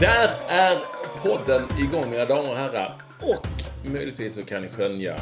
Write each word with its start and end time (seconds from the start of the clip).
Där 0.00 0.30
är 0.48 0.78
podden 1.22 1.68
igång 1.78 2.10
mina 2.10 2.24
damer 2.24 2.50
och 2.50 2.56
herrar. 2.56 2.94
Och 3.20 3.46
möjligtvis 3.92 4.34
så 4.34 4.42
kan 4.42 4.62
ni 4.62 4.68
skönja 4.68 5.18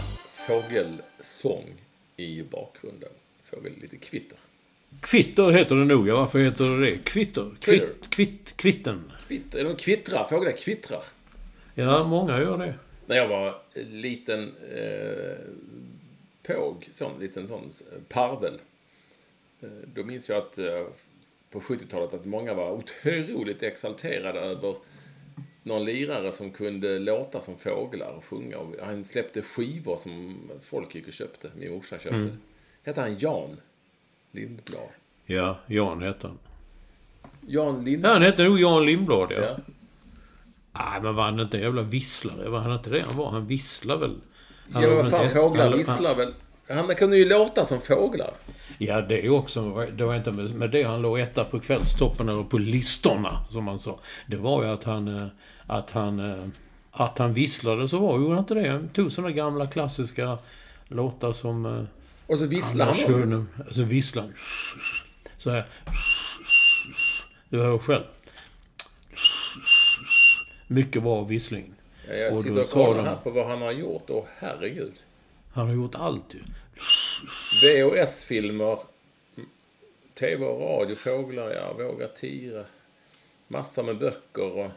fågelsång 0.47 1.75
i 2.17 2.43
bakgrunden. 2.43 3.09
Får 3.51 3.61
väl 3.61 3.73
lite 3.83 3.97
kvitter. 3.97 4.39
Kvitter 5.01 5.51
heter 5.51 5.77
det 5.77 5.85
nog, 5.85 6.09
ja. 6.09 6.17
Varför 6.17 6.39
heter 6.39 6.65
det 6.65 6.91
det? 6.91 6.97
Kvitter? 6.97 7.51
Kvitter. 7.61 7.87
Kvitt, 7.87 8.11
kvitt, 8.11 8.57
kvitten. 8.57 9.13
Kvitter, 9.29 9.65
de 9.65 9.77
kvittrar, 9.77 10.29
fåglar 10.29 10.53
kvittrar. 10.53 11.03
Ja, 11.75 12.05
många 12.05 12.41
gör 12.41 12.59
det. 12.59 12.75
När 13.07 13.17
jag 13.17 13.29
var 13.29 13.55
liten 13.75 14.53
eh, 14.75 15.37
påg, 16.43 16.89
sån 16.93 17.21
liten 17.21 17.49
sån 17.49 17.71
eh, 17.93 17.99
parvel. 18.09 18.61
Eh, 19.61 19.69
då 19.95 20.05
minns 20.05 20.29
jag 20.29 20.39
att 20.39 20.59
eh, 20.59 20.83
på 21.55 21.61
70-talet 21.61 22.15
att 22.15 22.25
många 22.25 22.55
var 22.55 22.71
otroligt 22.73 23.63
exalterade 23.63 24.41
över 24.41 24.75
någon 25.63 25.85
lirare 25.85 26.33
som 26.33 26.51
kunde 26.51 26.99
låta 26.99 27.41
som 27.41 27.59
fåglar 27.59 28.13
och 28.17 28.25
sjunga. 28.25 28.59
Och 28.59 28.75
han 28.83 29.05
släppte 29.05 29.43
skivor 29.43 29.97
som 29.97 30.39
folk 30.65 30.95
gick 30.95 31.07
och 31.09 31.13
köpte. 31.13 31.51
Min 31.57 31.73
morsa 31.73 31.99
köpte. 31.99 32.17
Mm. 32.17 32.39
Hette 32.83 33.01
han 33.01 33.19
Jan 33.19 33.57
Lindblad? 34.33 34.89
Ja, 35.27 35.59
Jan 35.67 36.03
hette 36.03 36.27
han. 36.27 36.39
Jan 37.47 37.75
Ja, 37.77 37.83
Lindblad? 37.85 38.13
han 38.13 38.23
hette 38.23 38.45
nog 38.45 38.61
Jan 38.61 38.87
Lindblad, 38.87 39.33
ja. 39.33 39.41
Ja. 39.41 39.57
Nej, 40.73 41.03
men 41.03 41.15
var 41.15 41.25
han 41.25 41.41
inte 41.41 41.57
en 41.57 41.63
jävla 41.63 41.83
visslare? 41.83 42.49
Var 42.49 42.59
han 42.59 42.73
inte 42.73 42.91
det 42.91 43.01
han 43.01 43.17
var? 43.17 43.31
Han 43.31 43.47
visslar 43.47 43.97
väl? 43.97 44.21
Han 44.73 44.83
Ja, 44.83 44.89
var 44.89 45.03
men 45.03 45.11
vad 45.11 45.21
fan, 45.21 45.31
fåglar 45.31 45.69
han- 45.69 45.79
visslar 45.79 46.15
väl? 46.15 46.35
Han 46.69 46.95
kunde 46.95 47.17
ju 47.19 47.25
låta 47.29 47.65
som 47.65 47.81
fåglar. 47.81 48.35
Ja, 48.79 49.01
det 49.01 49.27
är 49.27 49.31
också... 49.31 49.87
Det 49.97 50.05
var 50.05 50.15
inte 50.15 50.33
med, 50.33 50.71
det 50.71 50.83
han 50.83 51.03
låg 51.03 51.21
etta 51.21 51.45
på 51.45 51.61
kvällstoppen 51.61 52.29
eller 52.29 52.43
på 52.45 52.59
listorna, 52.59 53.45
som 53.49 53.65
man 53.65 53.79
sa. 53.79 53.99
Det 54.27 54.37
var 54.37 54.65
ju 54.65 54.69
att 54.71 54.85
han... 54.85 55.09
eh, 55.17 55.27
Att 55.67 55.91
han... 55.91 56.19
eh, 56.21 56.45
Att 56.91 57.19
han 57.19 57.33
visslade 57.33 57.89
så 57.89 57.99
var 57.99 58.19
ju 58.19 58.39
inte 58.39 58.55
det. 58.55 58.69
Han 58.69 58.89
tog 58.89 59.13
såna 59.13 59.31
gamla 59.31 59.67
klassiska 59.67 60.39
låtar 60.89 61.33
som... 61.33 61.67
eh, 61.67 61.83
Och 62.27 62.39
så 62.39 62.47
visslar 62.47 62.87
han. 62.87 62.95
Hör 63.15 63.25
ni- 63.27 63.45
Alltså 63.67 63.83
visslan. 63.83 64.33
Så 65.39 65.51
här. 65.51 65.65
Du 67.49 67.61
hör 67.63 67.79
själv. 67.79 68.05
Mycket 70.67 71.03
bra 71.03 71.25
vissling. 71.25 71.75
Ja, 72.09 72.15
jag 72.15 72.37
Och 72.37 72.43
sitter 72.43 72.61
och 72.61 72.69
kollar 72.69 73.05
här 73.05 73.17
på 73.17 73.31
vad 73.31 73.47
han 73.49 73.63
har 73.63 73.73
gjort. 73.73 74.03
Åh 74.09 74.25
herregud. 74.39 74.93
Han 75.53 75.67
har 75.67 75.75
gjort 75.75 75.95
allt 75.95 76.35
ju. 76.35 76.39
VHS-filmer, 77.63 78.79
tv 80.15 80.47
och 80.47 80.61
radio, 80.61 80.97
fåglar, 80.97 81.51
ja, 81.51 81.73
våga 81.73 82.09
tira. 82.09 82.65
Massor 83.49 83.83
med 83.83 83.99
böcker 83.99 84.59
och 84.59 84.71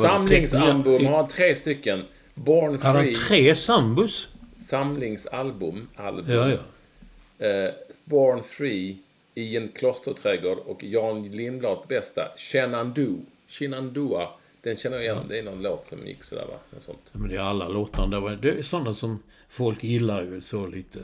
samlingsalbum. 0.00 1.06
Har 1.06 1.16
han 1.16 1.28
tre 1.28 1.54
stycken. 1.54 2.04
Born 2.34 2.82
Har 2.82 2.94
han 2.94 3.04
Free, 3.04 3.14
tre 3.14 3.54
sambus? 3.54 4.28
samlingsalbum. 4.66 5.88
Album. 5.96 6.34
Ja, 6.34 6.50
ja. 6.50 7.46
Eh, 7.46 7.70
Born 8.04 8.42
Free, 8.44 8.96
I 9.34 9.56
en 9.56 9.68
klosterträdgård 9.68 10.58
och 10.58 10.84
Jan 10.84 11.22
Lindblads 11.28 11.88
bästa, 11.88 12.28
Shenandu. 12.36 13.16
Shenandua. 13.48 14.28
Den 14.60 14.76
känner 14.76 14.96
jag 14.96 15.04
igen. 15.04 15.18
Det 15.28 15.38
är 15.38 15.42
någon 15.42 15.62
låt 15.62 15.86
som 15.86 16.06
gick 16.06 16.24
sådär 16.24 16.46
va? 16.46 16.58
Något 16.70 16.82
sånt. 16.82 17.10
Men 17.12 17.28
det 17.28 17.36
är 17.36 17.40
alla 17.40 17.68
låtarna. 17.68 18.20
Det 18.20 18.50
är 18.50 18.62
sådana 18.62 18.92
som 18.92 19.22
folk 19.48 19.84
gillar 19.84 20.22
ju. 20.22 20.40
Så 20.40 20.66
lite... 20.66 21.00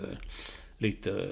Lite... 0.78 1.28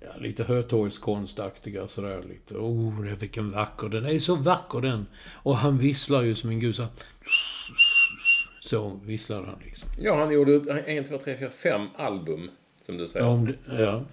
Ja, 0.00 0.10
lite 0.20 0.44
Hötorgskonstaktiga 0.44 1.88
sådär. 1.88 2.22
Lite... 2.28 2.54
Oh, 2.54 3.02
det- 3.04 3.14
vilken 3.14 3.50
vacker. 3.50 3.88
Den 3.88 4.06
är 4.06 4.18
så 4.18 4.34
vacker 4.34 4.80
den. 4.80 5.06
Och 5.32 5.56
han 5.56 5.78
visslar 5.78 6.22
ju 6.22 6.34
som 6.34 6.50
en 6.50 6.60
gud. 6.60 6.74
Så, 6.74 6.86
så 8.60 9.00
visslar 9.04 9.42
han 9.42 9.58
liksom. 9.64 9.88
Ja, 9.98 10.16
han 10.18 10.32
gjorde 10.32 10.82
en, 10.86 11.04
två, 11.04 11.18
tre, 11.18 11.36
fyra, 11.38 11.50
fem 11.50 11.86
album. 11.96 12.50
Som 12.82 12.96
du 12.96 13.08
säger. 13.08 13.26
Ja, 13.26 13.46
det, 13.76 13.82
ja. 13.82 14.04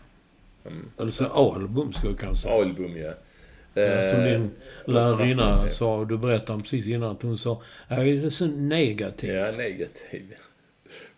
Eller 0.98 1.12
så 1.12 1.26
album 1.26 1.94
skulle 1.94 2.12
jag 2.12 2.20
kanske 2.20 2.42
säga. 2.44 2.54
Album, 2.56 2.98
ja. 2.98 3.14
Ja, 3.74 4.04
som 4.04 4.20
Eh, 4.20 4.26
din 4.26 4.52
lärarinna 4.86 5.70
sa, 5.70 6.06
du 6.06 6.18
berättade 6.18 6.60
precis 6.60 6.88
innan, 6.88 7.12
att 7.12 7.22
hon 7.22 7.38
sa 7.38 7.62
jag 7.88 8.08
är 8.08 8.30
så 8.30 8.48
negativ. 8.48 9.30
Ja, 9.34 9.52
negativ. 9.52 10.34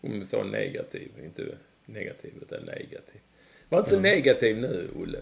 Hon 0.04 0.26
sa 0.26 0.44
negativ, 0.44 1.10
inte 1.24 1.44
negativ, 1.86 2.32
utan 2.42 2.64
negativ. 2.64 3.22
Var 3.70 3.80
inte 3.80 3.90
så 3.90 4.00
negativ 4.00 4.58
nu, 4.58 4.90
Olle. 4.96 5.20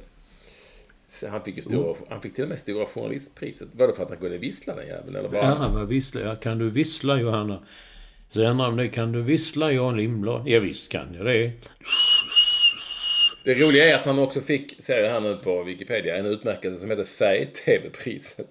Så 1.09 1.27
han 1.27 1.43
fick 1.43 1.55
ju 1.55 1.61
stora, 1.61 1.95
han 2.09 2.21
fick 2.21 2.33
till 2.33 2.43
och 2.43 2.49
med 2.49 2.59
stora 2.59 2.85
journalistpriset. 2.85 3.67
Var 3.71 3.87
det 3.87 3.93
för 3.93 4.03
att 4.03 4.09
han 4.09 4.17
kunde 4.17 4.37
vissla 4.37 4.75
den 4.75 4.87
jäveln, 4.87 5.15
eller 5.15 5.29
vad? 5.29 5.43
Ja, 5.43 5.71
men 5.73 5.87
vissla, 5.87 6.21
ja, 6.21 6.35
kan 6.35 6.57
du 6.57 6.69
vissla 6.69 7.19
Johanna? 7.19 7.63
Så 8.29 8.43
ändrade 8.43 8.71
de 8.71 8.77
det, 8.77 8.89
kan 8.89 9.11
du 9.11 9.21
vissla 9.21 9.71
Jan 9.71 9.97
Lindblad? 9.97 10.47
Ja, 10.47 10.59
visst 10.59 10.91
kan 10.91 11.13
jag 11.13 11.25
det. 11.25 11.51
Det 13.43 13.53
roliga 13.53 13.85
är 13.85 13.95
att 13.95 14.05
han 14.05 14.19
också 14.19 14.41
fick, 14.41 14.83
ser 14.83 15.03
jag 15.03 15.09
här 15.09 15.19
nu 15.19 15.37
på 15.37 15.63
Wikipedia, 15.63 16.17
en 16.17 16.25
utmärkelse 16.25 16.81
som 16.81 16.89
heter 16.89 17.03
Färg-TV-priset. 17.03 18.47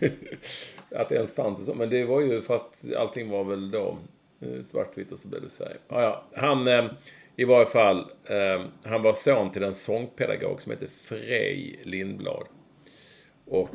att 0.90 1.08
det 1.08 1.14
ens 1.14 1.34
fanns 1.34 1.58
och 1.58 1.64
så. 1.64 1.74
Men 1.74 1.90
det 1.90 2.04
var 2.04 2.20
ju 2.20 2.42
för 2.42 2.56
att 2.56 2.94
allting 2.96 3.30
var 3.30 3.44
väl 3.44 3.70
då 3.70 3.98
svartvitt 4.64 5.12
och 5.12 5.18
så 5.18 5.28
blev 5.28 5.42
det 5.42 5.50
färg. 5.50 5.76
Ja, 5.88 6.02
ja. 6.02 6.24
Han, 6.40 6.68
eh, 6.68 6.84
i 7.36 7.44
varje 7.44 7.66
fall, 7.66 7.98
eh, 8.24 8.64
han 8.84 9.02
var 9.02 9.14
son 9.14 9.52
till 9.52 9.62
en 9.62 9.74
sångpedagog 9.74 10.62
som 10.62 10.72
heter 10.72 10.86
Frej 10.86 11.80
Lindblad. 11.84 12.46
Och 13.46 13.68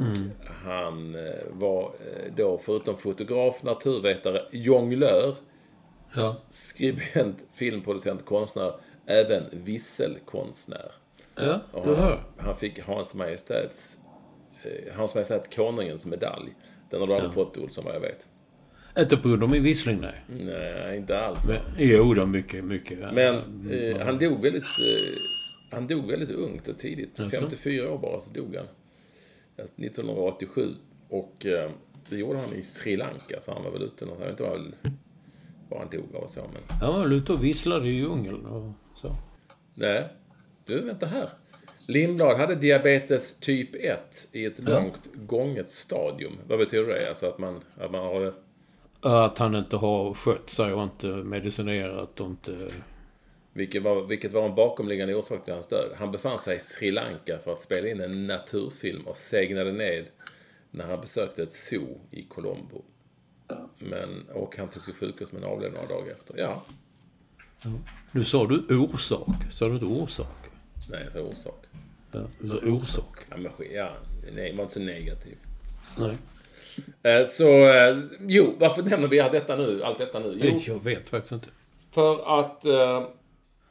han 0.65 1.15
eh, 1.15 1.31
var 1.51 1.83
eh, 1.83 2.33
då, 2.35 2.57
förutom 2.57 2.97
fotograf, 2.97 3.63
naturvetare, 3.63 4.41
jonglör, 4.51 5.35
Ja. 6.15 6.35
skribent, 6.51 7.37
filmproducent, 7.53 8.25
konstnär, 8.25 8.73
även 9.05 9.43
visselkonstnär. 9.51 10.91
Ja, 11.35 11.59
Och 11.71 11.85
han, 11.85 11.95
hör. 11.95 12.23
han 12.37 12.57
fick 12.57 12.79
Hans 12.79 13.13
Majestäts, 13.13 13.99
eh, 14.63 14.93
Hans 14.95 15.15
Majestät 15.15 15.55
Konungens 15.55 16.05
medalj. 16.05 16.53
Den 16.89 16.99
har 16.99 17.07
du 17.07 17.13
aldrig 17.13 17.33
fått 17.33 17.57
Olsson 17.57 17.85
vad 17.85 17.95
jag 17.95 17.99
vet. 17.99 18.27
Inte 18.97 19.17
på 19.17 19.29
grund 19.29 19.43
av 19.43 19.49
min 19.49 19.63
vissling, 19.63 20.01
nej. 20.01 20.21
Nej, 20.27 20.97
inte 20.97 21.19
alls. 21.19 21.47
Men, 21.47 21.57
jo, 21.77 22.13
då 22.13 22.25
mycket, 22.25 22.63
mycket. 22.63 22.99
ja. 23.01 23.11
Men 23.11 23.35
eh, 23.71 24.05
han 24.05 24.19
dog 24.19 24.41
väldigt, 24.41 24.63
eh, 24.63 25.17
han 25.71 25.87
dog 25.87 26.07
väldigt 26.07 26.31
ungt 26.31 26.67
och 26.67 26.77
tidigt. 26.77 27.19
Jaså? 27.19 27.39
54 27.39 27.91
år 27.91 27.97
bara 27.97 28.21
så 28.21 28.29
dog 28.29 28.55
han. 28.55 28.65
1987. 29.57 30.75
Och 31.09 31.45
eh, 31.45 31.71
det 32.09 32.17
gjorde 32.17 32.39
han 32.39 32.53
i 32.53 32.63
Sri 32.63 32.97
Lanka, 32.97 33.41
så 33.41 33.53
han 33.53 33.63
var 33.63 33.71
väl 33.71 33.81
ute 33.81 34.05
någonstans. 34.05 34.19
Jag 34.19 34.25
vet 34.25 34.31
inte, 34.31 34.43
var 34.43 34.57
väl 34.57 34.93
var 35.69 35.79
han 35.79 35.89
dog 35.89 36.15
av 36.15 36.23
och 36.23 36.29
så. 36.29 36.41
Men... 36.53 36.61
Ja, 36.69 36.75
han 36.85 36.93
var 36.93 37.13
ute 37.13 37.33
och 37.33 37.43
visslade 37.43 37.87
i 37.87 37.91
djungeln 37.91 38.45
och 38.45 38.71
så. 38.95 39.15
Nej. 39.73 40.07
Du, 40.65 40.81
vänta 40.81 41.05
här. 41.05 41.29
Lindblad 41.87 42.37
hade 42.37 42.55
diabetes 42.55 43.39
typ 43.39 43.75
1 43.75 44.27
i 44.31 44.45
ett 44.45 44.59
långt 44.59 45.09
gånget 45.15 45.71
stadium. 45.71 46.33
Vad 46.47 46.59
betyder 46.59 46.87
det? 46.87 47.09
Alltså 47.09 47.27
att 47.27 47.39
man, 47.39 47.63
att 47.77 47.91
man 47.91 48.01
har... 48.01 48.33
Att 49.01 49.37
han 49.37 49.55
inte 49.55 49.77
har 49.77 50.13
skött 50.13 50.49
sig 50.49 50.73
och 50.73 50.83
inte 50.83 51.07
medicinerat 51.07 52.19
och 52.19 52.27
inte... 52.27 52.71
Vilket 53.53 53.83
var, 53.83 54.07
vilket 54.07 54.33
var 54.33 54.45
en 54.49 54.55
bakomliggande 54.55 55.15
orsak 55.15 55.43
till 55.43 55.53
hans 55.53 55.67
död. 55.67 55.91
Han 55.97 56.11
befann 56.11 56.39
sig 56.39 56.55
i 56.55 56.59
Sri 56.59 56.91
Lanka 56.91 57.39
för 57.43 57.53
att 57.53 57.61
spela 57.61 57.87
in 57.87 58.01
en 58.01 58.27
naturfilm 58.27 59.07
och 59.07 59.17
segnade 59.17 59.71
ned 59.71 60.05
när 60.71 60.87
han 60.87 61.01
besökte 61.01 61.43
ett 61.43 61.53
zoo 61.53 61.99
i 62.11 62.23
Colombo. 62.23 62.83
Men, 63.77 64.25
och 64.33 64.57
han 64.57 64.67
togs 64.67 64.85
till 64.85 64.93
sjukhus 64.93 65.31
men 65.31 65.43
avled 65.43 65.73
några 65.73 65.87
dagar 65.87 66.11
efter. 66.11 66.37
Ja, 66.37 66.63
Nu 68.11 68.23
sa 68.23 68.47
du 68.47 68.77
orsak. 68.77 69.51
Sa 69.51 69.67
du 69.67 69.73
inte 69.73 69.85
orsak? 69.85 70.49
nej, 70.89 71.07
så 71.11 71.21
orsak. 71.21 71.65
Ja, 72.11 72.19
du 72.39 72.49
sa 72.49 72.55
orsak. 72.55 73.19
Ja, 73.29 73.37
men, 73.37 73.51
ja, 73.73 73.97
nej, 74.35 74.55
var 74.55 74.63
inte 74.63 74.73
så 74.73 74.79
negativ. 74.79 75.37
Nej. 75.97 76.17
Eh, 77.03 77.27
Så, 77.27 77.69
eh, 77.69 77.97
jo, 78.27 78.55
varför 78.59 78.83
nämner 78.83 79.07
vi 79.07 79.19
allt 79.19 79.31
detta 79.31 79.55
nu? 79.55 79.83
Allt 79.83 79.97
detta 79.97 80.19
nu? 80.19 80.39
Jo, 80.43 80.59
Jag 80.65 80.83
vet 80.83 81.09
faktiskt 81.09 81.31
inte. 81.31 81.47
för 81.91 82.39
att... 82.39 82.65
eh, 82.65 83.07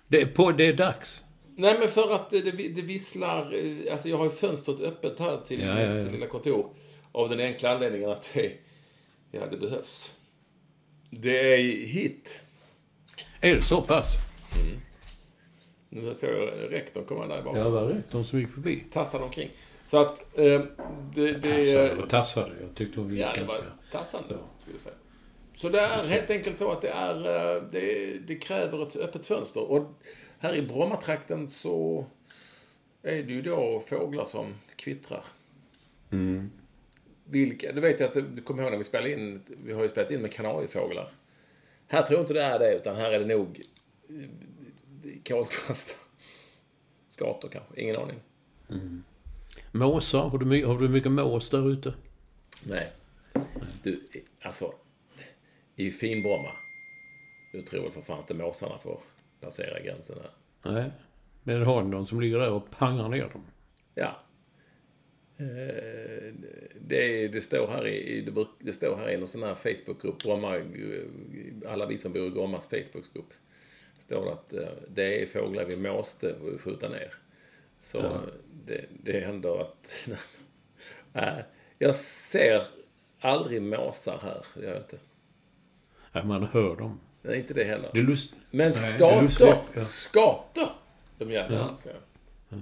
Det 0.09 0.21
är, 0.23 0.27
på, 0.27 0.53
det 0.53 0.65
är 0.65 0.73
dags. 0.73 1.25
Nej, 1.57 1.77
men 1.79 1.89
för 1.89 2.15
att 2.15 2.31
det, 2.31 2.41
det 2.51 2.83
visslar... 2.83 3.55
Alltså, 3.93 4.09
jag 4.09 4.17
har 4.17 4.25
ju 4.25 4.31
fönstret 4.31 4.81
öppet 4.81 5.19
här 5.19 5.41
till 5.47 5.61
Ja, 5.61 5.81
ja, 5.81 5.87
ja. 5.97 6.03
mitt 6.05 6.13
lilla 6.13 6.27
kontor. 6.27 6.71
Av 7.13 7.29
den 7.31 7.41
enkla 7.41 7.71
anledningen 7.75 8.11
att 8.11 8.31
det, 8.35 8.53
ja, 9.31 9.41
det 9.51 9.57
behövs. 9.57 10.15
Det 11.11 11.55
är 11.55 11.87
hit. 11.87 12.41
Är 13.41 13.55
det 13.55 13.63
så 13.63 13.83
pass? 13.83 14.15
Nu 15.89 16.15
ser 16.15 16.33
jag 16.33 16.73
rektorn 16.73 17.05
komma 17.05 17.27
där 17.27 17.43
bakom. 17.43 17.61
Ja, 17.61 17.69
var 17.69 17.89
det 17.89 18.03
de 18.11 18.25
som 18.25 18.41
gick 18.41 18.51
förbi? 18.51 18.85
Tassar 18.93 19.21
omkring. 19.23 19.51
Så 19.91 19.99
att 19.99 20.39
eh, 20.39 20.63
det... 21.15 21.33
det 21.33 21.43
Tassade 21.43 22.03
och 22.03 22.09
tassade. 22.09 22.53
Jag 22.61 22.75
tyckte 22.75 23.01
hon 23.01 23.11
gick 23.11 23.21
Ja, 23.21 23.33
ganska... 23.37 23.63
tassande, 23.93 24.29
Så. 24.29 24.35
skulle 24.35 24.75
jag 24.75 24.81
säga. 24.81 24.95
Så 25.57 25.69
det 25.69 25.81
är 25.81 26.09
helt 26.09 26.31
enkelt 26.31 26.59
så 26.59 26.71
att 26.71 26.83
det 26.83 26.89
är... 26.89 27.17
eh, 27.57 27.63
Det, 27.73 28.19
det 28.19 28.37
kräver 28.37 28.83
ett 28.83 28.97
öppet 28.97 29.27
fönster. 29.27 29.71
Och 29.71 29.93
här 30.39 30.55
i 30.55 30.63
Brommatrakten 30.63 31.49
så 31.49 32.07
är 33.03 33.23
det 33.23 33.33
ju 33.33 33.43
då 33.43 33.83
fåglar 33.87 34.25
som 34.25 34.55
kvittrar. 34.77 35.25
Vilka, 37.25 37.73
du 37.73 37.81
vet 37.81 38.01
jag 38.01 38.07
att 38.19 38.37
du 38.37 38.43
kommer 38.43 38.63
ihåg 38.63 38.71
när 38.71 38.79
vi 38.79 38.85
spelade 38.85 39.13
in, 39.13 39.43
vi 39.65 39.73
har 39.73 39.83
ju 39.83 39.89
spelat 39.89 40.11
in 40.11 40.23
med 40.23 40.33
kanariefåglar. 40.33 41.09
Här 41.87 42.03
tror 42.03 42.17
jag 42.19 42.23
inte 42.23 42.35
det 42.35 42.43
är 42.43 42.59
det, 42.59 42.75
utan 42.75 42.97
här 42.97 43.13
är 43.13 43.19
det 43.21 43.37
nog 43.37 43.63
eh, 44.09 45.23
koltrast. 45.29 45.99
Skator 47.09 47.49
kanske, 47.49 47.81
ingen 47.81 47.97
aning. 47.97 48.21
Måsar? 49.73 50.29
Har 50.29 50.39
du, 50.39 50.65
har 50.67 50.79
du 50.79 50.89
mycket 50.89 51.13
mås 51.13 51.51
där 51.51 51.71
ute? 51.73 51.95
Nej. 52.63 52.93
Du, 53.83 54.01
alltså. 54.43 54.75
I 55.77 55.85
ju 55.85 55.91
finbromma. 55.91 56.53
Du 57.53 57.63
tror 57.63 57.83
väl 57.83 57.93
för 57.93 58.01
fan 58.01 58.19
inte 58.19 58.35
måsarna 58.35 58.79
får 58.79 59.01
passera 59.41 59.81
gränsen 59.81 60.17
här. 60.23 60.31
Nej. 60.73 60.91
Men 61.43 61.63
har 61.63 61.83
ni 61.83 61.91
någon 61.91 62.07
som 62.07 62.21
ligger 62.21 62.39
där 62.39 62.51
och 62.51 62.71
pangar 62.71 63.09
ner 63.09 63.29
dem? 63.29 63.45
Ja. 63.95 64.21
Eh, 65.37 66.35
Det, 66.81 67.29
det 67.29 67.41
står 67.41 67.67
här 67.67 67.87
i, 67.89 68.21
det, 68.21 68.47
det 68.59 68.73
står 68.73 68.97
här 68.97 69.11
i 69.11 69.17
någon 69.17 69.29
sån 69.29 69.43
här 69.43 69.55
Facebookgrupp, 69.55 70.23
Bromma, 70.23 70.61
alla 71.67 71.87
vi 71.87 71.99
som 71.99 72.13
bor 72.13 72.27
i 72.27 72.31
Brommas 72.31 72.69
Facebookgrupp. 72.69 73.33
Står 73.99 74.25
det 74.25 74.33
att 74.33 74.53
eh, 74.53 74.69
det 74.89 75.23
är 75.23 75.27
fåglar 75.27 75.65
vi 75.65 75.77
måste 75.77 76.35
skjuta 76.59 76.89
ner. 76.89 77.15
Så 77.81 78.21
det, 78.67 78.85
det 79.03 79.21
händer 79.21 79.61
att... 79.61 80.09
Nej, 81.13 81.45
jag 81.79 81.95
ser 81.95 82.63
aldrig 83.21 83.63
måsar 83.63 84.19
här, 84.23 84.43
det 84.55 84.63
gör 84.67 84.73
jag 84.73 84.83
inte. 84.83 84.99
Ja, 86.13 86.25
man 86.25 86.43
hör 86.43 86.77
dem. 86.77 87.01
Nej, 87.23 87.39
inte 87.39 87.55
det 87.55 87.65
heller. 87.65 87.91
Det 87.93 87.99
är 87.99 88.03
lust... 88.03 88.35
Men 88.51 88.59
Nej, 88.59 88.69
är 88.69 89.29
skator, 89.29 89.55
ja. 89.75 89.85
skator, 89.85 90.69
de 91.19 91.31
gärna 91.31 91.55
Ja. 91.57 91.63
anser 91.63 91.91
jag. 91.91 92.61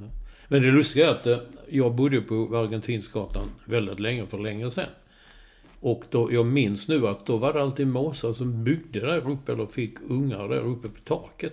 Men 0.49 0.63
det 0.63 0.71
lustiga 0.71 1.07
är 1.09 1.11
att 1.11 1.27
eh, 1.27 1.39
jag 1.69 1.95
bodde 1.95 2.21
på 2.21 2.57
Argentinsgatan 2.57 3.51
väldigt 3.65 4.01
länge, 4.01 4.27
för 4.27 4.39
länge 4.39 4.71
sedan. 4.71 4.89
Och 5.81 6.05
då, 6.11 6.33
jag 6.33 6.47
minns 6.47 6.89
nu 6.89 7.09
att 7.09 7.27
då 7.27 7.37
var 7.37 7.53
det 7.53 7.63
alltid 7.63 7.87
måsar 7.87 8.33
som 8.33 8.65
byggde 8.65 9.01
där 9.01 9.31
uppe, 9.31 9.53
eller 9.53 9.67
fick 9.67 9.95
ungar 10.09 10.49
där 10.49 10.61
uppe 10.61 10.89
på 10.89 11.01
taket. 11.05 11.53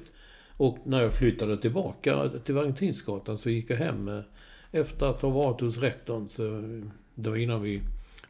Och 0.57 0.77
när 0.83 1.01
jag 1.01 1.13
flyttade 1.13 1.57
tillbaka 1.57 2.29
till 2.45 2.55
Valentinsgatan 2.55 3.37
så 3.37 3.49
gick 3.49 3.69
jag 3.69 3.77
hem 3.77 4.07
eh, 4.07 4.19
efter 4.71 5.05
att 5.05 5.21
ha 5.21 5.29
varit 5.29 5.61
hos 5.61 5.77
rektorn, 5.77 6.27
så, 6.27 6.57
eh, 6.57 6.89
det 7.15 7.29
var 7.29 7.37
innan 7.37 7.61
vi 7.61 7.81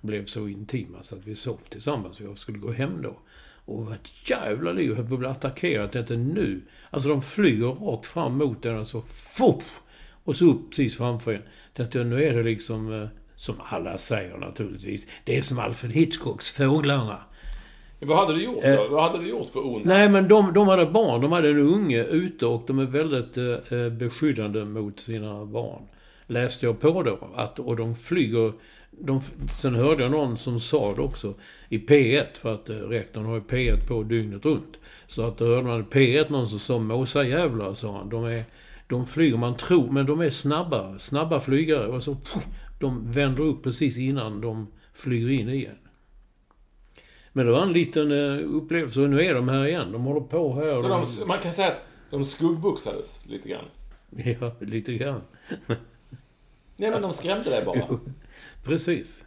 blev 0.01 0.25
så 0.25 0.47
intima 0.47 1.03
så 1.03 1.15
att 1.15 1.27
vi 1.27 1.35
sov 1.35 1.59
tillsammans. 1.69 2.19
Jag 2.19 2.37
skulle 2.37 2.57
gå 2.57 2.71
hem 2.71 3.01
då. 3.01 3.19
Och 3.65 3.79
det 3.79 3.85
var 3.85 3.95
ett 3.95 4.29
jävla 4.29 4.71
liv. 4.71 4.89
Jag 4.89 4.95
höll 4.95 5.07
på 5.07 5.13
att 5.13 5.19
bli 5.19 5.29
attackerad. 5.29 5.83
Jag 5.83 5.91
tänkte 5.91 6.17
nu. 6.17 6.61
Alltså 6.89 7.09
de 7.09 7.21
flyger 7.21 7.67
rakt 7.67 8.05
fram 8.05 8.37
mot 8.37 8.65
en 8.65 8.79
och 8.79 8.87
så 8.87 9.01
fuff! 9.01 9.81
Och 10.23 10.35
så 10.35 10.45
upp 10.45 10.69
precis 10.69 10.97
framför 10.97 11.33
en. 11.33 11.41
Tänkte 11.73 11.97
jag, 11.97 12.07
nu 12.07 12.23
är 12.23 12.33
det 12.33 12.43
liksom, 12.43 12.93
eh, 13.01 13.07
som 13.35 13.55
alla 13.69 13.97
säger 13.97 14.37
naturligtvis, 14.37 15.07
det 15.23 15.37
är 15.37 15.41
som 15.41 15.59
Alfred 15.59 15.91
Hitchcocks 15.91 16.49
Fåglarna. 16.49 17.19
Vad 17.99 18.17
hade 18.17 18.33
du 18.33 18.43
gjort 18.43 18.63
då? 18.63 18.87
Vad 18.91 19.03
hade 19.03 19.23
du 19.23 19.29
gjort 19.29 19.49
för 19.49 19.67
ont? 19.67 19.85
Nej, 19.85 20.09
men 20.09 20.27
de, 20.27 20.53
de 20.53 20.67
hade 20.67 20.85
barn. 20.85 21.21
De 21.21 21.31
hade 21.31 21.49
en 21.49 21.59
unge 21.59 22.03
ute 22.03 22.45
och 22.45 22.63
de 22.67 22.79
är 22.79 22.85
väldigt 22.85 23.37
eh, 23.37 23.79
eh, 23.79 23.89
beskyddande 23.89 24.65
mot 24.65 24.99
sina 24.99 25.45
barn. 25.45 25.81
Läste 26.27 26.65
jag 26.65 26.79
på 26.79 27.03
då. 27.03 27.17
Att, 27.35 27.59
och 27.59 27.75
de 27.75 27.95
flyger... 27.95 28.53
De, 28.91 29.21
sen 29.61 29.75
hörde 29.75 30.03
jag 30.03 30.11
någon 30.11 30.37
som 30.37 30.59
sa 30.59 30.93
det 30.95 31.01
också 31.01 31.33
i 31.69 31.77
P1, 31.77 32.25
för 32.33 32.53
att 32.53 32.69
eh, 32.69 32.75
rektorn 32.75 33.25
har 33.25 33.35
ju 33.35 33.41
P1 33.41 33.87
på 33.87 34.03
dygnet 34.03 34.45
runt. 34.45 34.77
Så 35.07 35.27
att 35.27 35.37
då 35.37 35.45
hörde 35.45 35.67
man 35.67 35.81
i 35.81 35.83
P1 35.83 36.31
någon 36.31 36.47
som 36.47 36.59
sa 36.59 36.79
måsajävlar, 36.79 37.73
sa 37.73 37.97
han. 37.97 38.09
De, 38.09 38.25
är, 38.25 38.43
de 38.87 39.05
flyger, 39.05 39.37
man 39.37 39.57
tror, 39.57 39.91
men 39.91 40.05
de 40.05 40.21
är 40.21 40.29
snabba, 40.29 40.99
snabba 40.99 41.39
flygare. 41.39 41.87
Och 41.87 42.03
så 42.03 42.15
pff, 42.15 42.45
de 42.79 43.11
vänder 43.11 43.43
upp 43.43 43.63
precis 43.63 43.97
innan 43.97 44.41
de 44.41 44.67
flyger 44.93 45.29
in 45.29 45.49
igen. 45.49 45.75
Men 47.37 47.45
det 47.45 47.51
var 47.51 47.61
en 47.63 47.73
liten 47.73 48.11
eh, 48.11 48.55
upplevelse. 48.55 49.01
Och 49.01 49.09
nu 49.09 49.21
är 49.25 49.33
de 49.33 49.49
här 49.49 49.65
igen. 49.67 49.91
De 49.91 50.03
håller 50.03 50.21
på 50.21 50.53
här. 50.53 50.77
Så 50.77 50.87
de, 50.87 51.05
de, 51.19 51.27
man 51.27 51.39
kan 51.39 51.53
säga 51.53 51.67
att 51.67 51.83
de 52.09 52.25
skuggboxades 52.25 53.25
lite 53.25 53.49
grann. 53.49 53.65
Ja, 54.39 54.51
lite 54.59 54.93
grann. 54.93 55.21
Nej, 56.77 56.91
men 56.91 57.01
de 57.01 57.13
skrämde 57.13 57.49
dig 57.49 57.65
bara. 57.65 57.99
Precis. 58.63 59.25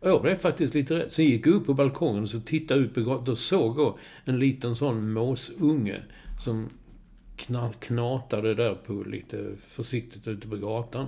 Och 0.00 0.08
jag 0.10 0.22
blev 0.22 0.36
faktiskt 0.36 0.74
lite 0.74 0.94
rädd. 0.98 1.12
Sen 1.12 1.24
gick 1.24 1.46
jag 1.46 1.54
upp 1.54 1.66
på 1.66 1.74
balkongen 1.74 2.22
och 2.22 2.28
så 2.28 2.40
tittade 2.40 2.80
ut 2.80 2.94
på 2.94 3.00
gatan. 3.00 3.24
Då 3.24 3.36
såg 3.36 3.78
jag 3.78 3.98
en 4.24 4.38
liten 4.38 4.76
sån 4.76 5.12
måsunge 5.12 6.02
som 6.40 6.68
kna- 7.36 7.72
knatade 7.80 8.54
där 8.54 8.74
på 8.74 8.92
lite 8.92 9.50
försiktigt 9.68 10.28
ute 10.28 10.48
på 10.48 10.56
gatan. 10.56 11.06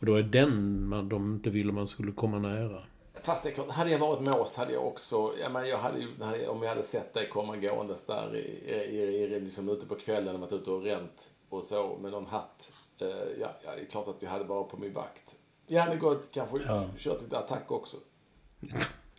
Och 0.00 0.06
då 0.06 0.14
är 0.14 0.22
den 0.22 0.84
man, 0.88 1.08
de 1.08 1.32
inte 1.34 1.50
ville 1.50 1.72
man 1.72 1.88
skulle 1.88 2.12
komma 2.12 2.38
nära. 2.38 2.78
Fast 3.14 3.42
det 3.42 3.48
är 3.50 3.54
klart, 3.54 3.70
hade 3.70 3.90
jag 3.90 3.98
varit 3.98 4.22
mås 4.22 4.56
hade 4.56 4.72
jag 4.72 4.86
också, 4.86 5.32
ja, 5.40 5.48
men 5.48 5.68
jag 5.68 5.78
hade 5.78 5.98
ju, 5.98 6.08
om 6.46 6.62
jag 6.62 6.68
hade 6.68 6.82
sett 6.82 7.14
dig 7.14 7.28
komma 7.28 7.56
gåendes 7.56 8.06
där 8.06 8.36
i, 8.36 8.70
i, 8.70 9.02
i, 9.22 9.40
liksom 9.40 9.68
ute 9.68 9.86
på 9.86 9.94
kvällen 9.94 10.34
och 10.34 10.40
varit 10.40 10.52
ute 10.52 10.70
och 10.70 10.82
ränt 10.82 11.30
och 11.48 11.64
så 11.64 11.98
med 12.02 12.10
någon 12.10 12.26
hatt. 12.26 12.72
Eh, 13.00 13.06
ja, 13.40 13.56
ja, 13.64 13.74
det 13.76 13.80
är 13.80 13.86
klart 13.90 14.08
att 14.08 14.22
jag 14.22 14.30
hade 14.30 14.44
varit 14.44 14.70
på 14.70 14.76
min 14.76 14.92
vakt. 14.92 15.34
Jag 15.66 15.82
hade 15.82 15.96
gått, 15.96 16.30
kanske 16.32 16.58
Ja. 16.66 16.84
kört 16.98 17.22
lite 17.22 17.38
attack 17.38 17.70
också. 17.70 17.96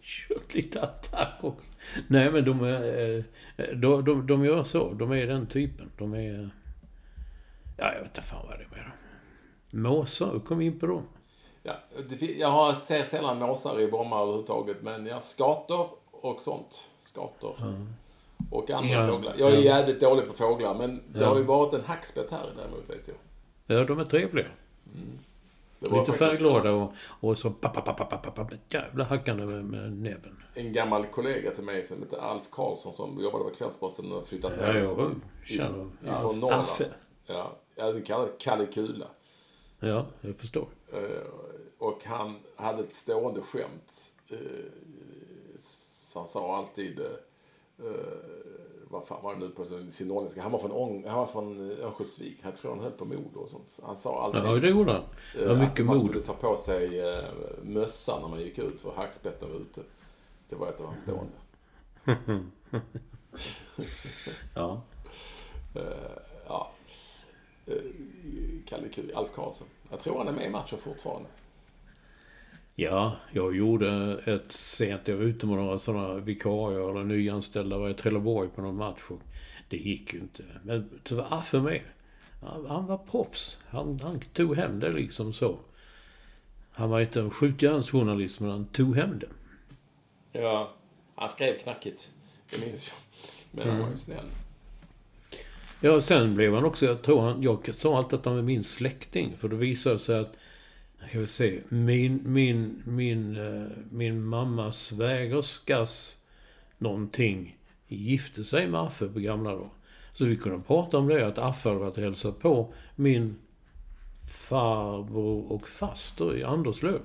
Kört 0.02 0.54
lite 0.54 0.82
attack 0.82 1.38
också. 1.42 1.72
Nej 2.08 2.32
men 2.32 2.46
de 2.46 2.64
är... 2.64 3.18
eh, 3.18 3.24
De, 3.76 4.06
de, 4.06 4.28
de 4.28 4.46
gör 4.46 4.64
så. 4.64 4.94
De 4.94 5.12
är 5.12 5.28
den 5.28 5.48
typen. 5.48 5.92
De 5.98 6.14
är... 6.14 6.50
Ja, 7.78 7.94
jag 7.94 8.00
vet 8.00 8.10
inte 8.10 8.22
fan 8.22 8.46
vad 8.48 8.60
det 8.60 8.64
är 8.64 8.70
med 8.70 8.80
dem. 8.86 8.92
Måsar, 9.84 10.40
kom 10.40 10.62
in 10.62 10.80
på 10.80 10.86
dem? 10.88 11.04
Ja, 11.64 11.74
jag 12.38 12.48
har, 12.50 12.74
ser 12.74 13.04
sällan 13.04 13.40
måsar 13.40 13.80
i 13.80 13.88
Bromma 13.88 14.22
överhuvudtaget, 14.22 14.78
men 14.82 15.06
ja, 15.06 15.20
skator 15.22 15.90
och 16.12 16.42
sånt. 16.42 16.90
Skator. 17.00 17.56
Och 18.52 18.70
andra 18.70 18.90
Ja, 18.92 19.08
fåglar. 19.08 19.36
Jag 19.38 19.52
är 19.52 19.56
ja. 19.56 19.62
jävligt 19.62 20.00
dålig 20.02 20.28
på 20.28 20.34
fåglar, 20.34 20.76
men 20.76 21.04
det 21.14 21.20
Ja. 21.20 21.28
har 21.28 21.38
ju 21.38 21.44
varit 21.44 21.74
en 21.74 21.82
hackspett 21.86 22.32
här 22.32 22.52
däremot, 22.56 22.90
vet 22.90 23.08
jag. 23.08 23.16
Ja, 23.78 23.84
de 23.86 24.00
är 24.00 24.06
trevliga. 24.06 24.48
Det 25.80 25.90
var 25.90 26.00
Lite 26.00 26.12
faktiskt 26.14 26.42
färgglada 26.42 26.72
och, 26.72 26.94
och 27.20 27.38
så 27.38 27.54
jävla 28.70 29.04
hackande 29.04 29.46
med, 29.46 29.66
med 29.66 29.94
näbben. 29.94 30.44
en 30.56 30.74
gammal 30.74 31.04
kollega 31.06 31.52
till 31.52 31.64
mig 31.64 31.84
som 31.84 32.00
heter 32.00 32.18
Alf 32.18 32.44
Karlsson 32.52 32.94
som 32.94 33.22
jobbade 33.24 33.44
på 33.44 33.50
Kvällsposten 33.50 34.12
och 34.12 34.28
flyttat 34.28 34.52
Ja, 34.60 34.66
ner 34.66 34.74
jag 34.74 34.92
ifrån- 34.92 35.22
känner... 35.46 35.88
ifrån 36.18 36.40
Norrland. 36.40 36.62
Affe. 36.62 36.86
Ja, 37.26 37.52
jag 37.76 37.86
hade 37.86 38.02
kallat 38.02 38.30
Kalle 38.40 38.66
Kula. 38.66 39.06
Ja, 39.84 40.06
jag 40.22 40.36
förstår. 40.36 40.68
Eh, 40.94 41.00
Och 41.78 42.04
han 42.06 42.36
hade 42.56 42.84
ett 42.84 42.94
stående 42.94 43.42
skämt. 43.42 44.12
Eh, 44.30 44.38
så 45.60 46.20
Han 46.20 46.28
sa 46.28 46.58
alltid, 46.58 47.00
eh, 47.00 47.86
vad 48.90 49.08
fan 49.08 49.24
var 49.24 49.34
det 49.34 49.40
nu 49.40 49.50
på 49.50 49.66
sin 49.92 50.08
norrländska? 50.08 50.42
Han 50.42 50.52
var 50.52 50.60
från, 50.60 50.72
Ång, 50.72 51.06
han 51.08 51.18
var 51.20 51.26
från 51.26 51.72
Örnsköldsvik. 51.72 52.38
Jag 52.42 52.56
tror 52.56 52.72
han 52.72 52.80
höll 52.84 52.92
på 52.92 53.06
Modo 53.06 53.40
och 53.40 53.50
sånt. 53.50 53.80
Han 53.84 53.96
sa 53.96 54.24
alltid... 54.24 54.42
Ja, 54.44 54.56
det 54.56 54.70
gjorde 54.70 54.92
han. 54.94 55.04
Det 55.36 55.46
var 55.48 55.56
mycket 55.56 55.80
att 55.80 55.86
man 55.86 55.98
mod. 55.98 56.06
skulle 56.08 56.22
ta 56.24 56.34
på 56.34 56.58
sig 56.58 57.02
mössan 57.62 58.22
när 58.22 58.30
man 58.30 58.42
gick 58.42 58.58
ut 58.58 58.82
för 58.82 58.92
hackspetten 58.96 59.50
var 59.52 59.58
ute. 59.60 59.82
Det 60.50 60.56
var 60.56 60.68
ett 60.68 60.80
av 60.80 60.86
hans 60.86 61.02
stående. 61.02 61.34
Ja. 64.56 64.82
Ja. 66.48 66.72
Uh, 67.68 67.76
Kalle 68.66 68.90
Kuj, 68.90 69.14
Alf 69.14 69.30
Karlsson. 69.36 69.68
Jag 69.90 70.00
tror 70.00 70.18
han 70.18 70.28
är 70.28 70.32
med 70.32 70.46
i 70.46 70.50
matchen 70.50 70.80
fortfarande. 70.80 71.30
Ja, 72.76 73.16
jag 73.32 73.56
gjorde 73.56 74.22
ett 74.26 74.52
sent... 74.52 75.08
Jag 75.08 75.18
var 75.18 75.24
ute 75.24 75.46
med 75.46 75.58
några 75.58 75.78
sådana 75.78 76.14
vikarier 76.14 76.90
eller 76.90 77.04
nyanställda. 77.04 77.78
var 77.78 77.90
i 77.90 77.94
Trelleborg 77.94 78.50
på 78.50 78.62
någon 78.62 78.76
match. 78.76 79.02
Och 79.10 79.20
det 79.70 79.78
gick 79.78 80.14
ju 80.14 80.20
inte. 80.20 80.44
Men 80.64 81.00
så 81.04 81.16
var 81.16 81.28
Affe 81.30 81.60
med. 81.60 81.82
Han, 82.42 82.66
han 82.66 82.86
var 82.86 82.98
proffs. 82.98 83.60
Han, 83.68 84.00
han 84.04 84.20
tog 84.20 84.56
hem 84.56 84.80
det 84.80 84.92
liksom 84.92 85.34
så. 85.34 85.60
Han 86.72 86.90
var 86.90 87.02
inte 87.02 87.20
en 87.20 87.32
skjutjärnsjournalist, 87.32 88.40
men 88.40 88.50
han 88.50 88.66
tog 88.66 88.96
hem 88.96 89.20
det. 89.20 89.30
Ja, 90.40 90.74
han 91.16 91.30
skrev 91.30 91.60
knackigt. 91.60 92.12
Det 92.50 92.66
minns 92.66 92.92
jag. 92.92 92.98
Men 93.52 93.70
han 93.70 93.80
var 93.82 93.90
ju 93.90 93.98
snäll. 93.98 94.26
Ja, 95.86 96.02
sen 96.02 96.36
blev 96.36 96.54
han 96.54 96.66
också... 96.66 96.86
Jag 96.86 97.02
tror 97.02 97.22
han... 97.22 97.42
Jag 97.44 97.76
sa 97.76 97.98
alltid 97.98 98.20
att 98.20 98.26
han 98.26 98.36
var 98.36 98.42
min 98.42 98.64
släkting. 98.64 99.34
För 99.38 99.50
det 99.50 99.56
visade 99.56 100.00
sig 100.00 100.20
att... 100.20 100.34
Jag 101.00 101.10
kan 101.12 101.22
väl 101.22 101.28
se. 101.28 101.60
Min, 101.70 102.22
min, 102.26 102.82
min, 102.86 103.38
eh, 103.38 103.68
min 103.92 104.24
mammas 104.24 104.78
svägerskas 104.80 106.18
någonting 106.78 107.58
gifte 107.88 108.44
sig 108.44 108.68
med 108.68 108.82
Affe 108.82 109.08
på 109.08 109.20
gamla 109.20 109.52
dagar. 109.52 109.70
Så 110.14 110.26
vi 110.26 110.36
kunde 110.36 110.60
prata 110.68 110.98
om 110.98 111.08
det, 111.08 111.28
att 111.28 111.38
Affe 111.38 111.70
hade 111.70 111.82
varit 111.82 111.98
och 111.98 112.04
hälsat 112.04 112.40
på 112.40 112.74
min 112.96 113.36
farbror 114.50 115.52
och 115.52 115.68
faster 115.68 116.38
i 116.38 116.44
Anderslöv. 116.44 117.00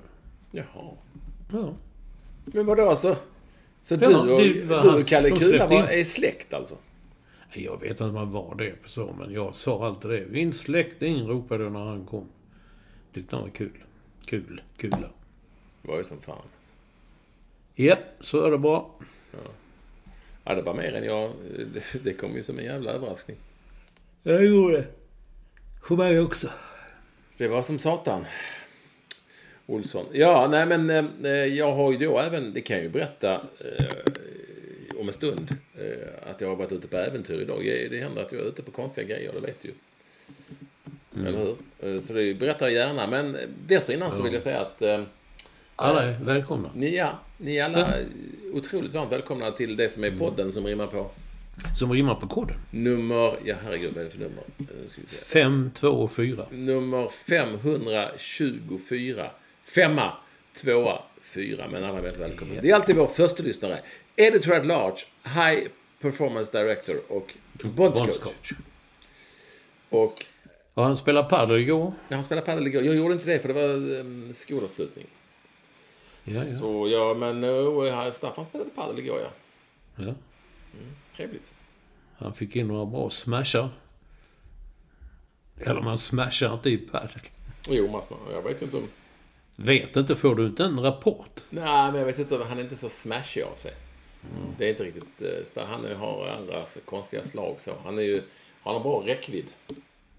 Jaha. 0.50 0.90
Ja. 1.52 1.74
Men 2.44 2.66
vadå 2.66 2.90
alltså? 2.90 3.16
Så 3.82 3.94
Ja, 3.94 4.08
du, 4.08 4.14
och, 4.16 4.42
det 4.42 4.64
var 4.64 4.82
du 4.82 4.88
han- 4.90 5.00
och 5.02 5.08
Kalle 5.08 5.30
Kula 5.30 5.92
är 5.92 6.04
släkt 6.04 6.54
alltså? 6.54 6.74
Jag 7.52 7.80
vet 7.80 7.90
inte 7.90 8.04
om 8.04 8.14
man 8.14 8.32
var 8.32 8.54
det 8.54 8.74
så, 8.84 9.14
men 9.18 9.32
jag 9.32 9.54
sa 9.54 9.86
alltid 9.86 10.10
det. 10.10 10.26
Min 10.30 10.52
släkting 10.52 11.28
ropade 11.28 11.64
jag 11.64 11.72
när 11.72 11.84
han 11.84 12.06
kom. 12.06 12.28
Tyckte 13.12 13.36
han 13.36 13.44
var 13.44 13.50
kul. 13.50 13.84
Kul. 14.24 14.62
Kula. 14.76 15.10
Det 15.82 15.88
var 15.88 15.98
ju 15.98 16.04
som 16.04 16.20
fan. 16.20 16.42
Japp, 17.74 17.98
så 18.20 18.46
är 18.46 18.50
det 18.50 18.58
bra. 18.58 18.90
Ja, 20.44 20.54
det 20.54 20.62
var 20.62 20.74
mer 20.74 20.92
än 20.92 21.04
jag... 21.04 21.32
Det, 21.74 22.04
det 22.04 22.12
kom 22.12 22.34
ju 22.36 22.42
som 22.42 22.58
en 22.58 22.64
jävla 22.64 22.90
överraskning. 22.90 23.36
Jag 24.22 24.44
gjorde 24.44 24.76
det. 24.76 24.86
För 25.82 25.96
mig 25.96 26.20
också. 26.20 26.48
Det 27.36 27.48
var 27.48 27.62
som 27.62 27.78
satan. 27.78 28.24
Olsson. 29.66 30.06
Ja, 30.12 30.48
nej 30.50 30.66
men 30.66 30.90
eh, 31.24 31.32
jag 31.32 31.72
har 31.72 31.92
ju 31.92 31.98
då 31.98 32.18
även, 32.18 32.54
det 32.54 32.60
kan 32.60 32.76
jag 32.76 32.84
ju 32.84 32.90
berätta 32.90 33.34
eh, 33.34 33.86
om 34.98 35.08
en 35.08 35.14
stund, 35.14 35.56
eh, 35.78 36.30
att 36.30 36.40
jag 36.40 36.48
har 36.48 36.56
varit 36.56 36.72
ute 36.72 36.88
på 36.88 36.96
äventyr 36.96 37.40
idag. 37.40 37.64
Det 37.90 38.00
händer 38.00 38.22
att 38.22 38.32
jag 38.32 38.40
är 38.40 38.44
ute 38.44 38.62
på 38.62 38.70
konstiga 38.70 39.06
grejer, 39.06 39.32
det 39.34 39.40
vet 39.40 39.62
du 39.62 39.68
ju. 39.68 39.74
Eller 41.26 41.38
hur? 41.38 41.56
Eh, 41.94 42.00
Så 42.00 42.12
det 42.12 42.34
berättar 42.34 42.66
jag 42.68 42.74
gärna. 42.74 43.06
Men 43.06 43.36
dessförinnan 43.66 44.12
så 44.12 44.22
vill 44.22 44.32
jag 44.34 44.42
säga 44.42 44.60
att 44.60 44.82
eh, 44.82 45.02
Alla 45.76 46.02
är 46.02 46.18
välkomna. 46.24 46.70
ni, 46.74 46.96
ja, 46.96 47.18
ni 47.38 47.56
är 47.56 47.64
alla 47.64 47.92
otroligt 48.52 48.94
varmt 48.94 49.12
välkomna 49.12 49.50
till 49.50 49.76
det 49.76 49.88
som 49.88 50.04
är 50.04 50.10
podden 50.18 50.52
som 50.52 50.66
rimmar 50.66 50.86
på 50.86 51.10
Som 51.78 51.92
rimmar 51.92 52.14
på 52.14 52.26
koden. 52.26 52.56
nummer, 52.70 53.36
ja 53.44 53.56
herregud 53.64 53.90
vad 53.94 54.00
är 54.00 54.04
det 54.04 54.10
för 54.10 54.18
nummer? 54.18 54.42
Eh, 54.58 54.64
Nu 54.82 54.88
ska 54.88 55.00
vi 55.00 55.06
se. 55.08 55.24
5, 55.24 55.70
2 55.74 55.88
och 55.88 56.12
4. 56.12 56.46
nummer 56.50 57.08
524. 57.08 59.30
Femma, 59.64 60.12
tvåa, 60.54 61.02
fyra. 61.22 61.68
Men 61.72 61.84
alla 61.84 62.02
mest 62.02 62.18
välkomna. 62.20 62.60
Det 62.62 62.70
är 62.70 62.74
alltid 62.74 62.96
vår 62.96 63.06
första 63.06 63.42
lyssnare. 63.42 63.78
Editor 64.18 64.52
at 64.52 64.66
Large, 64.66 65.06
High 65.24 65.68
Performance 66.00 66.58
Director 66.58 66.96
och 67.08 67.34
Bondscoach. 67.62 68.06
Bondscoach. 68.06 68.52
Och 69.88 70.26
Och 70.74 70.84
han 70.84 70.96
spelade 70.96 71.28
padel 71.28 71.56
igår. 71.56 71.92
när 72.08 72.16
han 72.16 72.24
spelade 72.24 72.46
padel 72.46 72.66
igår, 72.66 72.82
jag 72.82 72.96
gjorde 72.96 73.14
inte 73.14 73.26
det 73.30 73.38
för 73.38 73.48
det 73.48 73.54
var 73.54 73.98
um, 74.00 74.34
skolavslutning. 74.34 75.06
Ja, 76.24 76.44
ja. 76.44 76.58
Så 76.58 76.88
ja, 76.88 77.14
men 77.14 77.44
uh, 77.44 78.10
Staffan 78.10 78.46
spelade 78.46 78.70
padel 78.70 78.98
igår 78.98 79.20
ja. 79.20 79.30
ja. 80.06 80.14
Trevligt. 81.16 81.54
Han 82.16 82.34
fick 82.34 82.56
in 82.56 82.68
några 82.68 82.86
bra 82.86 83.10
smashar. 83.10 83.68
Eller 85.60 85.80
man 85.80 85.98
smashar 85.98 86.54
inte 86.54 86.70
i 86.70 86.78
padel. 86.78 87.20
Jo, 87.68 87.88
massor. 87.90 88.18
Jag 88.32 88.42
vet 88.42 88.62
inte 88.62 88.76
om... 88.76 88.88
Vet 89.56 89.96
inte, 89.96 90.16
får 90.16 90.34
du 90.34 90.46
inte 90.46 90.64
en 90.64 90.80
rapport? 90.80 91.40
Nej, 91.50 91.92
men 91.92 91.94
jag 91.94 92.06
vet 92.06 92.18
inte 92.18 92.36
om 92.36 92.48
han 92.48 92.58
är 92.58 92.62
inte 92.62 92.76
så 92.76 92.88
smashig 92.88 93.42
av 93.42 93.54
sig. 93.56 93.72
Det 94.58 94.64
är 94.66 94.70
inte 94.70 94.84
riktigt... 94.84 95.22
eh, 95.56 95.66
Han 95.66 95.84
är- 95.84 95.94
har 95.94 96.28
andra 96.28 96.64
konstiga 96.84 97.24
slag 97.24 97.56
så. 97.60 97.72
Han 97.84 97.98
är 97.98 98.02
ju... 98.02 98.22
Han 98.62 98.74
har 98.74 98.82
bra 98.82 99.02
räckvidd. 99.06 99.46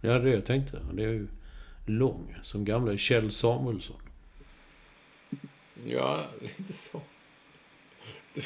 Ja, 0.01 0.09
det 0.09 0.13
är 0.15 0.19
det 0.19 0.29
jag 0.29 0.45
tänkte. 0.45 0.79
Han 0.87 0.99
är 0.99 1.03
ju 1.03 1.27
lång. 1.85 2.35
Som 2.43 2.65
gamla 2.65 2.97
Kjell 2.97 3.31
Samuelsson. 3.31 3.97
Ja, 5.85 6.25
lite 6.41 6.73
så. 6.73 7.01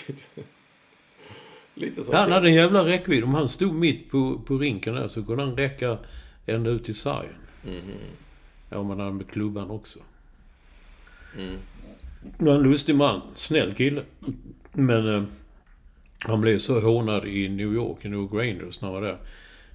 lite 1.75 2.03
så. 2.03 2.15
Han 2.15 2.31
hade 2.31 2.47
en 2.47 2.53
jävla 2.53 2.85
räckvidd. 2.85 3.23
Om 3.23 3.33
han 3.33 3.47
stod 3.47 3.73
mitt 3.73 4.09
på, 4.11 4.39
på 4.39 4.57
rinken 4.57 4.95
där 4.95 5.07
så 5.07 5.25
kunde 5.25 5.43
han 5.43 5.57
räcka 5.57 5.97
ända 6.45 6.69
ut 6.69 6.85
till 6.85 6.95
sargen. 6.95 7.33
Ja, 8.69 8.83
men 8.83 8.99
han 8.99 9.17
med 9.17 9.29
klubban 9.29 9.69
också. 9.69 9.99
Det 12.37 12.45
var 12.45 12.55
en 12.55 12.63
lustig 12.63 12.95
man. 12.95 13.21
Snäll 13.35 13.73
kille. 13.73 14.03
Men 14.71 15.15
eh, 15.15 15.23
han 16.23 16.41
blev 16.41 16.57
så 16.57 16.79
hånad 16.79 17.25
i 17.25 17.49
New 17.49 17.73
York, 17.73 18.05
i 18.05 18.09
New 18.09 18.19
York 18.19 18.33
Rangers, 18.33 18.81
när 18.81 18.89
han 18.89 19.01
var 19.01 19.07
där. 19.07 19.17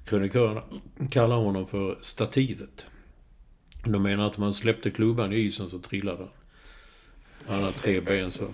Krönikörerna 0.05 0.63
kallar 1.11 1.37
honom 1.37 1.67
för 1.67 1.99
stativet. 2.01 2.87
De 3.85 4.03
menar 4.03 4.27
att 4.27 4.37
om 4.37 4.43
man 4.43 4.53
släppte 4.53 4.91
klubban 4.91 5.33
i 5.33 5.37
isen 5.37 5.69
så 5.69 5.79
trillade 5.79 6.19
han. 6.19 6.29
Han 7.47 7.65
har 7.65 7.71
tre 7.71 8.01
ben 8.01 8.33
så. 8.33 8.45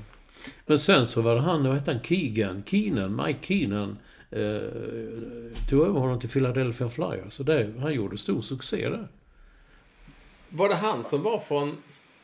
Men 0.66 0.78
sen 0.78 1.06
så 1.06 1.22
var 1.22 1.34
det 1.34 1.40
han, 1.40 1.64
vad 1.64 1.74
hette 1.74 1.92
han, 1.92 2.02
Keegan, 2.02 2.62
Keenan, 2.66 3.16
Mike 3.16 3.38
Keenan. 3.42 3.98
Eh, 4.30 5.68
tog 5.68 5.82
över 5.82 6.00
honom 6.00 6.20
till 6.20 6.28
Philadelphia 6.28 6.88
Flyers. 6.88 7.32
Så 7.34 7.42
det, 7.42 7.72
han 7.80 7.94
gjorde 7.94 8.18
stor 8.18 8.42
succé 8.42 8.88
där. 8.88 9.08
Var 10.48 10.68
det 10.68 10.74
han 10.74 11.04
som 11.04 11.22
var 11.22 11.38
från 11.38 11.76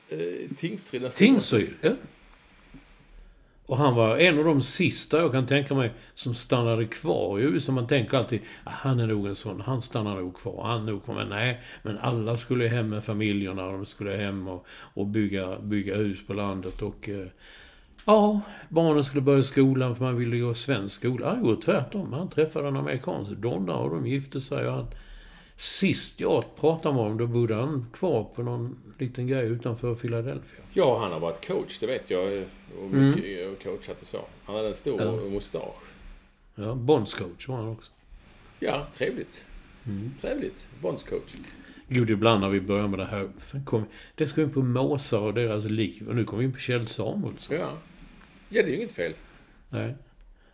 eh, 0.09 0.19
Tingsryd? 0.57 1.12
Tingsryd, 1.12 1.75
ja. 1.81 1.93
Och 3.71 3.77
han 3.77 3.95
var 3.95 4.19
en 4.19 4.39
av 4.39 4.45
de 4.45 4.62
sista 4.62 5.19
jag 5.19 5.33
kan 5.33 5.47
tänka 5.47 5.75
mig 5.75 5.93
som 6.15 6.35
stannade 6.35 6.85
kvar 6.85 7.39
i 7.39 7.43
USA. 7.43 7.73
Man 7.73 7.87
tänker 7.87 8.19
alltid, 8.19 8.41
ah, 8.65 8.71
han 8.71 9.00
är 9.00 9.07
nog 9.07 9.27
en 9.27 9.35
sån, 9.35 9.61
han 9.61 9.83
stannar 9.83 10.17
nog 10.17 10.37
kvar, 10.37 10.65
han 10.65 10.87
nog 10.87 11.05
kommer. 11.05 11.25
Nej, 11.25 11.61
men 11.83 11.99
alla 11.99 12.37
skulle 12.37 12.69
hem 12.69 12.89
med 12.89 13.05
familjerna, 13.05 13.73
de 13.73 13.87
skulle 13.87 14.17
hem 14.17 14.49
och, 14.49 14.67
och 14.95 15.07
bygga, 15.07 15.59
bygga 15.59 15.97
hus 15.97 16.27
på 16.27 16.35
landet 16.35 16.83
och... 16.83 17.09
Eh, 17.09 17.27
ja, 18.05 18.41
barnen 18.69 19.05
skulle 19.05 19.23
börja 19.23 19.43
skolan 19.43 19.97
för 19.97 20.05
man 20.05 20.17
ville 20.17 20.39
gå 20.39 20.55
svensk 20.55 20.97
skola. 20.97 21.31
Han 21.31 21.45
gjorde 21.45 21.62
tvärtom. 21.62 22.12
Han 22.12 22.31
träffade 22.31 22.69
en 22.69 22.77
amerikansk 22.77 23.33
donna 23.33 23.75
och 23.75 23.91
de 23.91 24.07
gifte 24.07 24.41
sig. 24.41 24.67
Och 24.67 24.73
han, 24.73 24.87
sist 25.61 26.21
jag 26.21 26.45
pratade 26.57 26.95
med 26.95 27.02
honom, 27.02 27.19
då 27.19 27.26
bodde 27.26 27.55
han 27.55 27.87
kvar 27.93 28.25
på 28.35 28.43
någon 28.43 28.76
liten 28.99 29.26
grej 29.26 29.47
utanför 29.49 29.95
Philadelphia. 29.95 30.61
Ja, 30.73 30.99
han 30.99 31.12
har 31.12 31.21
varit 31.21 31.47
coach, 31.47 31.79
det 31.79 31.87
vet 31.87 32.11
jag. 32.11 32.45
Och 32.83 32.90
mycket 32.90 33.49
och 33.52 33.62
coachat 33.62 34.02
och 34.02 34.07
så. 34.07 34.21
Han 34.45 34.57
hade 34.57 34.69
en 34.69 34.75
stor 34.75 35.02
Ja. 35.02 35.12
mustasch. 35.31 35.75
Ja, 36.55 36.75
bondscoach 36.75 37.49
var 37.49 37.57
han 37.57 37.69
också. 37.69 37.93
Ja, 38.59 38.87
trevligt. 38.97 39.45
Trevligt. 40.21 40.69
Bondscoach. 40.83 41.35
Gud, 41.88 42.11
ibland 42.11 42.40
när 42.40 42.49
vi 42.49 42.61
börjar 42.61 42.88
med 42.88 42.99
det 42.99 43.05
här. 43.05 43.29
Kom, 43.64 43.85
det 44.14 44.26
ska 44.26 44.43
in 44.43 44.50
på 44.52 44.62
måsar 44.62 45.21
och 45.21 45.35
deras 45.35 45.64
liv. 45.64 46.09
Och 46.09 46.17
nu 46.17 46.25
kommer 46.25 46.38
vi 46.38 46.45
in 46.47 46.52
på 46.52 46.59
Kjell 46.59 46.87
Samuelsson. 46.87 47.57
Ja. 47.57 47.73
Ja, 48.49 48.62
det 48.62 48.69
är 48.69 48.71
ju 48.71 48.76
inget 48.76 48.93
fel. 48.93 49.12
Nej. 49.71 49.95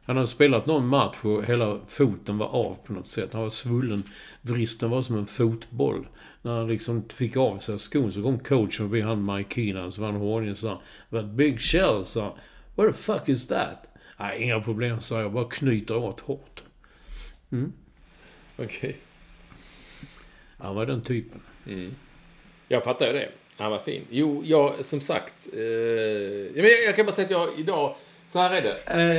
Han 0.07 0.17
hade 0.17 0.27
spelat 0.27 0.67
någon 0.67 0.87
match 0.87 1.17
och 1.25 1.45
hela 1.45 1.79
foten 1.87 2.39
var 2.39 2.47
av 2.47 2.79
på 2.87 2.93
något 2.93 3.07
sätt. 3.07 3.33
Han 3.33 3.43
var 3.43 3.51
svullen. 3.51 4.03
Vristen 4.41 4.91
var 4.91 5.03
som 5.03 5.17
en 5.19 5.27
fotboll. 5.27 6.07
När 6.43 6.53
han 6.53 6.69
liksom 6.69 7.09
fick 7.09 7.37
av 7.37 7.59
sig 7.59 7.79
skon 7.79 8.13
så 8.13 8.23
kom 8.23 8.39
coachen 8.39 8.71
förbi 8.71 9.01
han 9.01 9.35
Mike 9.35 9.55
Keenan. 9.55 9.93
Så 9.93 10.01
var 10.01 10.13
han 10.13 10.21
hårding 10.21 10.51
och 10.51 10.59
sa 10.59 10.83
That 11.11 11.25
Big 11.25 11.61
Shell 11.61 12.05
sa 12.05 12.37
What 12.75 12.87
the 12.87 13.03
fuck 13.03 13.29
is 13.29 13.47
that? 13.47 13.87
Nej, 14.19 14.43
inga 14.43 14.61
problem, 14.61 15.01
sa 15.01 15.21
jag. 15.21 15.33
Bara 15.33 15.49
knyter 15.49 15.97
åt 15.97 16.21
hårt. 16.21 16.63
Mm. 17.53 17.73
Okej. 18.57 18.97
Han 20.59 20.75
var 20.75 20.87
den 20.87 21.03
typen. 21.03 21.41
Mm. 21.67 21.95
Jag 22.69 22.85
fattar 22.85 23.07
ju 23.07 23.13
det. 23.13 23.29
Han 23.57 23.71
var 23.71 23.79
fin. 23.79 24.03
Jo, 24.11 24.43
jag 24.45 24.85
som 24.85 25.01
sagt. 25.01 25.49
Eh, 25.53 25.61
jag 25.63 26.97
kan 26.97 27.07
bara 27.07 27.15
säga 27.15 27.25
att 27.25 27.31
jag 27.31 27.59
idag 27.59 27.97
så 28.29 28.39
här 28.39 28.57
är 28.57 28.63
det. 28.63 28.75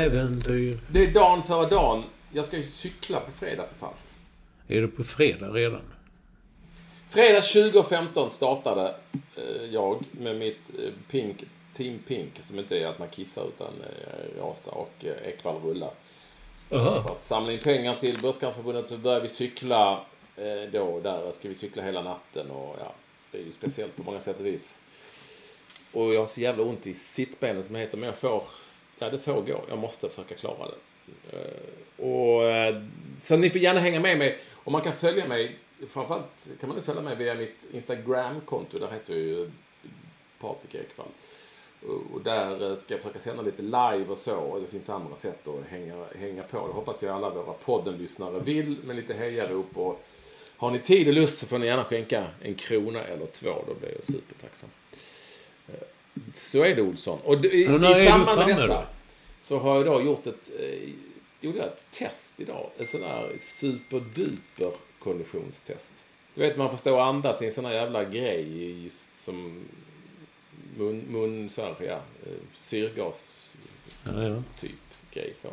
Äventyr. 0.06 0.80
Det 0.92 1.04
är 1.04 1.12
dagen 1.12 1.44
före 1.44 1.70
dagen. 1.70 2.04
Jag 2.32 2.46
ska 2.46 2.58
ju 2.58 2.64
cykla 2.64 3.20
på 3.20 3.32
fredag 3.32 3.66
för 3.68 3.80
fan. 3.80 3.94
Är 4.68 4.82
det 4.82 4.88
på 4.88 5.04
fredag 5.04 5.50
redan? 5.50 5.82
Fredag 7.10 7.40
20.15 7.40 8.30
startade 8.30 8.96
eh, 9.36 9.66
jag 9.72 10.04
med 10.12 10.36
mitt 10.36 10.70
eh, 10.80 10.92
Pink, 11.12 11.44
Team 11.74 12.00
Pink, 12.08 12.40
som 12.42 12.60
inte 12.60 12.80
är 12.80 12.88
att 12.88 13.00
man 13.00 13.08
kissar 13.08 13.48
utan 13.48 13.68
eh, 13.68 14.42
Rasa 14.42 14.72
och 14.72 14.94
eh, 15.00 15.28
Ekwall 15.30 15.62
rullar. 15.62 15.92
Så 16.70 17.02
för 17.02 17.12
att 17.12 17.24
samla 17.24 17.52
in 17.52 17.60
pengar 17.60 17.96
till 17.96 18.22
Börskancerförbundet 18.22 18.90
så 18.90 18.98
börjar 18.98 19.22
vi 19.22 19.30
cykla 19.30 20.06
eh, 20.36 20.72
då. 20.72 21.00
Där 21.00 21.32
ska 21.32 21.50
vi 21.50 21.56
cykla 21.56 21.84
hela 21.84 22.02
natten 22.02 22.52
och 22.52 22.76
ja, 22.80 22.94
det 23.32 23.38
är 23.38 23.44
ju 23.44 23.52
speciellt 23.52 23.96
på 23.96 24.04
många 24.04 24.20
sätt 24.20 24.40
och 24.40 24.46
vis. 24.46 24.80
Och 25.94 26.14
jag 26.14 26.20
har 26.20 26.28
så 26.28 26.42
jävla 26.42 26.64
ont 26.64 26.88
i 26.88 26.94
sittbenen 26.94 27.64
som 27.64 27.76
heter, 27.76 27.98
men 27.98 28.06
jag 28.06 28.18
får, 28.18 28.44
ja 29.00 29.10
det 29.10 29.20
får 29.20 29.42
gå. 29.42 29.62
Jag 29.70 29.78
måste 29.78 30.10
försöka 30.10 30.36
klara 30.36 30.68
det. 30.68 31.38
Eh, 31.38 32.06
och, 32.10 32.44
eh, 32.46 32.82
så 33.22 33.38
ni 33.38 33.50
får 33.50 33.62
gärna 33.62 33.80
hänga 33.80 34.00
med 34.00 34.18
mig. 34.18 34.40
Och 34.54 34.72
man 34.72 34.82
kan 34.82 34.94
följa 34.94 35.28
mig, 35.28 35.56
framförallt 35.90 36.52
kan 36.60 36.70
man 36.70 36.82
följa 36.84 37.02
mig 37.02 37.16
via 37.16 37.36
mitt 37.36 37.68
Instagram-konto. 37.74 38.80
Där 38.80 38.92
heter 38.92 39.14
jag 39.14 39.22
ju 39.24 39.52
Patrik 40.40 40.76
Ekwall. 40.76 41.08
Och- 42.14 42.22
där 42.22 42.72
eh, 42.72 42.78
ska 42.78 42.94
jag 42.94 43.02
försöka 43.02 43.20
sända 43.20 43.42
lite 43.44 43.62
live 43.62 44.06
och 44.10 44.18
så. 44.18 44.36
Och 44.38 44.62
det 44.62 44.68
finns 44.68 44.90
andra 44.90 45.16
sätt 45.16 45.48
att 45.48 45.66
hänga, 45.70 46.06
hänga 46.20 46.44
på. 46.44 46.68
Det 46.68 46.74
hoppas 46.74 47.04
jag 47.04 47.16
alla 47.16 47.30
våra 47.30 47.54
poddenlyssnare 47.54 48.40
vill 48.40 48.78
med 48.84 48.96
lite 48.96 49.14
hejarop. 49.14 49.78
Och 49.78 50.04
har 50.58 50.72
ni 50.72 50.80
tid 50.80 51.08
och 51.08 51.14
lust 51.14 51.38
så 51.38 51.46
får 51.48 51.58
ni 51.58 51.66
gärna 51.66 51.84
skänka 51.84 52.28
en 52.42 52.56
krona 52.56 53.04
eller 53.04 53.26
två. 53.26 53.64
Då 53.68 53.74
blir 53.74 53.92
jag 53.96 54.04
supertacksam. 54.04 54.70
Så 56.34 56.64
är 56.64 56.76
det 56.76 56.82
Olsson. 56.82 57.20
Och 57.24 57.46
i, 57.46 57.62
i 57.62 57.66
samband 58.08 58.38
med 58.38 58.48
detta 58.48 58.68
då? 58.68 58.86
så 59.42 59.60
har 59.60 59.76
jag 59.76 59.86
då 59.86 60.02
gjort 60.02 60.28
ett, 60.28 60.52
eh, 60.60 60.90
gjorde 61.42 61.58
jag 61.58 61.68
ett 61.68 61.84
test 61.92 62.40
idag. 62.40 62.70
En 62.78 62.86
sån 62.88 63.02
där 63.02 63.32
superduper 63.40 64.72
konditionstest. 65.00 66.06
Du 66.34 66.42
vet 66.42 66.58
man 66.58 66.70
får 66.70 66.78
stå 66.78 66.96
och 66.96 67.06
andas 67.06 67.42
i 67.42 67.46
en 67.46 67.52
sån 67.52 67.66
här 67.66 67.74
jävla 67.74 68.04
grej 68.06 68.90
som 69.14 69.66
mun, 70.78 71.06
mun 71.10 71.50
så 71.50 71.62
här, 71.62 71.76
ja, 71.80 71.94
eh, 72.26 72.34
syrgas 72.62 73.50
Ja, 74.04 74.24
ja. 74.24 74.44
typ 74.60 74.72
grej 75.14 75.34
så. 75.36 75.50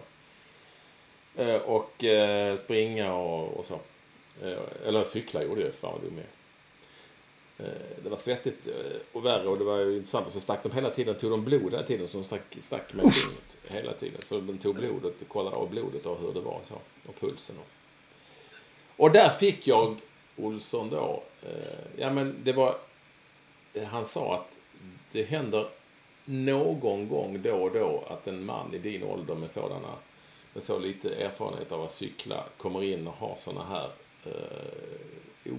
Eh, 1.43 1.57
Och 1.57 2.05
eh, 2.05 2.57
springa 2.57 3.15
och, 3.15 3.57
och 3.57 3.65
så. 3.65 3.81
Eh, 4.47 4.59
Eller 4.87 5.05
cykla 5.05 5.43
gjorde 5.45 5.61
jag, 5.61 5.75
fan 5.75 5.93
vad 5.93 6.03
dum 6.03 6.17
jag 6.17 6.27
Det 8.03 8.09
var 8.11 8.17
svettigt 8.17 8.67
eh, 8.67 8.97
och 9.13 9.25
värre 9.25 9.49
och 9.49 9.59
det 9.59 9.65
var 9.65 9.79
ju 9.79 9.97
intressant. 9.97 10.33
Så 10.33 10.41
stack 10.41 10.63
de 10.63 10.73
hela 10.73 10.91
tiden, 10.91 11.15
tog 11.15 11.31
de 11.31 11.45
blod 11.45 11.73
hela 11.73 11.83
tiden. 11.83 12.09
Så 12.09 12.19
de 12.19 12.25
stack, 12.25 12.57
stack 12.61 12.93
med 12.93 13.15
fingret 13.15 13.57
hela 13.69 13.93
tiden. 13.93 14.21
Så 14.23 14.41
de 14.41 14.59
tog 14.59 14.75
blodet 14.75 15.23
och 15.23 15.29
kollade 15.29 15.57
av 15.57 15.71
blodet 15.71 16.07
och 16.07 16.19
hur 16.21 16.33
det 16.33 16.41
var 16.41 16.61
så. 16.69 16.75
Och 17.07 17.21
pulsen 17.21 17.57
och. 17.59 17.67
Och 18.97 19.11
där 19.11 19.31
fick 19.31 19.67
jag 19.67 19.97
Olsson 20.37 20.91
då. 20.91 21.23
Eh, 21.43 21.49
ja 21.97 22.11
men 22.11 22.37
det 22.45 22.53
var. 22.53 22.77
eh, 23.75 23.85
Han 23.85 24.05
sa 24.05 24.35
att 24.35 24.57
det 25.13 25.23
händer 25.23 25.69
någon 26.25 27.09
gång 27.09 27.43
då 27.43 27.55
och 27.55 27.73
då 27.73 28.05
att 28.09 28.27
en 28.29 28.45
man 28.45 28.75
i 28.75 28.79
din 28.79 29.03
ålder 29.03 29.35
med 29.35 29.51
sådana 29.51 29.89
med 30.53 30.63
så 30.63 30.79
lite 30.79 31.15
erfarenhet 31.15 31.73
av 31.73 31.83
att 31.83 31.95
cykla 31.95 32.45
kommer 32.57 32.83
in 32.83 33.07
och 33.07 33.15
har 33.15 33.37
sådana 33.39 33.65
här 33.65 33.91
eh, 34.25 34.33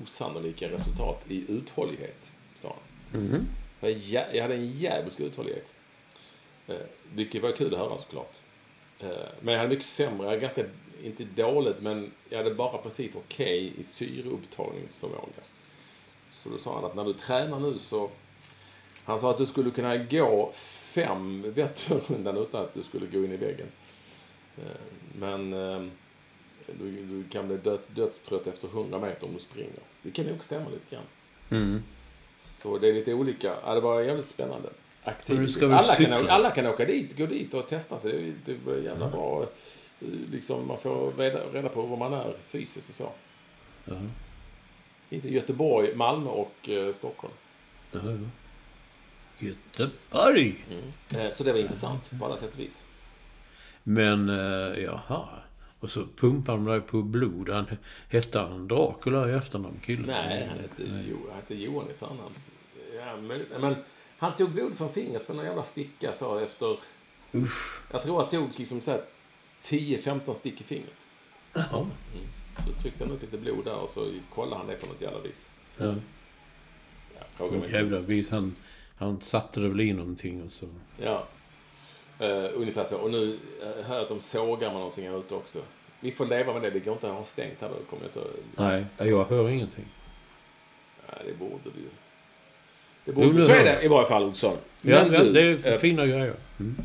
osannolika 0.04 0.70
resultat 0.72 1.24
i 1.28 1.44
uthållighet, 1.52 2.34
sa 2.56 2.76
han. 3.12 3.22
Jag, 3.80 3.92
jä- 3.92 4.34
jag 4.36 4.42
hade 4.42 4.56
en 4.56 4.72
jävligt 4.72 5.20
uthållighet. 5.20 5.74
Eh, 6.68 6.76
vilket 7.14 7.42
var 7.44 7.52
kul 7.52 7.74
att 7.74 7.80
höra 7.80 7.98
såklart. 7.98 8.36
Eh, 9.00 9.10
men 9.42 9.54
jag 9.54 9.60
hade 9.62 9.70
mycket 9.70 9.86
sämre, 9.88 10.40
ganska, 10.40 10.64
inte 11.04 11.24
dåligt, 11.24 11.82
men 11.82 12.12
jag 12.30 12.38
hade 12.38 12.54
bara 12.56 12.78
precis 12.78 13.16
okej 13.16 13.74
i 13.78 13.84
syreupptagningsförmåga. 13.84 15.42
Så 16.34 16.50
då 16.50 16.58
sa 16.58 16.76
han 16.76 16.86
att 16.86 16.96
när 16.96 17.04
du 17.06 17.14
tränar 17.14 17.60
nu 17.60 17.78
så 17.80 18.10
han 19.04 19.20
sa 19.20 19.32
att 19.32 19.38
du 19.38 19.46
skulle 19.46 19.72
kunna 19.72 19.98
gå 19.98 20.52
fem 20.56 21.42
Vätternrundan 21.56 22.38
utan 22.38 22.64
att 22.64 22.74
du 22.74 22.84
skulle 22.84 23.06
gå 23.06 23.18
in 23.26 23.32
i 23.32 23.38
väggen. 23.38 23.68
Eh, 24.58 24.64
Men 25.20 25.54
eh, 25.54 25.88
du, 26.80 26.92
du 27.06 27.24
kan 27.30 27.48
bli 27.48 27.58
död, 27.58 27.80
dödstrött 27.88 28.48
efter 28.48 28.68
100 28.68 29.00
meter 29.00 29.28
om 29.28 29.34
du 29.34 29.40
springer. 29.40 29.72
Det 30.02 30.12
kan 30.12 30.26
nog 30.26 30.44
stämma 30.44 30.70
lite 30.70 30.96
grann. 30.96 31.04
Mm. 31.62 31.84
Så 32.44 32.78
det 32.78 32.90
är 32.90 32.94
lite 32.94 33.14
olika. 33.14 33.56
Ja, 33.66 33.74
det 33.74 33.82
var 33.82 34.02
jävligt 34.02 34.30
spännande. 34.30 34.70
Aktivt. 35.04 35.38
Alla 35.64 35.96
kan, 35.96 36.30
alla 36.30 36.52
kan 36.52 36.66
åka 36.68 36.86
dit, 36.86 37.18
gå 37.18 37.26
dit 37.26 37.54
och 37.54 37.68
testa 37.68 38.00
sig. 38.00 38.12
Det, 38.46 38.52
är- 38.52 38.56
det 38.58 38.66
var 38.72 38.78
jävla 38.78 39.10
bra. 39.10 39.48
Liksom, 40.32 40.68
man 40.68 40.78
får 40.78 41.12
reda, 41.18 41.40
reda 41.54 41.70
på 41.70 41.82
var 41.82 41.98
man 41.98 42.14
är 42.14 42.34
fysiskt 42.48 42.90
och 42.90 42.96
så. 42.96 43.10
Ja. 43.86 43.96
finns 45.10 45.26
i 45.26 45.34
Göteborg, 45.34 45.96
Malmö 45.96 46.30
och 46.30 46.70
eh, 46.70 46.94
Stockholm. 46.94 47.34
Ja. 47.92 48.00
Göteborg! 49.40 50.66
Eh, 51.10 51.30
så 51.32 51.44
det 51.44 51.52
var 51.52 51.60
intressant 51.60 52.12
på 52.20 52.26
alla 52.26 52.38
sätt 52.38 52.54
och 52.54 52.60
vis. 52.60 52.84
Men, 53.84 54.30
eh, 54.30 54.84
jaha. 54.84 55.26
Och 55.86 55.92
så 55.92 56.06
pumpar 56.16 56.54
de 56.54 56.66
dig 56.66 56.82
på 56.82 57.02
blod. 57.02 57.50
Han, 57.50 57.66
hette 58.10 58.40
han 58.40 58.68
Dracula 58.68 59.30
i 59.30 59.34
efternamn, 59.34 59.80
killen? 59.84 60.06
Nej, 60.06 60.48
han 60.48 60.60
hette, 60.60 61.06
jo, 61.10 61.18
han 61.28 61.36
hette 61.36 61.56
Johan 61.56 61.90
i 61.90 61.94
förnamn. 61.94 62.34
Ja, 62.96 63.18
men, 63.18 63.42
men 63.60 63.76
han 64.18 64.36
tog 64.36 64.50
blod 64.50 64.78
från 64.78 64.90
fingret 64.90 65.28
med 65.28 65.38
någon 65.38 65.46
jävla 65.46 65.64
sticka 65.64 66.14
så 66.14 66.40
efter... 66.40 66.80
Jag 67.92 68.04
tror 68.04 68.24
att 68.24 68.30
tog 68.30 68.50
liksom 68.58 68.82
så 68.82 68.92
här 68.92 69.02
10-15 69.62 70.34
stick 70.34 70.62
i 70.62 70.64
fingret. 70.64 71.06
Jaha. 71.54 71.88
Så 72.68 72.82
tryckte 72.82 73.04
han 73.04 73.14
ut 73.14 73.22
lite 73.22 73.38
blod 73.38 73.66
där 73.66 73.76
och 73.76 73.90
så 73.90 74.12
kollade 74.34 74.56
han 74.56 74.68
det 74.68 74.76
på 74.76 74.88
något 74.88 75.02
jävla 75.02 75.20
vis. 75.20 75.50
Ja. 75.78 75.96
Ja, 77.16 77.22
fråga 77.38 77.58
mig. 77.58 77.72
Jävla 77.72 78.00
vis. 78.00 78.30
Han, 78.30 78.56
han 78.98 79.22
satte 79.22 79.60
det 79.60 79.70
väl 79.70 79.82
i 79.82 79.94
någonting 79.94 80.44
och 80.44 80.52
så. 80.52 80.68
Ja. 80.98 81.28
Uh, 82.22 82.50
ungefär 82.54 82.86
så. 82.86 82.98
Och 82.98 83.12
nu 83.12 83.18
uh, 83.28 83.84
hör 83.86 83.96
jag 83.96 84.02
att 84.04 84.10
de 84.10 84.22
sågar 84.22 84.68
med 84.70 84.78
någonting 84.78 85.10
här 85.10 85.20
ute 85.20 85.36
också. 85.36 85.60
Vi 86.00 86.12
får 86.12 86.26
leva 86.26 86.54
med 86.54 86.62
det. 86.62 86.70
Det 86.70 86.80
går 86.80 86.94
inte 86.94 87.10
att 87.10 87.16
ha 87.18 87.26
stängt 87.26 87.62
här 87.62 87.70
då. 87.70 87.76
Kommer 87.90 88.04
jag 88.04 88.10
inte 88.10 88.20
att... 88.20 88.86
Nej, 88.98 89.10
jag 89.10 89.24
hör 89.26 89.50
ingenting. 89.50 89.86
Nej, 91.08 91.22
det 91.28 91.34
borde 91.40 91.54
du 91.64 91.70
ju. 91.82 91.88
Det 93.06 93.12
borde 93.12 93.28
Jo, 93.28 93.42
Så 93.42 93.52
är 93.52 93.64
det 93.64 93.84
i 93.84 93.88
varje 93.88 94.08
fall, 94.08 94.24
Olsson. 94.24 94.58
Ja, 94.82 95.04
Men 95.04 95.14
ja, 95.14 95.24
du, 95.24 95.32
det 95.32 95.42
är 95.42 95.74
eh, 95.74 95.78
fina 95.78 96.06
grejer. 96.06 96.34
Mm. 96.60 96.76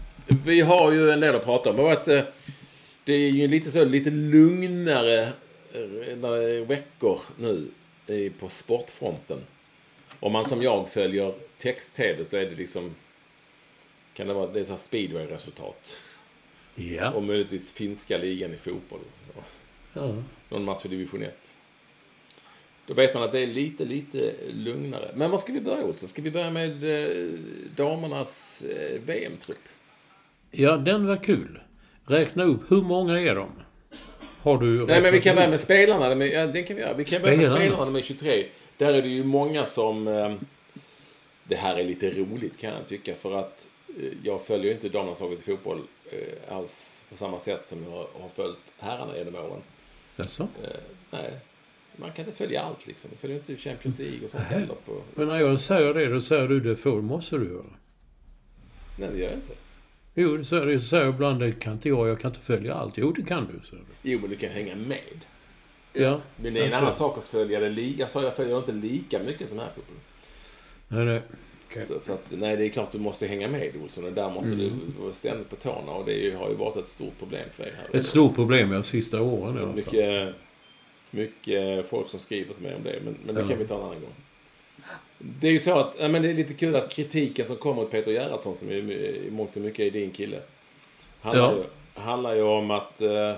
Vi 0.45 0.61
har 0.61 0.93
ju 0.93 1.11
en 1.11 1.21
del 1.21 1.35
att 1.37 1.45
prata 1.45 1.71
om. 1.71 1.77
Varit, 1.77 2.09
eh, 2.09 2.23
det 3.05 3.13
är 3.13 3.31
ju 3.31 3.49
lite 3.49 3.71
så 3.71 3.85
lite 3.85 4.11
lugnare 4.11 5.29
eh, 5.73 6.67
veckor 6.67 7.21
nu 7.39 7.69
i- 8.07 8.31
på 8.31 8.49
sportfronten. 8.49 9.39
Om 10.21 10.33
man 10.33 10.49
som 10.49 10.63
jag 10.63 10.89
följer 10.89 11.35
text-tv 11.59 12.25
så 12.25 12.37
är 12.37 12.45
det 12.45 12.55
liksom... 12.57 12.95
Kan 14.15 14.29
det 14.29 14.35
vara 14.35 14.47
det 14.47 14.61
är 14.61 14.65
så 14.65 14.77
speedway-resultat. 14.77 15.97
Ja. 16.75 17.11
Och 17.11 17.23
möjligtvis 17.23 17.73
finska 17.73 18.19
ligan 18.19 18.55
i 18.55 18.57
fotboll. 18.57 19.01
Så. 19.27 19.43
ja. 19.93 20.15
Någon 20.49 20.65
match 20.65 20.85
i 20.85 20.89
division 20.89 21.23
1. 21.23 21.35
Då 22.87 22.95
vet 22.95 23.15
man 23.15 23.23
att 23.23 23.33
det 23.33 23.41
är 23.41 23.47
lite, 23.47 23.85
lite 23.85 24.35
lugnare. 24.53 25.11
Men 25.15 25.31
var 25.31 25.39
ska 25.39 25.53
vi 25.53 25.61
börja 25.61 25.85
Olsson? 25.85 26.09
Ska 26.09 26.23
vi 26.23 26.31
börja 26.31 26.51
med 26.51 26.85
eh, 26.85 27.39
damernas 27.77 28.63
eh, 28.63 29.01
VM-trupp? 29.01 29.59
Ja, 30.51 30.77
den 30.77 31.07
var 31.07 31.17
kul. 31.17 31.61
Räkna 32.07 32.45
upp, 32.45 32.61
hur 32.69 32.83
många 32.83 33.21
är 33.21 33.35
de? 33.35 33.51
Har 34.43 34.59
du 34.59 34.87
Nej, 34.87 35.03
men 35.03 35.13
vi 35.13 35.21
kan 35.21 35.37
börja 35.37 35.49
med 35.49 35.61
spelarna. 35.61 36.15
Men, 36.15 36.31
ja, 36.31 36.47
det 36.47 36.63
kan 36.63 36.77
vi 36.77 36.83
göra. 36.83 36.95
Vi 36.95 37.05
kan 37.05 37.23
börja 37.23 37.37
med 37.37 37.45
Spelarna? 37.45 37.67
spelarna 37.67 37.91
med 37.91 38.05
23. 38.05 38.47
Där 38.77 38.95
är 38.95 39.03
det 39.03 39.09
ju 39.09 39.25
många 39.25 39.67
som... 39.67 40.09
Eh, 40.09 40.35
det 41.45 41.57
här 41.57 41.77
är 41.77 41.85
lite 41.85 42.11
roligt 42.11 42.59
kan 42.59 42.71
jag 42.71 42.89
tycka. 42.89 43.15
För 43.15 43.39
att 43.39 43.69
jag 44.23 44.47
följer 44.47 44.73
inte 44.73 44.89
damlandslaget 44.89 45.39
i 45.39 45.43
fotboll 45.43 45.83
eh, 46.11 46.57
alls 46.57 47.05
på 47.11 47.17
samma 47.17 47.39
sätt 47.39 47.69
som 47.69 47.85
jag 47.85 47.91
har 47.91 48.29
följt 48.35 48.73
herrarna 48.79 49.19
genom 49.19 49.35
åren. 49.35 49.63
Jaså? 50.17 50.49
Eh, 50.63 50.71
nej, 51.11 51.33
man 51.97 52.13
kan 52.13 52.25
inte 52.25 52.37
följa 52.37 52.63
allt 52.63 52.87
liksom. 52.87 53.11
Man 53.11 53.19
följer 53.19 53.37
inte 53.37 53.57
Champions 53.57 53.99
League 53.99 54.25
och 54.25 54.31
sånt 54.31 54.45
heller. 54.45 54.75
På... 54.85 55.03
Men 55.15 55.29
när 55.29 55.41
jag 55.41 55.61
säger 55.61 55.95
det, 55.95 56.07
då 56.07 56.21
säger 56.21 56.49
du 56.49 56.61
det 56.61 56.77
får, 56.77 57.03
måste 57.03 57.39
du 57.39 57.45
göra. 57.45 57.65
Nej, 58.99 59.09
det 59.13 59.19
gör 59.19 59.27
jag 59.27 59.35
inte. 59.35 59.55
Jo, 60.15 60.37
det 60.37 60.45
säger, 60.45 60.67
det 60.67 60.81
säger 60.81 61.05
jag 61.05 61.15
ibland, 61.15 61.41
det 61.41 61.53
kan 61.53 61.73
inte 61.73 61.89
jag, 61.89 62.09
jag 62.09 62.21
kan 62.21 62.31
inte 62.31 62.41
följa 62.41 62.75
allt. 62.75 62.99
Jo, 62.99 63.13
det 63.13 63.23
kan 63.23 63.47
du, 63.47 63.67
säger 63.67 63.83
du. 63.83 64.11
Jo, 64.11 64.19
men 64.21 64.31
du 64.31 64.37
kan 64.37 64.51
hänga 64.51 64.77
med. 64.77 65.25
Ja. 65.93 66.21
Men 66.37 66.55
det 66.55 66.61
är 66.61 66.65
en 66.65 66.71
jag 66.71 66.79
annan 66.79 66.93
sak 66.93 67.19
att 67.19 67.25
följa 67.25 67.61
det. 67.61 67.69
Jag 67.69 68.11
sa 68.11 68.23
jag 68.23 68.37
följer 68.37 68.59
inte 68.59 68.73
lika 68.73 69.19
mycket 69.19 69.49
som 69.49 69.59
här 69.59 69.69
fotboll. 69.75 69.97
Nej, 70.89 71.05
nej. 71.05 71.23
Okej. 71.71 71.87
Så, 71.87 72.01
så 72.01 72.13
att, 72.13 72.25
nej, 72.31 72.57
det 72.57 72.65
är 72.65 72.69
klart 72.69 72.93
du 72.93 72.99
måste 72.99 73.27
hänga 73.27 73.49
med 73.49 73.73
Olsson. 73.83 74.05
Och 74.05 74.13
där 74.13 74.31
måste 74.31 74.49
Mm. 74.53 74.81
du 74.97 75.03
vara 75.03 75.13
ständigt 75.13 75.51
på 75.51 75.57
tårna. 75.57 75.93
Och 75.93 76.05
det 76.07 76.35
har 76.35 76.49
ju 76.49 76.55
varit 76.55 76.77
ett 76.77 76.89
stort 76.89 77.19
problem 77.19 77.45
för 77.57 77.63
dig 77.63 77.73
här. 77.77 77.99
Ett 78.01 78.07
stort 78.07 78.35
problem, 78.35 78.73
ja, 78.73 78.83
sista 78.83 79.23
åren 79.23 79.57
i 79.57 79.59
alla 79.59 79.67
fall. 79.67 79.75
mycket, 79.75 80.35
mycket 81.11 81.89
folk 81.89 82.09
som 82.09 82.21
skriver 82.21 82.55
till 82.55 82.63
mig 82.63 82.75
om 82.75 82.83
det. 82.83 82.99
Men, 83.05 83.17
men 83.27 83.35
det 83.35 83.41
Ja. 83.41 83.49
kan 83.49 83.59
vi 83.59 83.67
ta 83.67 83.75
en 83.75 83.81
annan 83.83 84.01
gång. 84.01 84.15
Det 85.19 85.49
är 85.49 85.53
ju 85.53 85.59
så 85.59 85.79
att, 85.79 85.95
ja, 85.99 86.09
men 86.09 86.23
det 86.23 86.31
är 86.31 86.35
lite 86.35 86.55
kul 86.55 86.77
att 86.77 86.91
kritiken 86.93 87.47
som 87.47 87.57
kommer 87.57 87.83
mot 87.83 87.91
Peter 87.91 88.13
Gerhardsson, 88.13 88.57
som 88.57 88.69
är 88.69 88.73
i 88.75 89.29
mångt 89.31 89.57
och 89.57 89.63
mycket 89.63 89.81
är 89.87 89.91
din 89.91 90.11
kille. 90.11 90.41
Handlar, 91.21 91.45
Ja. 91.53 91.57
ju, 91.57 92.01
handlar 92.03 92.35
ju 92.35 92.43
om 92.43 92.71
att... 92.71 93.01
eh, 93.03 93.35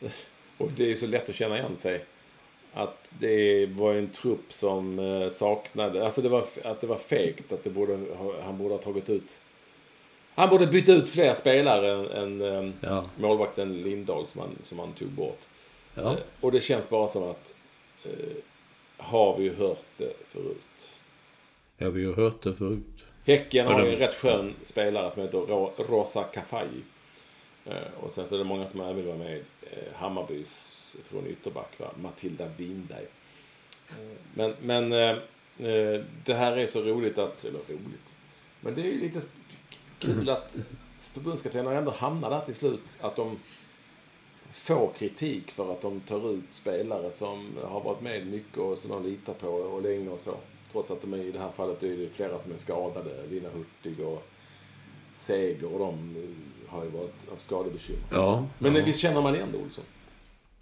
Och 0.58 0.70
det 0.76 0.90
är 0.90 0.94
så 0.94 1.06
lätt 1.06 1.28
att 1.28 1.34
känna 1.36 1.58
igen 1.58 1.76
sig. 1.76 2.04
Att 2.78 3.08
det 3.18 3.66
var 3.66 3.94
en 3.94 4.08
trupp 4.08 4.52
som 4.52 4.98
eh, 4.98 5.28
saknade... 5.28 6.04
Alltså 6.04 6.22
det 6.22 6.28
var, 6.28 6.44
att 6.64 6.80
det 6.80 6.86
var 6.86 6.96
fegt. 6.96 7.52
Att 7.52 7.64
det 7.64 7.70
borde, 7.70 7.92
ha- 8.16 8.42
han 8.44 8.58
borde 8.58 8.74
ha 8.74 8.78
tagit 8.82 9.10
ut... 9.10 9.38
Han 10.34 10.48
borde 10.48 10.66
byta 10.66 10.92
ut 10.92 11.08
fler 11.08 11.34
spelare 11.34 11.92
än, 11.92 12.40
än 12.40 12.66
eh, 12.66 12.72
Ja. 12.80 13.04
målvakten 13.16 13.82
Lindahl 13.82 14.26
som 14.26 14.40
han, 14.40 14.50
som 14.62 14.78
han 14.78 14.92
tog 14.92 15.08
bort. 15.08 15.40
Ja. 15.94 16.02
Eh, 16.12 16.18
Och 16.40 16.52
det 16.52 16.60
känns 16.60 16.88
bara 16.88 17.08
som 17.08 17.22
att... 17.22 17.54
Eh, 18.04 18.10
har 18.98 19.36
vi 19.38 19.44
ju 19.44 19.54
hört 19.54 19.84
det 19.96 20.12
förut. 20.26 20.90
ja, 21.78 21.90
vi 21.90 22.04
har 22.04 22.12
hört 22.14 22.42
det 22.42 22.54
förut. 22.54 22.80
Häcken 23.26 23.66
har 23.66 23.84
ju 23.84 23.92
en 23.92 23.98
rätt 23.98 24.14
skön 24.14 24.54
spelare 24.64 25.10
som 25.10 25.22
heter 25.22 25.38
Ro- 25.38 25.72
Rosa 25.88 26.22
Kafaji. 26.24 26.82
Eh, 27.66 27.74
och 28.04 28.12
sen 28.12 28.26
så 28.26 28.34
är 28.34 28.38
det 28.38 28.44
många 28.44 28.66
som 28.66 28.80
även 28.80 29.06
var 29.06 29.14
med. 29.16 29.36
Eh, 29.62 29.78
Hammarbys, 29.94 30.50
är 31.12 31.28
ytterback, 31.28 31.80
va? 31.80 31.90
Matilda 32.02 32.48
Winberg. 32.56 33.06
Men 34.34 34.54
men 34.62 34.92
eh, 34.92 35.16
eh, 35.68 36.04
det 36.24 36.34
här 36.34 36.56
är 36.56 36.66
så 36.66 36.82
roligt 36.82 37.18
att, 37.18 37.44
eller 37.44 37.58
roligt, 37.58 38.16
men 38.60 38.74
det 38.74 38.80
är 38.80 38.84
ju 38.84 39.00
lite 39.00 39.20
kul 39.98 40.30
att 40.30 40.56
förbundskaptenen 40.98 41.76
ändå 41.76 41.90
hamnar 41.90 42.30
där 42.30 42.40
till 42.40 42.54
slut. 42.54 42.96
Att 43.00 43.16
de 43.16 43.38
får 44.52 44.92
kritik 44.98 45.50
för 45.50 45.72
att 45.72 45.82
de 45.82 46.00
tar 46.00 46.30
ut 46.32 46.44
spelare 46.50 47.12
som 47.12 47.50
har 47.64 47.80
varit 47.80 48.00
med 48.00 48.26
mycket 48.26 48.58
och 48.58 48.78
som 48.78 48.90
de 48.90 49.04
litar 49.04 49.34
på 49.34 49.48
och 49.48 49.82
länge 49.82 50.08
och 50.08 50.20
så. 50.20 50.34
Trots 50.72 50.90
att 50.90 51.02
de 51.02 51.14
är, 51.14 51.18
i 51.18 51.32
det 51.32 51.38
här 51.38 51.50
fallet 51.50 51.82
är 51.82 51.96
det 51.96 52.08
flera 52.08 52.38
som 52.38 52.52
är 52.52 52.56
skadade. 52.56 53.26
Lina 53.30 53.48
Hurtig 53.48 54.06
och 54.06 54.26
Seger 55.16 55.72
och 55.72 55.78
de 55.78 56.16
har 56.66 56.84
ju 56.84 56.90
varit 56.90 57.28
av 57.32 57.36
skadebekymmer. 57.36 58.02
Ja. 58.10 58.46
Men 58.58 58.74
ja. 58.74 58.84
visst 58.84 59.00
känner 59.00 59.22
man 59.22 59.34
igen 59.34 59.48
det, 59.52 59.58
Olsson? 59.58 59.84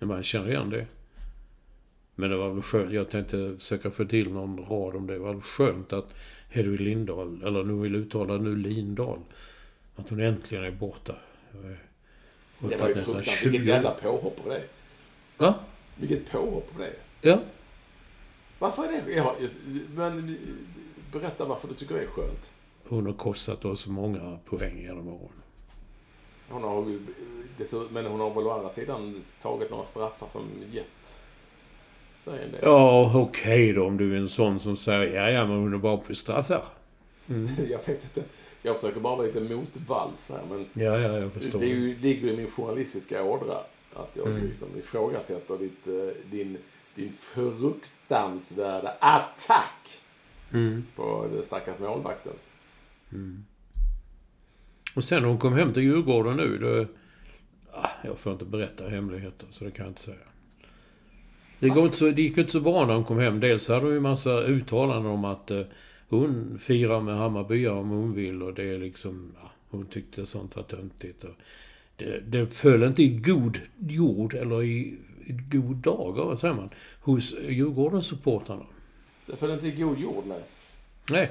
Men 0.04 0.16
man 0.16 0.22
känner 0.22 0.50
igen 0.50 0.70
det. 0.70 0.86
Men 2.14 2.30
det 2.30 2.36
var 2.36 2.50
väl 2.50 2.62
skönt. 2.62 2.92
Jag 2.92 3.10
tänkte 3.10 3.56
försöka 3.58 3.90
få 3.90 4.04
till 4.04 4.32
någon 4.32 4.58
rad 4.58 4.96
om 4.96 5.06
det. 5.06 5.12
Det 5.12 5.18
var 5.18 5.32
väl 5.32 5.42
skönt 5.42 5.92
att 5.92 6.14
Hedvig 6.48 6.80
Lindahl, 6.80 7.42
eller 7.42 7.64
nu 7.64 7.72
vill 7.74 7.94
uttala 7.94 8.36
nu 8.36 8.56
Lindahl, 8.56 9.18
att 9.96 10.10
hon 10.10 10.20
äntligen 10.20 10.64
är 10.64 10.70
borta. 10.70 11.14
Jag 12.60 12.70
Det 12.70 12.76
var 12.76 12.88
ju 12.88 12.94
fruktansvärt. 12.94 13.38
20 13.38 13.48
Vilket 13.48 13.66
jävla 13.66 13.90
påhopp 13.90 14.42
på 14.42 14.48
det. 14.48 14.62
Va? 15.36 15.54
Vilket 15.96 16.30
påhopp 16.30 16.72
på 16.72 16.78
det. 16.78 16.92
Ja. 17.20 17.38
Varför 18.58 18.82
är 18.82 19.02
det... 19.06 19.12
Ja, 19.12 19.36
men 19.94 20.36
berätta 21.12 21.44
varför 21.44 21.68
du 21.68 21.74
tycker 21.74 21.94
det 21.94 22.02
är 22.02 22.06
skönt. 22.06 22.50
Hon 22.88 23.06
har 23.06 23.12
kostat 23.12 23.64
oss 23.64 23.86
många 23.86 24.38
poäng 24.44 24.78
genom 24.78 25.08
åren. 25.08 25.43
Hon 26.48 26.62
har, 26.62 26.82
ju- 26.88 27.00
men 27.90 28.06
hon 28.06 28.20
har 28.20 28.34
väl 28.34 28.46
å 28.46 28.50
andra 28.50 28.68
sidan 28.68 29.22
tagit 29.42 29.70
några 29.70 29.84
straffar 29.84 30.28
som 30.28 30.42
gett 30.72 31.20
Sverige 32.18 32.42
en 32.44 32.50
del. 32.52 32.60
Ja, 32.62 33.12
okej 33.20 33.72
då 33.72 33.86
om 33.86 33.96
du 33.96 34.14
är 34.14 34.18
en 34.18 34.28
sån 34.28 34.60
som 34.60 34.76
säger 34.76 35.14
ja, 35.14 35.30
ja, 35.30 35.46
men 35.46 35.56
hon 35.56 35.74
är 35.74 35.78
bara 35.78 35.96
på 35.96 36.14
straffar. 36.14 36.64
Jag 37.70 37.78
vet 37.86 38.04
inte. 38.04 38.22
Jag 38.62 38.80
försöker 38.80 39.00
bara 39.00 39.16
vara 39.16 39.26
lite 39.26 39.40
motvalls 39.40 40.30
här. 40.30 40.40
Men 40.50 40.66
Ja, 40.72 40.98
ja, 40.98 41.18
jag 41.18 41.32
förstår. 41.32 41.58
det 41.58 41.64
är 41.64 41.68
ju, 41.68 41.96
ligger 41.98 42.28
i 42.32 42.36
min 42.36 42.50
journalistiska 42.50 43.22
ådra. 43.24 43.56
Att 43.94 44.10
jag 44.16 44.26
Mm. 44.26 44.46
liksom 44.46 44.68
ifrågasätter 44.78 45.58
ditt, 45.58 45.86
eh, 45.88 46.16
din, 46.30 46.58
din 46.94 47.12
fruktansvärda 47.12 48.94
attack 49.00 49.98
Mm. 50.52 50.84
på 50.96 51.26
den 51.32 51.42
stackars 51.42 51.78
målvakten. 51.78 52.32
Och 54.94 55.04
sen 55.04 55.22
när 55.22 55.28
hon 55.28 55.38
kom 55.38 55.52
hem 55.52 55.72
till 55.72 55.82
Djurgården 55.82 56.36
nu, 56.36 56.58
då... 56.58 56.86
Ah, 57.72 57.90
jag 58.04 58.18
får 58.18 58.32
inte 58.32 58.44
berätta 58.44 58.88
hemligheter, 58.88 59.46
så 59.50 59.64
det 59.64 59.70
kan 59.70 59.84
jag 59.84 59.90
inte 59.90 60.00
säga. 60.00 60.16
Det, 61.58 61.68
går 61.68 61.84
inte 61.84 61.96
så, 61.96 62.10
det 62.10 62.22
gick 62.22 62.38
inte 62.38 62.52
så 62.52 62.60
bra 62.60 62.86
när 62.86 62.94
hon 62.94 63.04
kom 63.04 63.18
hem. 63.18 63.40
Dels 63.40 63.68
hade 63.68 63.80
hon 63.80 63.92
ju 63.92 64.00
massa 64.00 64.40
uttalanden 64.40 65.12
om 65.12 65.24
att 65.24 65.50
eh, 65.50 65.62
hon 66.08 66.58
firar 66.58 67.00
med 67.00 67.16
Hammarbyar 67.16 67.72
om 67.72 67.88
hon 67.88 68.14
vill 68.14 68.42
och 68.42 68.54
det 68.54 68.74
är 68.74 68.78
liksom... 68.78 69.32
Ja, 69.42 69.50
hon 69.70 69.86
tyckte 69.86 70.26
sånt 70.26 70.56
var 70.56 70.62
töntigt. 70.62 71.24
Och 71.24 71.34
det, 71.96 72.20
det 72.20 72.46
föll 72.46 72.82
inte 72.82 73.02
i 73.02 73.08
god 73.08 73.60
jord, 73.78 74.34
eller 74.34 74.62
i, 74.62 74.98
i 75.26 75.32
god 75.32 75.76
dagar, 75.76 76.24
vad 76.24 76.40
säger 76.40 76.54
man, 76.54 76.70
hos 77.00 77.34
Djurgårdens-supportrarna. 77.48 78.66
Det 79.26 79.36
föll 79.36 79.50
inte 79.50 79.68
i 79.68 79.70
god 79.70 79.98
jord, 79.98 80.24
nej. 80.26 80.42
Nej. 81.10 81.30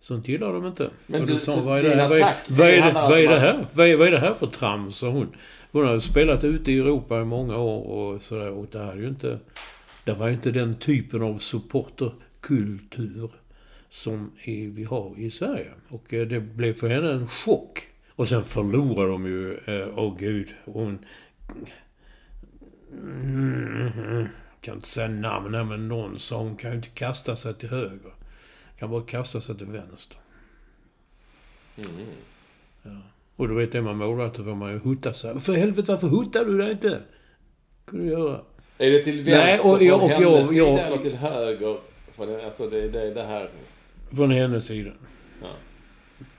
Sånt 0.00 0.28
gillar 0.28 0.52
de 0.52 0.66
inte. 0.66 0.90
Men 1.06 1.20
och 1.20 1.26
du, 1.26 1.36
sa 1.36 1.60
vad 1.60 1.78
är 1.78 1.82
det 1.82 2.02
här, 2.02 2.08
vad 2.08 2.18
är, 2.18 2.34
vad 2.48 2.68
är, 2.68 2.82
det, 2.82 2.92
vad 2.92 3.18
är 3.18 3.28
det 3.28 3.38
här? 3.38 3.66
Vad 3.72 3.86
är, 3.86 3.96
vad 3.96 4.06
är 4.06 4.10
det 4.10 4.18
här 4.18 4.34
för 4.34 4.46
trams? 4.46 4.96
sa 4.96 5.08
hon. 5.08 5.36
Hon 5.72 5.86
hade 5.86 6.00
spelat 6.00 6.44
ute 6.44 6.72
i 6.72 6.78
Europa 6.78 7.20
i 7.20 7.24
många 7.24 7.56
år 7.56 7.84
och 7.84 8.22
sådär. 8.22 8.50
Och 8.50 8.66
det 8.72 8.78
här 8.78 8.92
är 8.92 8.96
ju 8.96 9.08
inte... 9.08 9.38
Det 10.04 10.12
var 10.12 10.26
ju 10.26 10.34
inte 10.34 10.50
den 10.50 10.74
typen 10.74 11.22
av 11.22 11.38
supporterkultur 11.38 13.30
som 13.90 14.32
vi 14.74 14.86
har 14.90 15.14
i 15.16 15.30
Sverige. 15.30 15.70
Och 15.88 16.14
eh, 16.14 16.26
det 16.26 16.40
blev 16.40 16.72
för 16.72 16.88
henne 16.88 17.12
en 17.12 17.28
chock. 17.28 17.82
Och 18.10 18.28
sen 18.28 18.44
förlorade 18.44 19.08
de 19.08 19.26
ju, 19.26 19.58
eh, 19.64 19.88
åh 19.98 20.16
gud, 20.18 20.54
hon... 20.64 20.98
Mm, 22.92 24.28
kan 24.60 24.74
inte 24.74 24.88
säga 24.88 25.08
namn 25.08 25.54
här, 25.54 25.64
men 25.64 25.88
någon 25.88 26.18
sa 26.18 26.38
hon 26.38 26.56
kan 26.56 26.70
ju 26.70 26.76
inte 26.76 26.88
kasta 26.88 27.36
sig 27.36 27.54
till 27.54 27.68
höger. 27.68 28.12
Kan 28.78 28.90
bara 28.90 29.02
kasta 29.02 29.40
sig 29.40 29.56
till 29.58 29.66
vänster. 29.66 30.18
Mm. 31.76 32.06
Och 33.36 33.48
då 33.48 33.54
vet 33.54 33.74
är 33.74 33.80
man 33.80 33.96
målvakt, 33.96 34.36
då 34.36 34.44
får 34.44 34.54
man 34.54 34.72
ju 34.72 34.78
hutta 34.78 35.12
sig. 35.12 35.40
För 35.40 35.52
helvete, 35.52 35.92
varför 35.92 36.08
huttar 36.08 36.44
du 36.44 36.58
dig 36.58 36.70
inte? 36.70 37.00
kunde 37.84 38.04
du 38.04 38.10
göra. 38.10 38.40
Är 38.78 38.90
det 38.90 39.04
till 39.04 39.14
Nej, 39.24 39.24
vänster 39.24 39.70
och 39.72 39.78
från 39.78 39.86
jag- 39.86 40.02
och 40.02 40.08
hennes 40.08 40.22
jag- 40.32 40.46
sida 40.48 40.60
jag- 40.66 40.78
eller 40.86 40.96
till 40.98 41.14
höger? 41.16 41.78
För 42.12 42.26
det, 42.26 42.44
alltså 42.44 42.68
det, 42.70 42.88
det, 42.88 43.14
det 43.14 43.22
här... 43.22 43.50
Från 44.16 44.30
hennes 44.30 44.64
sida. 44.66 44.90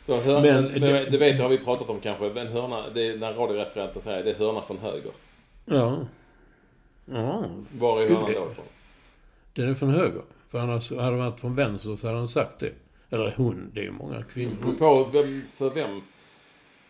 Så 0.01 0.17
hör, 0.21 0.41
Men 0.41 0.63
men, 0.65 0.81
det- 0.81 1.05
det, 1.09 1.17
vet 1.17 1.37
du, 1.37 1.43
har 1.43 1.49
vi 1.49 1.57
pratat 1.57 1.89
om 1.89 1.99
kanske. 1.99 2.29
Men 2.33 2.47
hörna, 2.47 2.89
det 2.89 3.07
är 3.07 3.17
när 3.17 3.33
radioreferenten 3.33 4.01
säger 4.01 4.23
det 4.23 4.31
är 4.31 4.35
hörna 4.35 4.61
från 4.61 4.77
höger. 4.77 5.11
Ja. 5.65 5.97
Ja, 7.05 7.45
Var 7.79 8.01
är 8.01 8.07
hörnan 8.09 8.25
då 8.25 8.31
ifrån? 8.31 8.65
den 9.53 9.69
är 9.69 9.73
från 9.73 9.89
höger. 9.89 10.21
För 10.47 10.59
annars 10.59 10.91
hade 10.91 11.11
det 11.11 11.17
varit 11.17 11.39
från 11.39 11.55
vänster 11.55 11.95
så 11.95 12.07
hade 12.07 12.19
han 12.19 12.27
sagt 12.27 12.59
det. 12.59 12.71
Eller 13.09 13.33
hon, 13.37 13.71
det 13.73 13.79
är 13.79 13.83
ju 13.83 13.91
många 13.91 14.23
kvinnor. 14.23 14.55
Beror 14.61 14.73
på 14.73 15.09
vem, 15.11 15.43
för 15.55 15.69
vem. 15.69 16.01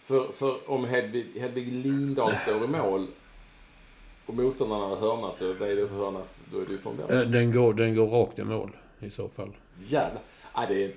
För, 0.04 0.32
för 0.32 0.70
om 0.72 0.86
Hedvig, 0.86 1.26
Hedvig 1.40 1.74
Lindahl 1.74 2.36
står 2.36 2.64
i 2.64 2.68
mål 2.68 3.08
och 4.26 4.34
motståndarna 4.34 4.86
har 4.86 4.96
hörna 4.96 5.32
så 5.32 5.54
vad 5.54 5.70
är 5.70 5.76
det 5.76 5.88
för 5.88 5.96
hörna? 5.96 6.20
Då 6.52 6.60
är 6.60 6.66
det 6.66 6.72
ju 6.72 6.78
från 6.78 7.00
Eh, 7.00 7.08
vänster. 7.08 7.26
Den 7.32 7.52
går, 7.52 7.74
den 7.74 7.96
går 7.96 8.08
rakt 8.08 8.40
i 8.40 8.44
mål 8.44 8.70
i 9.00 9.10
så 9.10 9.30
fall. 9.30 9.50
Jävlar. 9.84 10.22
Ja, 10.56 10.66
det 10.68 10.84
är 10.84 10.92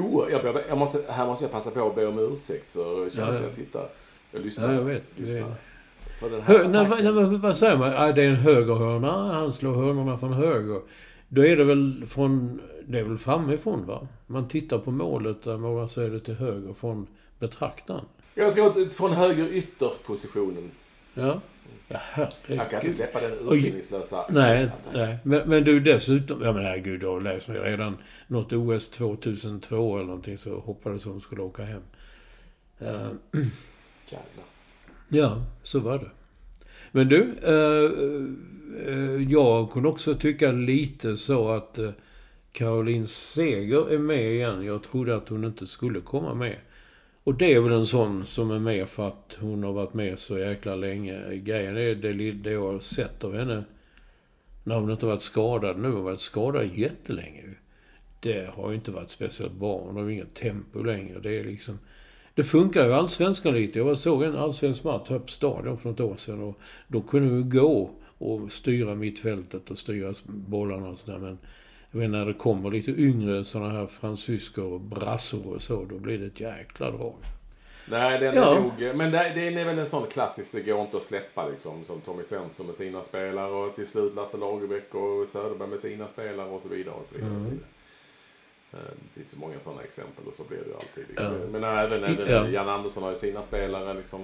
o... 0.00 0.26
Jag, 0.30 0.56
jag 0.68 0.78
måste, 0.78 1.04
här 1.08 1.26
måste 1.26 1.44
jag 1.44 1.52
passa 1.52 1.70
på 1.70 1.86
att 1.86 1.94
be 1.94 2.06
om 2.06 2.18
ursäkt 2.18 2.72
för 2.72 3.04
känsliga 3.04 3.32
Ja, 3.32 3.40
ja. 3.48 3.54
tittare. 3.54 3.88
Jag 4.32 4.42
lyssnar. 4.42 4.68
Ja, 4.68 4.74
jag 4.74 4.82
vet. 4.82 5.02
Lyssnar. 5.16 5.54
För 6.20 6.30
den 6.30 6.42
här 6.42 6.58
Hö, 6.58 6.68
nej, 6.68 7.02
nej, 7.02 7.12
men 7.12 7.40
vad 7.40 7.56
säger 7.56 7.76
man? 7.76 7.92
Ah, 7.94 8.12
det 8.12 8.22
är 8.22 8.28
en 8.28 8.36
högerhörna. 8.36 9.32
Han 9.32 9.52
slår 9.52 9.74
hörnorna 9.74 10.16
från 10.18 10.32
höger. 10.32 10.80
Då 11.28 11.46
är 11.46 11.56
det 11.56 11.64
väl 11.64 12.04
från... 12.06 12.60
Det 12.86 12.98
är 12.98 13.04
väl 13.04 13.18
framifrån 13.18 13.86
va? 13.86 14.08
Man 14.26 14.48
tittar 14.48 14.78
på 14.78 14.90
målet 14.90 15.42
där 15.42 15.56
målvakten 15.58 15.88
säger 15.88 16.10
det 16.10 16.20
till 16.20 16.34
höger 16.34 16.72
från 16.72 17.06
betraktaren. 17.38 18.04
Jag 18.34 18.52
ska 18.52 18.86
från 18.96 19.12
höger 19.12 19.48
ytterpositionen. 19.52 20.70
Ja. 21.14 21.40
Ja, 21.88 22.00
Jag 22.16 22.26
kan 22.26 22.26
inte 22.52 22.64
herregud. 22.76 22.94
släppa 22.94 23.20
den 23.20 23.32
urskillningslösa 23.32 24.26
Nej, 24.30 24.70
nej. 24.92 25.18
Men, 25.22 25.48
men 25.48 25.64
du 25.64 25.80
dessutom... 25.80 26.42
Ja 26.42 26.52
men 26.52 26.62
herregud, 26.64 27.04
har 27.04 27.20
läst 27.20 27.48
mig 27.48 27.58
redan 27.58 27.96
något 28.26 28.52
OS 28.52 28.88
2002 28.88 29.96
eller 29.96 30.06
någonting 30.06 30.38
så 30.38 30.58
hoppades 30.58 31.04
hon 31.04 31.20
skulle 31.20 31.42
åka 31.42 31.64
hem. 31.64 31.82
Eh, 32.78 32.86
Jävlar. 34.06 34.44
Ja, 35.08 35.42
så 35.62 35.78
var 35.78 35.98
det. 35.98 36.10
Men 36.92 37.08
du, 37.08 37.34
eh, 37.42 37.90
eh, 38.94 39.32
jag 39.32 39.70
kunde 39.70 39.88
också 39.88 40.14
tycka 40.14 40.52
lite 40.52 41.16
så 41.16 41.48
att 41.48 41.78
eh, 41.78 41.90
Caroline 42.52 43.06
Seger 43.06 43.92
är 43.92 43.98
med 43.98 44.32
igen. 44.32 44.64
Jag 44.64 44.82
trodde 44.82 45.16
att 45.16 45.28
hon 45.28 45.44
inte 45.44 45.66
skulle 45.66 46.00
komma 46.00 46.34
med. 46.34 46.56
Och 47.24 47.34
det 47.34 47.54
är 47.54 47.60
väl 47.60 47.72
en 47.72 47.86
sån 47.86 48.26
som 48.26 48.50
är 48.50 48.58
med 48.58 48.88
för 48.88 49.08
att 49.08 49.38
hon 49.40 49.64
har 49.64 49.72
varit 49.72 49.94
med 49.94 50.18
så 50.18 50.38
jäkla 50.38 50.76
länge. 50.76 51.36
Grejen 51.36 51.76
är 51.76 51.94
det, 51.94 52.32
det 52.32 52.50
jag 52.50 52.72
har 52.72 52.78
sett 52.78 53.24
av 53.24 53.36
henne 53.36 53.64
när 54.64 54.74
hon 54.74 54.90
inte 54.90 55.06
varit 55.06 55.22
skadad 55.22 55.78
nu. 55.78 55.88
Hon 55.88 55.96
har 55.96 56.02
varit 56.02 56.20
skadad 56.20 56.70
jättelänge 56.74 57.40
ju. 57.40 57.54
Det 58.20 58.50
har 58.54 58.70
ju 58.70 58.74
inte 58.76 58.90
varit 58.90 59.10
speciellt 59.10 59.52
bra. 59.52 59.78
Hon 59.78 59.96
har 59.96 60.04
ju 60.04 60.12
inget 60.12 60.34
tempo 60.34 60.82
längre. 60.82 61.18
Det 61.20 61.38
är 61.38 61.44
liksom... 61.44 61.78
Det 62.38 62.44
funkar 62.44 62.86
ju 62.86 62.92
Allsvenskan 62.92 63.54
lite. 63.54 63.78
Jag 63.78 63.98
såg 63.98 64.22
en 64.22 64.36
allsvensk 64.36 64.84
match 64.84 65.08
här 65.10 65.18
på 65.18 65.28
Stadion 65.28 65.76
för 65.76 65.88
något 65.88 66.00
år 66.00 66.16
sedan. 66.16 66.42
Och 66.42 66.58
då 66.88 67.00
kunde 67.00 67.34
ju 67.34 67.60
gå 67.60 67.90
och 68.18 68.52
styra 68.52 68.94
mittfältet 68.94 69.70
och 69.70 69.78
styra 69.78 70.14
bollarna 70.26 70.88
och 70.88 70.98
sådär. 70.98 71.18
Men 71.18 71.38
jag 71.90 72.00
vet, 72.00 72.10
när 72.10 72.26
det 72.26 72.34
kommer 72.34 72.70
lite 72.70 72.90
yngre 72.90 73.44
sådana 73.44 73.70
här 73.70 73.86
fransyskor 73.86 74.72
och 74.72 74.80
brassor 74.80 75.54
och 75.54 75.62
så, 75.62 75.84
då 75.84 75.98
blir 75.98 76.18
det 76.18 76.26
ett 76.26 76.40
jäkla 76.40 76.90
drag. 76.90 77.14
Nej, 77.90 78.18
den 78.18 78.34
Ja. 78.34 78.56
är 78.56 78.60
nog... 78.60 78.96
Men 78.96 79.10
det, 79.10 79.32
det 79.34 79.48
är 79.48 79.64
väl 79.64 79.78
en 79.78 79.86
sån 79.86 80.06
klassisk, 80.06 80.52
det 80.52 80.60
går 80.60 80.80
inte 80.80 80.96
att 80.96 81.02
släppa 81.02 81.48
liksom. 81.48 81.84
Som 81.84 82.00
Tommy 82.00 82.22
Svensson 82.22 82.66
med 82.66 82.74
sina 82.74 83.02
spelare 83.02 83.52
och 83.52 83.74
till 83.74 83.86
slut 83.86 84.14
Lasse 84.14 84.36
Lagerbäck 84.36 84.94
och 84.94 85.28
Söderberg 85.28 85.68
med 85.68 85.80
sina 85.80 86.08
spelare 86.08 86.48
och 86.48 86.62
så 86.62 86.68
vidare. 86.68 86.94
Och 86.94 87.06
så 87.08 87.14
vidare. 87.14 87.30
Mm. 87.30 87.42
Och 87.42 87.48
så 87.48 87.54
vidare. 87.54 87.64
Eh, 87.64 87.74
Det 88.70 88.78
finns 89.14 89.32
ju 89.34 89.36
många 89.38 89.60
sådana 89.60 89.82
exempel 89.82 90.24
och 90.26 90.34
så 90.34 90.42
blir 90.44 90.58
det 90.58 90.64
ju 90.66 90.74
alltid. 90.74 91.04
Liksom. 91.08 91.26
Ja. 91.26 91.48
Men 91.52 91.64
även, 91.64 92.04
även 92.04 92.26
Ja. 92.32 92.48
Jan 92.48 92.68
Andersson 92.68 93.02
har 93.02 93.10
ju 93.10 93.16
sina 93.16 93.42
spelare 93.42 93.94
liksom. 93.94 94.20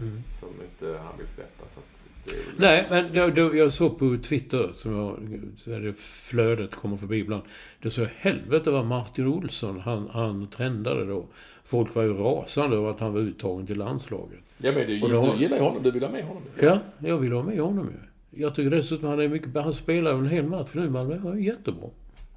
Mm. 0.00 0.22
Som 0.28 0.48
inte 0.48 0.98
han 0.98 1.18
vill 1.18 1.28
släppa. 1.28 1.68
Så 1.68 1.80
att 1.80 2.06
det 2.24 2.30
är 2.30 2.36
Nej, 2.56 2.86
men 2.90 3.14
då, 3.14 3.28
då, 3.48 3.56
jag 3.56 3.72
såg 3.72 3.98
på 3.98 4.16
Twitter, 4.22 4.70
som 4.72 4.96
jag, 4.96 5.18
där 5.64 5.80
det 5.80 5.92
flödet 5.98 6.74
kommer 6.74 6.96
förbi 6.96 7.16
ibland. 7.18 7.42
Det 7.82 7.90
så 7.90 8.06
helvete 8.16 8.70
vad 8.70 8.86
Martin 8.86 9.26
Olsson, 9.26 9.80
han, 9.80 10.08
han 10.12 10.46
trendade 10.46 11.04
då. 11.04 11.26
Folk 11.64 11.94
var 11.94 12.02
ju 12.02 12.12
rasande 12.14 12.76
över 12.76 12.90
att 12.90 13.00
han 13.00 13.12
var 13.12 13.20
uttagen 13.20 13.66
till 13.66 13.78
landslaget. 13.78 14.38
Ja 14.58 14.72
men 14.72 14.86
du, 14.86 14.98
då- 14.98 15.32
du 15.34 15.42
gillar 15.42 15.56
ju 15.56 15.62
honom, 15.62 15.82
du 15.82 15.90
vill 15.90 16.02
ha 16.02 16.10
med 16.10 16.24
honom. 16.24 16.42
ju. 16.60 16.66
Ja, 16.66 16.78
jag 16.98 17.18
vill 17.18 17.32
ha 17.32 17.42
med 17.42 17.60
honom 17.60 17.86
ju. 17.90 18.40
Jag 18.42 18.54
tycker 18.54 18.70
dessutom 18.70 19.08
han 19.08 19.20
är 19.20 19.28
mycket... 19.28 19.54
Han 19.54 19.74
spelar 19.74 20.12
en 20.12 20.26
hel 20.26 20.46
match 20.46 20.68
nu 20.72 20.84
i 20.84 20.88
Malmö. 20.90 21.18
Han 21.18 21.32
är 21.32 21.40
jättebra. 21.40 21.88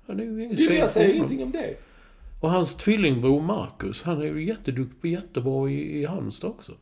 Han 0.10 0.20
är 0.20 0.24
ju 0.24 0.44
inget 0.44 0.60
Jo, 0.60 0.72
jag 0.72 0.90
säger 0.90 1.14
ingenting 1.16 1.44
om 1.44 1.52
det. 1.52 1.76
Och 2.40 2.50
hans 2.50 2.76
tvillingbror 2.76 3.42
Marcus, 3.42 4.04
han 4.04 4.22
är 4.22 4.26
ju 4.26 4.46
jätteduktig, 4.46 5.12
jättebra 5.12 5.70
i, 5.70 6.02
i 6.02 6.06
Halmstad 6.06 6.50
också. 6.50 6.74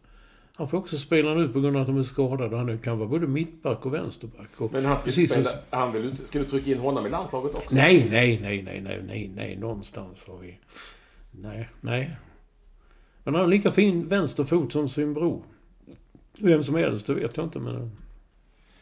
Han 0.53 0.67
får 0.67 0.77
också 0.77 0.97
spela 0.97 1.33
nu 1.33 1.47
på 1.49 1.59
grund 1.59 1.75
av 1.75 1.81
att 1.81 1.87
de 1.87 1.97
är 1.97 2.03
skadade. 2.03 2.57
Han 2.57 2.77
kan 2.77 2.97
vara 2.97 3.09
både 3.09 3.27
mittback 3.27 3.85
och 3.85 3.93
vänsterback. 3.93 4.49
Och 4.61 4.73
Men 4.73 4.85
han 4.85 4.97
ska 4.97 5.05
precis 5.05 5.31
spela, 5.31 5.49
han 5.69 5.93
vill 5.93 6.05
inte, 6.09 6.27
ska 6.27 6.39
du 6.39 6.45
trycka 6.45 6.71
in 6.71 6.77
honom 6.77 7.05
i 7.05 7.09
landslaget 7.09 7.55
också? 7.55 7.75
Nej, 7.75 8.07
nej, 8.11 8.39
nej, 8.41 8.61
nej, 8.61 8.81
nej, 8.81 9.03
nej, 9.07 9.31
nej, 9.35 9.55
någonstans 9.55 10.25
har 10.27 10.37
vi... 10.37 10.59
Nej, 11.31 11.69
nej. 11.81 12.15
Men 13.23 13.33
han 13.33 13.43
har 13.43 13.49
lika 13.49 13.71
fin 13.71 14.07
vänsterfot 14.07 14.71
som 14.71 14.89
sin 14.89 15.13
bror. 15.13 15.43
Vem 16.39 16.63
som 16.63 16.75
äldst, 16.75 17.07
det 17.07 17.13
vet 17.13 17.37
jag 17.37 17.45
inte, 17.45 17.59
men... 17.59 17.91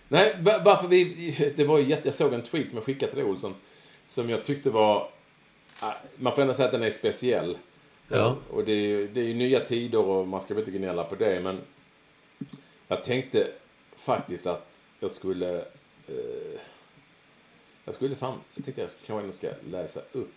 Nej, 0.08 0.36
va- 0.42 0.62
varför 0.66 0.88
vi... 0.88 1.54
Det 1.56 1.64
var 1.66 1.78
ju 1.78 1.86
jätte... 1.86 2.08
Jag 2.08 2.16
såg 2.16 2.34
en 2.34 2.42
tweet 2.42 2.70
som 2.70 2.78
jag 2.78 2.86
skickade 2.86 3.12
till 3.12 3.22
dig, 3.22 3.30
Olsson. 3.32 3.54
Som 4.08 4.30
jag 4.30 4.44
tyckte 4.46 4.70
var... 4.70 5.08
ah, 5.80 5.94
Man 6.16 6.36
får 6.36 6.42
ändå 6.42 6.54
säga 6.54 6.66
att 6.66 6.72
den 6.72 6.84
är 6.84 6.90
speciell. 6.92 7.58
Ja. 8.08 8.36
Och 8.50 8.64
det 8.66 8.72
är, 8.72 8.88
ju- 8.88 9.08
det 9.08 9.20
är 9.20 9.26
ju 9.26 9.34
nya 9.34 9.60
tider 9.60 10.00
och 10.00 10.28
man 10.28 10.42
ska 10.42 10.54
väl 10.54 10.64
inte 10.68 10.78
gnälla 10.78 11.04
på 11.04 11.16
det, 11.16 11.40
men... 11.44 11.58
Jag 12.88 13.04
tänkte 13.04 13.48
faktiskt 13.98 14.48
att 14.48 14.82
jag 15.00 15.12
skulle... 15.12 15.56
Eh, 16.08 16.60
jag 17.86 17.94
skulle 17.96 18.16
fan... 18.16 18.38
Jag 18.56 18.66
tänkte 18.66 18.82
jag 18.82 18.90
kanske 19.08 19.22
ändå 19.24 19.34
ska 19.34 19.48
läsa 19.72 20.00
upp. 20.12 20.34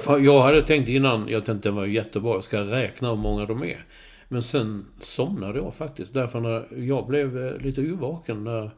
För 0.00 0.18
Jag 0.18 0.40
hade 0.42 0.62
tänkt 0.62 0.88
innan, 0.88 1.28
jag 1.28 1.44
tänkte 1.44 1.68
den 1.68 1.76
var 1.76 1.86
jättebra, 1.86 2.32
jag 2.34 2.44
ska 2.44 2.60
räkna 2.60 3.08
hur 3.08 3.16
många 3.16 3.46
de 3.46 3.62
är. 3.62 3.84
Men 4.28 4.42
sen 4.42 4.86
somnade 5.02 5.58
jag 5.58 5.74
faktiskt. 5.74 6.14
Därför 6.14 6.40
när 6.40 6.68
jag 6.88 7.06
blev 7.06 7.46
eh, 7.46 7.56
lite 7.58 7.80
yrvaken 7.80 8.44
när 8.44 8.64
eh, 8.64 8.70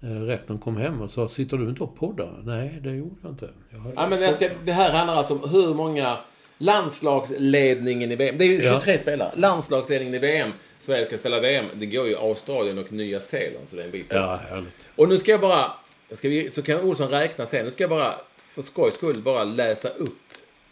rektorn 0.00 0.58
kom 0.58 0.76
hem 0.76 1.00
och 1.02 1.10
sa 1.10 1.28
Sitter 1.28 1.56
du 1.56 1.68
inte 1.68 1.82
och 1.82 1.96
poddar? 1.96 2.40
Nej, 2.44 2.78
det 2.82 2.90
gjorde 2.90 3.16
jag 3.22 3.32
inte. 3.32 3.50
Jag 3.70 3.92
Ja, 3.96 4.08
men 4.08 4.20
jag 4.22 4.34
ska, 4.34 4.50
det 4.64 4.72
här 4.72 4.92
handlar 4.92 5.14
alltså 5.16 5.34
om 5.34 5.50
hur 5.50 5.74
många 5.74 6.18
landslagsledningen 6.58 8.12
i 8.12 8.16
VM. 8.16 8.38
Det 8.38 8.44
är 8.44 8.48
ju 8.48 8.62
Ja. 8.62 8.80
23 8.80 8.98
spelare. 8.98 9.30
Landslagsledningen 9.36 10.14
i 10.14 10.18
VM. 10.18 10.50
Sverige 10.80 11.06
ska 11.06 11.18
spela 11.18 11.40
VM. 11.40 11.64
Det 11.74 11.86
går 11.86 12.06
ju 12.08 12.16
Australien 12.16 12.78
och 12.78 12.92
Nya 12.92 13.20
Zeeland. 13.20 13.68
Så 13.68 13.76
det 13.76 13.82
är 13.82 13.86
en 13.86 13.90
bit 13.92 14.08
bort. 14.08 14.16
Ja, 14.16 14.40
härligt. 14.50 14.88
Och 14.96 15.08
nu 15.08 15.18
ska 15.18 15.30
jag 15.30 15.40
bara... 15.40 15.72
Ska 16.12 16.28
vi, 16.28 16.50
så 16.50 16.62
kan 16.62 16.80
Olsson 16.80 17.08
räkna 17.10 17.46
sen. 17.46 17.64
Nu 17.64 17.70
ska 17.70 17.82
jag 17.82 17.90
bara 17.90 18.14
för 18.38 18.62
skojs 18.62 18.94
skull 18.94 19.22
bara 19.22 19.44
läsa 19.44 19.88
upp 19.88 20.12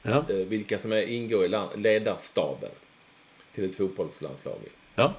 Ja, 0.02 0.24
eh, 0.28 0.36
vilka 0.36 0.78
som 0.78 0.92
är, 0.92 1.02
ingår 1.02 1.44
i 1.44 1.48
land, 1.48 1.70
ledarstaben 1.82 2.70
till 3.54 3.64
ett 3.64 3.74
fotbollslandslag. 3.74 4.58
ja. 4.94 5.12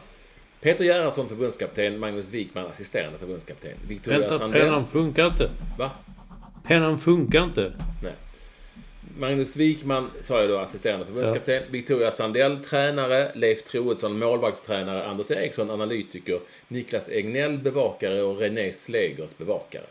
Peter 0.66 0.86
Gerhardsson 0.86 1.30
förbundskapten, 1.30 2.00
Magnus 2.00 2.32
Wikman 2.32 2.66
assisterande 2.66 3.20
förbundskapten. 3.20 3.72
Victoria 3.88 4.20
Vänta, 4.20 4.40
Sandell. 4.40 4.62
pennan 4.62 4.88
funkar 4.88 5.26
inte. 5.26 5.50
Va? 5.78 5.92
Pennan 6.64 7.00
funkar 7.00 7.44
inte. 7.44 7.74
Nej. 8.04 8.14
Magnus 9.20 9.56
Wikman 9.56 10.10
sa 10.22 10.40
jag 10.40 10.50
då, 10.50 10.58
assisterande 10.58 11.06
förbundskapten. 11.06 11.64
Victoria 11.70 12.12
Sandell, 12.12 12.64
tränare. 12.64 13.32
Leif 13.36 13.64
Troedsson, 13.64 14.20
målvaktstränare. 14.20 15.06
Anders 15.06 15.32
Eriksson, 15.32 15.70
analytiker. 15.70 16.40
Niklas 16.68 17.10
Egnell, 17.10 17.58
bevakare. 17.58 18.22
Och 18.22 18.40
René 18.40 18.74
Slegers, 18.74 19.38
bevakare. 19.38 19.86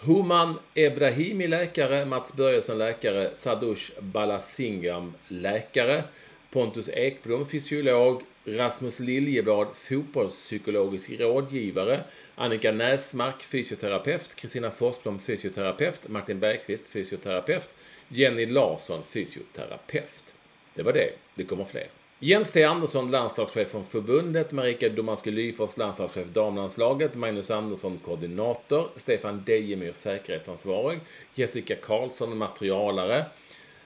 Human 0.00 0.54
Ebrahimi, 0.74 1.46
läkare. 1.46 2.04
Mats 2.04 2.36
Börjesson, 2.36 2.78
läkare. 2.78 3.30
Sadush 3.34 3.90
Balasingham, 4.00 5.14
läkare. 5.28 6.02
Pontus 6.50 6.88
Ekblom, 6.88 7.46
fysiolog. 7.46 8.22
Rasmus 8.44 9.00
Liljeblad, 9.00 9.68
fotbollspsykologisk 9.74 11.10
rådgivare. 11.10 12.04
Annika 12.34 12.72
Näsmark, 12.72 13.42
fysioterapeut. 13.42 14.34
Kristina 14.34 14.70
Forsblom, 14.70 15.18
fysioterapeut. 15.18 16.08
Martin 16.08 16.40
Bergqvist, 16.40 16.88
fysioterapeut. 16.88 17.68
Jenny 18.08 18.46
Larsson, 18.46 19.02
fysioterapeut. 19.04 20.34
Det 20.74 20.82
var 20.82 20.92
det. 20.92 21.12
Det 21.34 21.44
kommer 21.44 21.64
fler. 21.64 21.86
Jens 22.18 22.52
T 22.52 22.64
Andersson, 22.64 23.10
landslagschef 23.10 23.68
från 23.68 23.84
förbundet. 23.84 24.52
Marika 24.52 24.88
Domanski 24.88 25.30
Lyfors, 25.30 25.76
landslagschef 25.76 26.28
damlandslaget. 26.28 27.14
Magnus 27.14 27.50
Andersson, 27.50 27.98
koordinator. 28.04 28.88
Stefan 28.96 29.42
Dejemyr, 29.46 29.92
säkerhetsansvarig. 29.92 31.00
Jessica 31.34 31.76
Karlsson, 31.76 32.36
materialare. 32.36 33.24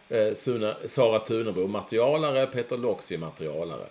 Eh, 0.08 0.34
Suna, 0.34 0.76
Sara 0.86 1.18
Tunebro, 1.18 1.66
materialare. 1.66 2.46
Peter 2.46 2.76
Loxvi, 2.76 3.16
materialare. 3.16 3.86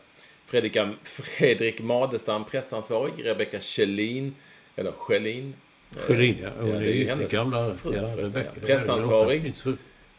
Fredrika, 0.46 0.94
Fredrik 1.04 1.82
Madestam, 1.82 2.46
pressansvarig. 2.46 3.26
Rebecka 3.26 3.60
Kjellin, 3.60 4.36
eller 4.76 4.92
Schelin. 4.92 5.54
Sjödin, 5.98 6.38
ja. 6.42 6.50
Ja, 6.60 6.66
det 6.80 6.86
är 6.88 6.94
ju 6.94 7.06
hennes 7.06 7.32
gamla 7.32 7.76
fru, 7.76 7.96
ja, 7.96 8.18
Rebecka. 8.18 8.52
ja. 8.56 8.68
Pressansvarig. 8.68 9.54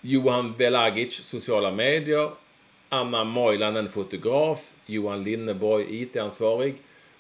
Johan 0.01 0.55
Belagic, 0.59 1.13
sociala 1.25 1.71
medier. 1.71 2.31
Anna 2.89 3.25
Moilanen, 3.25 3.89
fotograf. 3.89 4.73
Johan 4.87 5.25
Linneborg, 5.25 6.03
IT-ansvarig. 6.03 6.75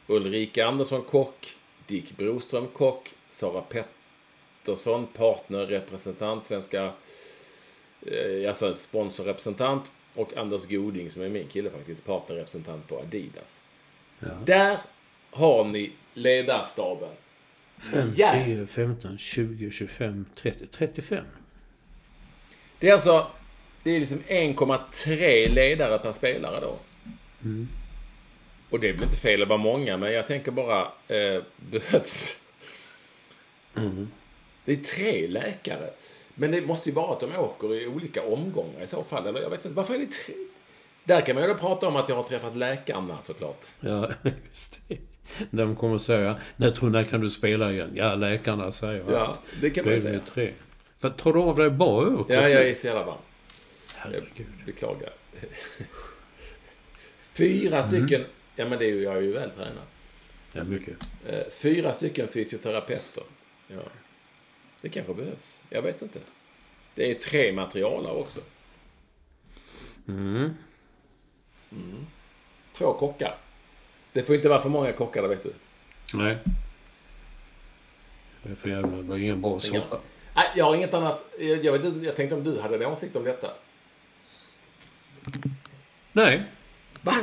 Ulrika 0.07 0.67
Andersson, 0.67 1.03
kock. 1.03 1.57
Dick 1.87 2.17
Broström, 2.17 2.67
kock. 2.67 3.11
Sara 3.31 3.62
Pettersson, 3.62 5.07
partner, 5.07 5.67
representant, 5.67 6.45
svenska... 6.45 6.93
Eh, 8.07 8.49
alltså 8.49 8.75
sponsorrepresentant. 8.75 9.90
Och 10.14 10.37
Anders 10.37 10.66
Goding, 10.66 11.11
som 11.11 11.22
är 11.22 11.29
min 11.29 11.48
kille 11.48 11.70
faktiskt, 11.70 12.07
partnerrepresentant 12.07 12.88
på 12.88 12.98
Adidas. 12.98 13.62
Där 14.44 14.79
har 15.31 15.64
ni 15.64 15.92
ledarstaben. 16.14 17.11
5, 17.92 18.12
Ja. 18.16 18.44
10, 18.44 18.66
15, 18.66 19.18
20, 19.18 19.70
25, 19.70 20.27
30, 20.35 20.66
35. 20.66 21.24
Det 22.79 22.88
är 22.88 22.92
alltså... 22.92 23.27
Det 23.83 23.90
är 23.90 24.00
liksom 24.00 24.22
1,3 24.29 25.48
ledare 25.48 25.98
per 25.98 26.12
spelare 26.12 26.61
då. 26.61 26.79
Och 28.70 28.81
det 28.81 28.88
är 28.88 28.92
väl 28.92 29.03
inte 29.03 29.16
fel 29.16 29.42
att 29.42 29.48
vara 29.48 29.59
många, 29.59 29.96
men 29.96 30.12
jag 30.12 30.27
tänker 30.27 30.53
bara... 30.53 30.92
Eh, 31.09 31.42
behövs... 31.57 32.37
Det 34.64 34.72
är 34.72 34.77
tre 34.77 35.29
läkare. 35.29 35.90
Men 36.35 36.51
det 36.51 36.61
måste 36.61 36.88
ju 36.88 36.94
vara 36.94 37.12
att 37.12 37.20
de 37.20 37.37
åker 37.37 37.75
i 37.75 37.87
olika 37.87 38.23
omgångar 38.23 38.83
i 38.83 38.87
så 38.87 39.05
fall. 39.05 39.27
Eller 39.27 39.40
jag 39.42 39.51
vet 39.51 39.64
inte, 39.64 39.77
varför 39.77 39.94
är 39.94 39.99
det 39.99 40.07
tre? 40.07 40.35
Där 41.05 41.20
kan 41.20 41.35
man 41.35 41.44
ju 41.44 41.49
då 41.51 41.55
prata 41.59 41.87
om 41.88 41.97
att 41.97 42.09
jag 42.09 42.16
har 42.16 42.23
träffat 42.23 42.57
läkarna 42.57 43.18
såklart. 43.23 43.66
Ja, 43.81 44.11
just 44.51 44.81
det. 44.88 44.99
De 45.51 45.77
kommer 45.77 45.99
säga, 45.99 46.37
när 46.57 46.70
tror 46.70 46.90
när 46.90 47.05
kan 47.05 47.20
du 47.20 47.31
spela 47.31 47.73
igen? 47.73 47.90
Ja, 47.94 48.14
läkarna 48.14 48.73
säger 48.73 49.05
Ja, 49.11 49.27
att 49.27 49.40
det 49.61 49.70
kan 49.70 49.85
man 49.85 49.94
ju 49.94 50.01
säga. 50.01 50.20
tre. 50.20 50.53
För 50.99 51.11
tar 51.11 51.33
du 51.33 51.40
av 51.40 51.57
dig 51.57 51.70
bara? 51.70 52.25
Ja, 52.29 52.49
jag 52.49 52.68
är 52.68 52.75
så 52.75 52.87
jävla 52.87 53.05
varm. 53.05 53.16
Jag 53.94 54.01
Herregud. 54.01 54.47
beklagar. 54.66 55.11
Fyra 57.33 57.83
stycken... 57.83 58.25
Ja, 58.57 58.68
men 58.68 58.79
det 58.79 58.85
är 58.85 58.88
ju, 58.88 59.03
jag 59.03 59.16
är 59.16 59.20
ju 59.20 59.33
väl 59.33 59.51
tränad. 59.51 59.73
Ja, 60.53 60.64
mycket. 60.64 60.94
Eh, 61.27 61.42
Fyra 61.59 61.92
stycken 61.92 62.29
fysioterapeuter. 62.29 63.25
Ja. 63.68 63.77
Det 64.85 64.90
kanske 64.90 65.14
behövs. 65.14 65.61
Jag 65.68 65.83
vet 65.83 66.03
inte. 66.03 66.18
Det 66.94 67.11
är 67.11 67.14
tre 67.14 67.53
materialare 67.53 68.12
också. 68.12 68.40
Mm. 70.09 70.55
Två 72.73 72.92
kockar. 72.92 73.37
Det 74.12 74.23
får 74.23 74.35
inte 74.35 74.49
vara 74.49 74.62
för 74.62 74.68
många 74.68 74.92
kockar, 74.92 75.23
det 75.23 75.29
vet 75.29 75.42
du. 75.42 75.53
Nej. 76.14 76.38
Det 78.42 78.51
är 78.51 78.55
för 78.55 78.68
jävla... 78.68 78.88
Det 78.88 79.03
var 79.03 79.16
ingen 79.16 79.40
bra 79.40 79.61
soppa. 79.61 80.01
Nej, 80.37 80.47
jag 80.57 80.64
har 80.64 80.75
inget 80.75 80.94
annat. 80.94 81.25
Jag, 81.38 81.64
jag, 81.64 81.73
vet, 81.73 81.85
inte, 81.85 82.07
jag 82.07 82.16
tänkte 82.16 82.37
om 82.37 82.44
du 82.44 82.61
hade 82.61 82.77
en 82.77 82.87
åsikt 82.87 83.16
om 83.16 83.25
detta. 83.25 83.51
Nej. 86.12 86.42
Va? 87.01 87.14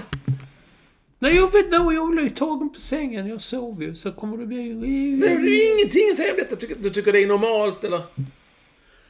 Nej, 1.22 1.36
jag 1.36 1.52
vet 1.52 1.66
inte. 1.66 1.76
Jag 1.76 2.10
blev 2.10 2.30
tagen 2.30 2.70
på 2.70 2.80
sängen. 2.80 3.28
Jag 3.28 3.42
sov 3.42 3.84
ju. 3.84 3.96
Så 3.96 4.12
kommer 4.12 4.38
det 4.38 4.46
bli... 4.46 4.74
Men 4.74 5.20
det 5.20 5.52
är 5.52 5.76
ingenting 5.76 6.12
att 6.12 6.18
säga 6.18 6.32
om 6.32 6.38
detta. 6.38 6.76
Du 6.80 6.90
tycker 6.90 7.14
det 7.14 7.24
är 7.24 7.28
normalt, 7.28 7.84
eller? 7.84 8.02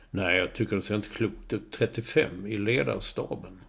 Nej, 0.09 0.37
jag 0.37 0.53
tycker 0.53 0.75
det 0.75 0.81
ser 0.81 0.95
inte 0.95 1.07
klokt 1.07 1.53
ut. 1.53 1.71
35 1.71 2.47
i 2.47 2.57
ledarstaben. 2.57 3.61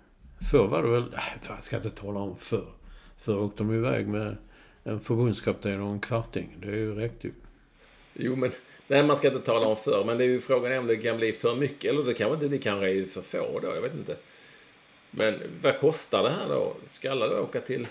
Förr 0.51 0.67
var 0.67 0.83
det 0.83 0.89
väl... 0.89 1.03
Nej, 1.03 1.23
fan, 1.41 1.55
jag 1.55 1.63
ska 1.63 1.77
inte 1.77 1.91
tala 1.91 2.21
om 2.21 2.37
förr. 2.37 2.73
Förr 3.19 3.39
åkte 3.39 3.63
de 3.63 3.75
iväg 3.75 4.07
med 4.07 4.37
en 4.85 5.01
förbundskapten 5.01 5.81
och 5.81 5.93
en 5.93 6.01
kvarting. 6.01 6.57
Det 6.61 6.87
räckte 6.87 7.27
ju. 7.27 7.33
Jo, 8.15 8.37
men 8.37 8.51
nej, 8.87 9.03
man 9.03 9.17
ska 9.17 9.29
inte 9.29 9.41
tala 9.41 9.67
om 9.67 9.77
för, 9.77 10.05
men 10.05 10.19
det 10.19 10.25
är 10.25 10.29
ju 10.29 10.41
frågan 10.41 10.79
om 10.79 10.87
det 10.87 10.97
kan 10.97 11.17
bli 11.17 11.33
för 11.33 11.57
mycket 11.57 11.91
eller 11.91 12.05
det 12.05 12.15
kanske 12.15 12.35
inte, 12.35 12.49
det 12.49 12.59
kanske 12.59 12.91
är 12.91 13.05
för 13.05 13.23
få 13.23 13.61
då, 13.63 13.69
jag 13.75 13.83
vet 13.83 13.95
inte. 13.95 14.17
Men 15.11 15.35
vad 15.63 15.81
kostar 15.81 16.23
det 16.23 16.31
här 16.31 16.49
då? 16.49 16.77
Ska 16.85 17.11
alla 17.11 17.27
då 17.27 17.37
åka 17.37 17.61
till? 17.61 17.87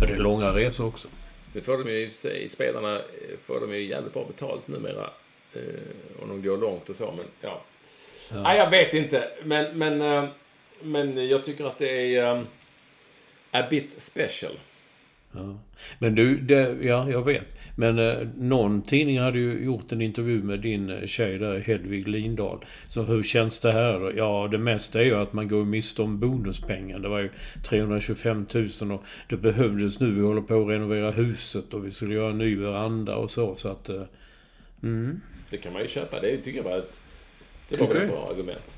Ja, 0.00 0.06
det 0.06 0.12
är 0.12 0.16
långa 0.16 0.54
resor 0.54 0.86
också. 0.86 1.08
Det 1.52 1.60
får 1.60 1.78
de 1.78 1.90
ju 1.90 2.06
i 2.06 2.10
sig, 2.10 2.48
spelarna 2.48 2.96
eh, 2.96 3.02
får 3.46 3.60
de 3.60 3.74
ju 3.74 3.86
jävligt 3.86 4.12
bra 4.12 4.24
betalt 4.24 4.68
numera. 4.68 5.10
Eh, 5.54 6.22
om 6.22 6.28
de 6.28 6.42
går 6.42 6.56
långt 6.56 6.88
och 6.88 6.96
så, 6.96 7.12
men 7.16 7.24
ja. 7.40 7.62
Ja. 8.30 8.42
Nej, 8.42 8.58
jag 8.58 8.70
vet 8.70 8.94
inte, 8.94 9.30
men, 9.44 9.78
men, 9.78 10.02
eh, 10.02 10.24
men 10.82 11.28
jag 11.28 11.44
tycker 11.44 11.64
att 11.64 11.78
det 11.78 12.16
är 12.16 12.36
um, 12.36 12.46
a 13.50 13.62
bit 13.70 13.94
special. 13.98 14.58
Ja. 15.36 15.58
Men 15.98 16.14
du, 16.14 16.40
det, 16.40 16.76
ja, 16.82 17.10
jag 17.10 17.24
vet. 17.24 17.44
Men 17.78 17.98
eh, 17.98 18.28
någon 18.36 18.82
tidning 18.82 19.20
hade 19.20 19.38
ju 19.38 19.64
gjort 19.64 19.92
en 19.92 20.00
intervju 20.00 20.42
med 20.42 20.60
din 20.60 21.06
tjej 21.06 21.38
där, 21.38 21.58
Hedvig 21.58 22.08
Lindahl. 22.08 22.64
Så 22.88 23.02
hur 23.02 23.22
känns 23.22 23.60
det 23.60 23.72
här 23.72 24.00
då? 24.00 24.12
Ja, 24.16 24.48
det 24.50 24.58
mesta 24.58 25.00
är 25.00 25.04
ju 25.04 25.14
att 25.14 25.32
man 25.32 25.48
går 25.48 25.64
miste 25.64 26.02
om 26.02 26.20
bonuspengen. 26.20 27.02
Det 27.02 27.08
var 27.08 27.18
ju 27.18 27.30
325 27.64 28.46
000 28.80 28.92
och 28.92 29.04
det 29.28 29.36
behövdes 29.36 30.00
nu. 30.00 30.10
Vi 30.10 30.20
håller 30.20 30.40
på 30.40 30.62
att 30.62 30.68
renovera 30.68 31.10
huset 31.10 31.74
och 31.74 31.86
vi 31.86 31.90
skulle 31.90 32.14
göra 32.14 32.30
en 32.30 32.38
ny 32.38 32.56
veranda 32.56 33.16
och 33.16 33.30
så. 33.30 33.56
Så 33.56 33.68
att... 33.68 33.88
Eh, 33.88 34.02
mm. 34.82 35.20
Det 35.50 35.56
kan 35.56 35.72
man 35.72 35.82
ju 35.82 35.88
köpa. 35.88 36.20
Det 36.20 36.36
tycker 36.36 36.58
jag 36.58 36.64
var 36.64 36.78
ett, 36.78 36.92
det 37.68 37.80
var 37.80 37.88
väl 37.88 37.96
ett 37.96 38.08
bra 38.08 38.28
argument. 38.30 38.76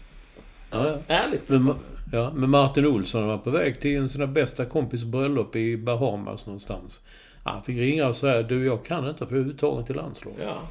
Ja, 0.70 0.87
ja. 0.88 0.98
Ärligt. 1.09 1.48
Men, 1.48 1.74
ja, 2.12 2.33
men 2.35 2.50
Martin 2.50 2.87
Olsson 2.87 3.26
var 3.26 3.38
på 3.38 3.50
väg 3.50 3.81
till 3.81 3.96
en 3.96 4.09
sina 4.09 4.26
bästa 4.26 4.64
kompis 4.64 5.04
bröllop 5.04 5.57
i 5.57 5.76
Bahamas 5.76 6.46
någonstans. 6.46 7.00
Han 7.44 7.62
fick 7.62 7.78
ringa 7.78 8.09
och 8.09 8.16
säga 8.16 8.42
du 8.42 8.66
jag 8.66 8.85
kan 8.85 9.09
inte 9.09 9.26
för 9.26 9.37
jag 9.37 9.44
är 9.46 9.50
uttagen 9.50 9.85
till 9.87 9.96
landslaget. 9.96 10.40
Ja. 10.42 10.68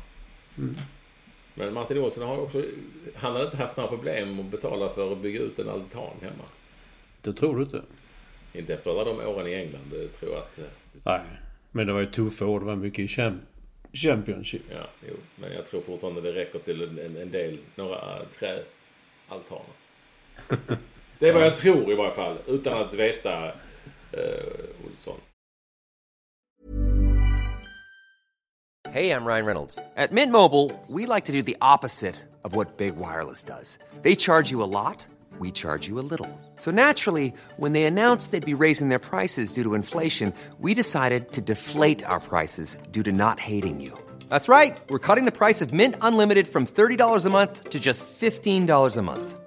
Mm. 0.58 0.76
Men 1.54 1.74
Martin 1.74 1.98
Olsson 1.98 2.28
har 2.28 2.38
också... 2.38 2.64
Han 3.16 3.34
hade 3.34 3.46
inte 3.46 3.58
haft 3.58 3.78
några 3.78 3.90
problem 3.90 4.40
att 4.40 4.46
betala 4.46 4.90
för 4.90 5.12
att 5.12 5.18
bygga 5.22 5.40
ut 5.40 5.60
en 5.60 5.70
altan 5.70 6.10
hemma. 6.22 6.44
Det 7.22 7.34
tror 7.34 7.56
du 7.56 7.64
inte? 7.64 7.82
Inte 8.54 8.74
efter 8.74 8.92
alla 8.92 9.04
de 9.04 9.20
åren 9.28 9.48
i 9.48 9.54
England. 9.54 9.82
Det 9.92 10.08
tror 10.08 10.32
jag 10.32 10.40
att... 10.40 10.58
eh, 10.60 10.64
Nej. 11.04 11.22
Men 11.72 11.88
det 11.88 11.94
var 11.94 12.00
ju 12.00 12.06
tuffa 12.06 12.46
år. 12.46 12.60
Det 12.60 12.66
var 12.66 12.76
mycket 12.76 13.00
i 13.00 13.08
Cham- 13.08 13.40
Championship. 13.94 14.62
Ja, 14.70 14.88
jo. 15.10 15.14
Men 15.36 15.54
jag 15.54 15.66
tror 15.68 15.82
fortfarande 15.82 16.22
det 16.22 16.34
räcker 16.34 16.60
till 16.60 16.82
en, 16.82 17.18
en, 17.18 17.32
del, 17.32 17.58
några 17.76 17.96
äh, 17.96 18.26
träaltaner. 18.40 19.74
Det 21.20 21.30
är 21.30 21.34
vad 21.34 21.46
jag 21.46 21.56
tror 21.56 21.92
i 21.92 21.96
varje 21.96 22.12
fall. 22.12 22.38
Utan 22.48 22.82
att 22.82 22.94
veta 22.94 23.46
eh, 24.12 24.22
Olsson. 24.86 25.20
Hej, 28.90 29.08
jag 29.08 29.28
Ryan 29.28 29.46
Reynolds. 29.46 29.76
På 29.76 30.08
Mint 30.12 30.32
Mobile, 30.32 30.72
we 30.88 31.16
like 31.16 31.26
to 31.26 31.34
do 31.34 31.42
the 31.42 31.58
opposite 31.62 32.16
of 32.44 32.56
what 32.56 32.78
Big 32.78 32.96
Wireless 32.96 33.44
does. 33.44 33.78
They 34.02 34.16
charge 34.16 34.52
you 34.52 34.64
a 34.64 34.70
lot, 34.82 35.06
we 35.40 35.52
charge 35.52 35.90
you 35.90 36.00
a 36.00 36.06
little. 36.10 36.30
So 36.58 36.72
naturally, 36.72 37.34
when 37.58 37.74
they 37.74 37.84
announced 37.84 38.32
they'd 38.32 38.58
be 38.58 38.64
raising 38.66 38.90
their 38.90 39.00
prices 39.00 39.54
due 39.54 39.64
to 39.64 39.76
inflation, 39.76 40.34
we 40.60 40.74
decided 40.74 41.32
to 41.34 41.42
deflate 41.42 42.06
our 42.06 42.20
prices 42.20 42.78
due 42.92 43.04
to 43.04 43.12
not 43.12 43.40
hating 43.40 43.82
you. 43.82 43.92
That's 44.30 44.48
right. 44.48 44.78
We're 44.90 45.00
cutting 45.00 45.26
the 45.26 45.38
price 45.38 45.62
of 45.62 45.74
Mint 45.74 45.96
Unlimited 46.02 46.48
from 46.48 46.66
$30 46.66 47.26
a 47.26 47.30
month 47.30 47.70
to 47.70 47.80
just 47.80 48.06
$15 48.20 48.98
a 48.98 49.02
month. 49.02 49.47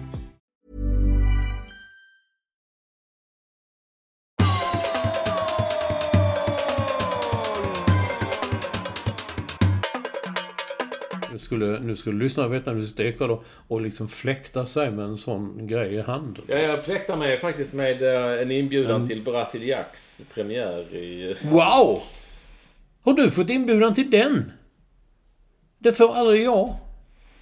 skulle, 11.51 11.79
nu 11.79 11.95
skulle 11.95 12.23
lyssnarna 12.23 12.49
veta 12.49 12.73
nu 12.73 12.83
steker 12.83 13.27
då 13.27 13.43
och 13.67 13.81
liksom 13.81 14.07
fläkta 14.07 14.65
sig 14.65 14.91
med 14.91 15.05
en 15.05 15.17
sån 15.17 15.67
grej 15.67 15.93
i 15.93 16.01
handen. 16.01 16.43
Ja, 16.47 16.57
jag 16.57 16.85
fläktar 16.85 17.15
mig 17.15 17.39
faktiskt 17.39 17.73
med 17.73 18.01
eh, 18.01 18.41
en 18.41 18.51
inbjudan 18.51 19.07
till 19.07 19.21
Brasiliaks 19.21 20.21
premiär 20.33 20.95
i... 20.95 21.35
Wow! 21.43 22.01
Har 23.01 23.13
du 23.13 23.31
fått 23.31 23.49
inbjudan 23.49 23.93
till 23.93 24.11
den? 24.11 24.51
Det 25.77 25.93
får 25.93 26.15
aldrig 26.15 26.43
jag. 26.43 26.75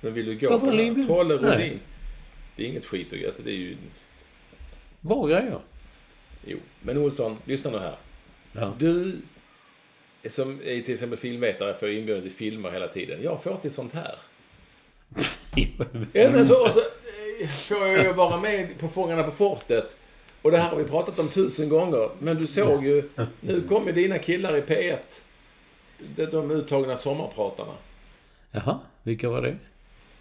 Men 0.01 0.13
vill 0.13 0.25
du 0.25 0.37
gå 0.37 0.49
Varför 0.49 0.67
på 0.67 0.75
den? 0.75 1.07
Trolle. 1.07 1.33
Rodin. 1.33 1.79
Det 2.55 2.63
är 2.63 2.67
inget 2.67 2.85
skit 2.85 3.13
att 3.13 3.25
alltså 3.25 3.41
det 3.43 3.51
är 3.51 3.55
ju... 3.55 3.77
Bra 5.01 5.27
grejer. 5.27 5.59
Jo. 6.45 6.57
Men 6.81 6.97
Olsson, 6.97 7.37
lyssna 7.45 7.71
nu 7.71 7.77
här. 7.77 7.95
Ja. 8.53 8.73
Du 8.79 9.17
som 10.27 10.59
är 10.63 10.81
till 10.81 10.93
exempel 10.93 11.19
filmvetare 11.19 11.73
får 11.73 11.89
inbjudan 11.89 12.21
till 12.21 12.31
filmer 12.31 12.71
hela 12.71 12.87
tiden. 12.87 13.19
Jag 13.23 13.43
får 13.43 13.55
till 13.55 13.73
sånt 13.73 13.93
här. 13.93 14.15
Ja, 16.13 16.29
men 16.31 16.47
så, 16.47 16.65
och 16.65 16.71
så 16.71 16.81
får 17.49 17.87
jag 17.87 18.05
ju 18.05 18.13
vara 18.13 18.37
med 18.37 18.77
på 18.79 18.87
Fångarna 18.87 19.23
på 19.23 19.31
fortet. 19.31 19.97
Och 20.41 20.51
det 20.51 20.57
här 20.57 20.69
har 20.69 20.77
vi 20.77 20.83
pratat 20.83 21.19
om 21.19 21.27
tusen 21.27 21.69
gånger. 21.69 22.09
Men 22.19 22.37
du 22.37 22.47
såg 22.47 22.85
ju, 22.85 23.09
nu 23.41 23.61
kommer 23.61 23.91
dina 23.91 24.17
killar 24.17 24.57
i 24.57 24.61
P1. 24.61 24.97
De, 25.97 26.25
de 26.25 26.51
uttagna 26.51 26.97
sommarpratarna. 26.97 27.73
Jaha, 28.51 28.79
vilka 29.03 29.29
var 29.29 29.41
det? 29.41 29.55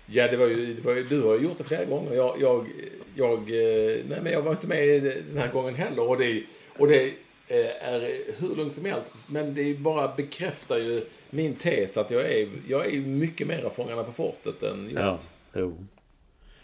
Ja, 0.06 0.28
det 0.28 0.36
var 0.36 0.46
ju, 0.46 0.74
det 0.74 0.82
var 0.82 0.94
ju, 0.94 1.04
du 1.04 1.22
har 1.22 1.34
ju 1.34 1.44
gjort 1.44 1.58
det 1.58 1.64
flera 1.64 1.84
gånger. 1.84 2.14
Jag, 2.14 2.40
jag, 2.40 2.66
jag, 3.14 3.38
eh, 3.38 4.04
nej 4.08 4.20
men 4.22 4.32
jag 4.32 4.42
var 4.42 4.50
inte 4.50 4.66
med 4.66 5.02
den 5.02 5.38
här 5.38 5.48
gången 5.52 5.74
heller. 5.74 6.08
Och 6.08 6.18
det, 6.18 6.42
och 6.78 6.88
det 6.88 7.12
är 7.48 8.00
hur 8.38 8.56
lugnt 8.56 8.74
som 8.74 8.84
helst. 8.84 9.14
Men 9.26 9.54
det 9.54 9.74
bara 9.74 10.14
bekräftar 10.16 10.78
ju 10.78 11.00
min 11.30 11.54
tes 11.54 11.96
att 11.96 12.10
jag 12.10 12.32
är, 12.32 12.48
jag 12.68 12.94
är 12.94 13.00
mycket 13.00 13.46
mer 13.46 13.70
Fångarna 13.76 14.04
på 14.04 14.12
fortet 14.12 14.62
än 14.62 14.84
just... 14.84 14.96
Ja, 14.96 15.18
jo. 15.54 15.86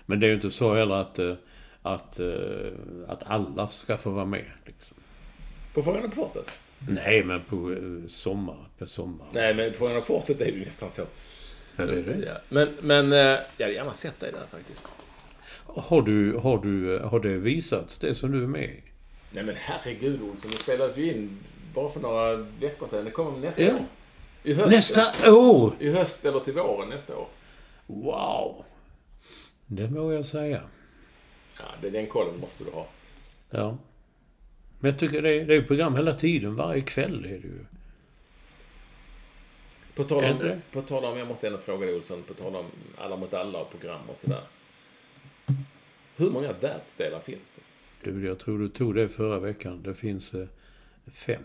Men 0.07 0.21
det 0.21 0.27
är 0.27 0.29
ju 0.29 0.35
inte 0.35 0.51
så 0.51 0.75
heller 0.75 0.95
att, 0.95 1.19
eh, 1.19 1.35
att, 1.83 2.21
eh, 2.21 2.27
att 3.09 3.23
alla 3.27 3.69
ska 3.69 3.97
få 3.97 4.11
vara 4.11 4.25
med. 4.25 4.51
Liksom. 4.67 4.97
På 5.75 5.83
Fångarna 5.83 6.09
på 6.09 6.15
fortet? 6.15 6.53
Nej, 6.89 7.25
men 7.25 7.41
på 7.41 7.73
eh, 7.73 8.09
sommar, 8.09 8.57
på 8.79 8.87
sommar. 8.87 9.27
Nej, 9.33 9.55
men 9.55 9.73
på 9.73 9.79
Fångarna 9.79 10.01
på 10.01 10.07
fortet 10.07 10.41
är 10.41 10.45
det 10.45 10.59
ju 10.59 10.65
nästan 10.65 10.91
så. 10.93 11.03
Ja, 11.77 11.87
det 11.87 11.99
är 11.99 12.03
det. 12.03 12.27
Ja. 12.27 12.35
Men, 12.49 12.69
men 12.81 13.13
eh, 13.13 13.19
jag 13.57 13.67
hade 13.67 13.73
gärna 13.73 13.93
sett 13.93 14.21
dig 14.21 14.33
där 14.33 14.59
faktiskt. 14.59 14.93
Har, 15.67 16.03
du, 16.03 16.37
har, 16.37 16.59
du, 16.59 16.99
har 16.99 17.21
det 17.21 17.37
visats, 17.37 17.99
det 17.99 18.15
som 18.15 18.33
du 18.33 18.43
är 18.43 18.47
med 18.47 18.65
i? 18.65 18.83
Nej 19.35 19.45
men 19.45 19.55
herregud 19.57 20.23
Olsson, 20.23 20.51
det 20.51 20.57
spelas 20.59 20.97
ju 20.97 21.13
in 21.13 21.39
bara 21.75 21.91
för 21.91 22.01
några 22.01 22.37
veckor 22.37 22.87
sedan. 22.87 23.05
Det 23.05 23.11
kommer 23.11 23.39
nästa 23.39 23.63
Ja. 23.63 23.75
år. 23.75 23.85
I 24.43 24.53
höst, 24.53 24.71
Nästa 24.71 25.33
år! 25.35 25.73
I 25.81 25.91
höst 25.91 26.25
eller 26.25 26.41
till 26.41 26.53
våren 26.53 26.89
nästa 26.89 27.17
år. 27.17 27.29
Wow! 27.87 28.65
Det 29.67 29.91
må 29.91 30.13
jag 30.13 30.27
säga. 30.27 30.61
Ja, 31.59 31.65
det, 31.83 31.91
den 31.91 32.07
kollen 32.07 32.41
måste 32.41 32.65
du 32.65 32.71
ha. 32.71 32.87
Ja. 33.51 33.77
Men 34.79 34.91
jag 34.91 35.01
tycker 35.01 35.23
det 35.23 35.31
är, 35.41 35.45
det 35.45 35.55
är 35.55 35.63
program 35.63 35.97
hela 35.97 36.15
tiden. 36.15 36.57
Varje 36.57 36.81
kväll 36.81 37.25
är 37.25 37.29
det 37.29 37.35
ju. 37.35 37.65
På 39.95 40.05
tal 40.05 40.25
om, 40.25 40.61
på 40.73 40.83
tal 40.83 41.05
om, 41.05 41.19
jag 41.19 41.29
måste 41.29 41.47
ändå 41.47 41.59
fråga 41.59 41.87
dig 41.87 41.95
Olsson, 41.97 42.23
på 42.23 42.35
tal 42.35 42.57
om 42.57 42.67
alla 42.99 43.17
mot 43.17 43.35
alla 43.35 43.59
och 43.59 43.71
program 43.71 44.01
och 44.11 44.17
sådär. 44.17 44.43
Hur 46.17 46.31
många 46.31 46.53
världsdelar 46.53 47.21
finns 47.21 47.53
det? 47.57 47.63
Du, 48.05 48.27
jag 48.27 48.39
tror 48.39 48.59
du 48.59 48.69
tog 48.69 48.95
det 48.95 49.09
förra 49.09 49.39
veckan. 49.39 49.83
Det 49.83 49.95
finns 49.95 50.35
eh, 50.35 50.47
fem. 51.15 51.43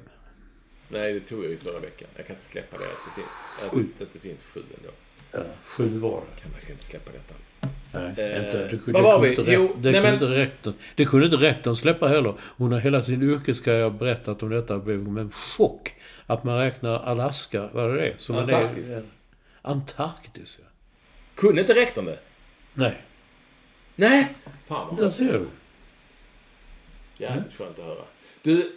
Nej, 0.89 1.14
det 1.14 1.20
tog 1.20 1.43
jag 1.43 1.51
ju 1.51 1.57
förra 1.57 1.80
veckan. 1.80 2.07
Jag 2.16 2.28
kan 2.28 2.36
inte 2.36 2.47
släppa 2.49 2.78
det. 2.78 2.84
Att 2.84 2.91
det, 3.05 3.22
finns, 3.22 3.91
att 3.97 4.01
att 4.07 4.14
det 4.14 4.20
finns 4.20 4.41
sju 4.41 4.62
ändå. 4.78 4.89
Ja, 5.32 5.39
sju 5.66 5.88
var 5.97 6.10
det. 6.22 6.26
Jag 6.34 6.41
kan 6.41 6.51
verkligen 6.51 6.74
inte 6.76 6.86
släppa 6.86 7.12
detta. 7.12 7.34
Nej, 7.93 8.03
Eh, 8.18 8.45
inte. 8.45 8.57
Det, 8.68 8.91
det 8.91 9.01
var 9.01 9.14
kunde? 9.14 9.30
Inte 9.30 9.41
Jo, 9.51 9.62
det, 9.68 9.91
nej, 9.91 9.93
kunde 9.93 10.01
men- 10.01 10.14
inte 10.14 10.26
rektorn, 10.26 10.74
det 10.95 11.05
kunde 11.05 11.26
inte 11.26 11.38
rektorn 11.38 11.76
släppa 11.76 12.07
heller. 12.07 12.34
Hon 12.41 12.72
har 12.72 12.80
hela 12.80 13.03
sin 13.03 13.24
yrkeskarriär 13.24 13.89
berättat 13.89 14.43
om 14.43 14.49
detta. 14.49 14.74
Det 14.74 14.80
blev 14.80 15.18
en 15.18 15.32
chock 15.32 15.95
att 16.26 16.43
man 16.43 16.60
räknar 16.60 16.99
Alaska, 16.99 17.70
vad 17.74 17.91
är 17.91 17.95
det 17.95 18.07
är? 18.07 18.16
Som 18.18 18.36
Antarktis. 18.38 18.88
del- 18.88 19.03
Antarktis, 19.62 20.60
ja. 20.64 20.68
Kunde 21.36 21.62
inte 21.62 21.74
rektorn 21.76 22.05
det? 22.05 22.20
Nej, 22.74 22.97
Nej! 23.95 24.28
Fan 24.68 24.88
vad 24.89 24.97
där 24.97 25.10
ser 25.10 25.34
du. 25.34 25.45
Jävligt 27.20 27.54
skönt 27.54 27.80
att 27.80 27.86
höra. 27.86 28.04
Du, 28.42 28.72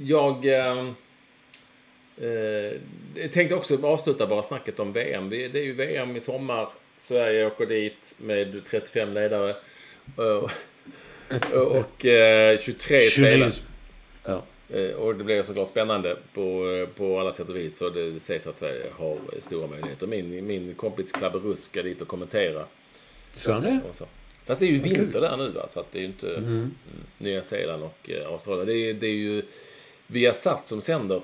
jag 0.00 0.46
eh, 0.46 0.86
eh, 2.20 2.72
jag 3.14 3.32
tänkte 3.32 3.54
också 3.54 3.86
avsluta 3.86 4.26
bara 4.26 4.42
snacket 4.42 4.80
om 4.80 4.92
VM. 4.92 5.30
Det 5.30 5.44
är 5.44 5.64
ju 5.64 5.72
VM 5.72 6.16
i 6.16 6.20
sommar. 6.20 6.68
Sverige 7.00 7.46
åker 7.46 7.66
dit 7.66 8.14
med 8.16 8.62
35 8.70 9.12
ledare. 9.14 9.56
Och, 10.16 10.50
och 11.54 12.06
eh, 12.06 12.58
23 12.58 13.00
spelare. 13.00 13.52
29. 13.52 13.62
Ja. 14.24 14.42
Eh, 14.78 14.90
Och 14.94 15.14
det 15.16 15.24
blir 15.24 15.42
såklart 15.42 15.68
spännande 15.68 16.16
på, 16.34 16.86
på 16.96 17.20
alla 17.20 17.32
sätt 17.32 17.48
och 17.48 17.56
vis. 17.56 17.80
Och 17.80 17.92
det 17.92 18.20
sägs 18.20 18.46
att 18.46 18.58
Sverige 18.58 18.86
har 18.98 19.18
stora 19.40 19.66
möjligheter. 19.66 20.06
Min, 20.06 20.46
min 20.46 20.74
kompis 20.74 21.12
Klabbe 21.12 21.38
Rusk 21.38 21.62
ska 21.64 21.82
dit 21.82 22.00
och 22.02 22.08
kommentera. 22.08 22.64
Ska 23.36 23.52
han 23.52 23.62
det? 23.62 23.80
Fast 24.46 24.60
det 24.60 24.66
är 24.66 24.70
ju 24.70 24.78
vinter 24.80 25.20
där 25.20 25.36
nu 25.36 25.48
va? 25.48 25.68
Så 25.70 25.80
att 25.80 25.92
det 25.92 25.98
är 25.98 26.00
ju 26.00 26.06
inte 26.06 26.28
Mm. 26.36 26.44
mm, 26.48 26.70
Nya 27.18 27.42
Zeeland 27.42 27.82
och 27.82 28.10
eh, 28.10 28.26
Australien. 28.28 28.66
Det 28.66 28.74
är, 28.74 28.94
det 28.94 29.06
är 29.06 29.14
ju 29.14 29.42
Viasat 30.06 30.68
som 30.68 30.80
sänder. 30.80 31.20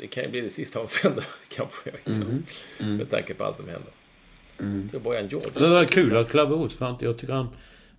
Det 0.00 0.06
kan 0.06 0.24
ju 0.24 0.30
bli 0.30 0.40
det 0.40 0.50
sista 0.50 0.78
de 0.78 0.88
sänder 0.88 1.24
kanske. 1.48 1.90
Mm. 2.04 2.42
Med 2.78 3.10
tanke 3.10 3.34
på 3.34 3.44
allt 3.44 3.56
som 3.56 3.68
händer. 3.68 3.92
Jag 4.82 4.90
tror 4.90 5.00
Bojan 5.00 5.28
George. 5.28 5.48
Det 5.54 5.68
var 5.68 5.84
kul 5.84 6.16
att 6.16 6.30
Klabbe 6.30 6.54
Ots, 6.54 6.76
fan, 6.76 6.96
jag 7.00 7.18
tycker 7.18 7.32
han 7.32 7.48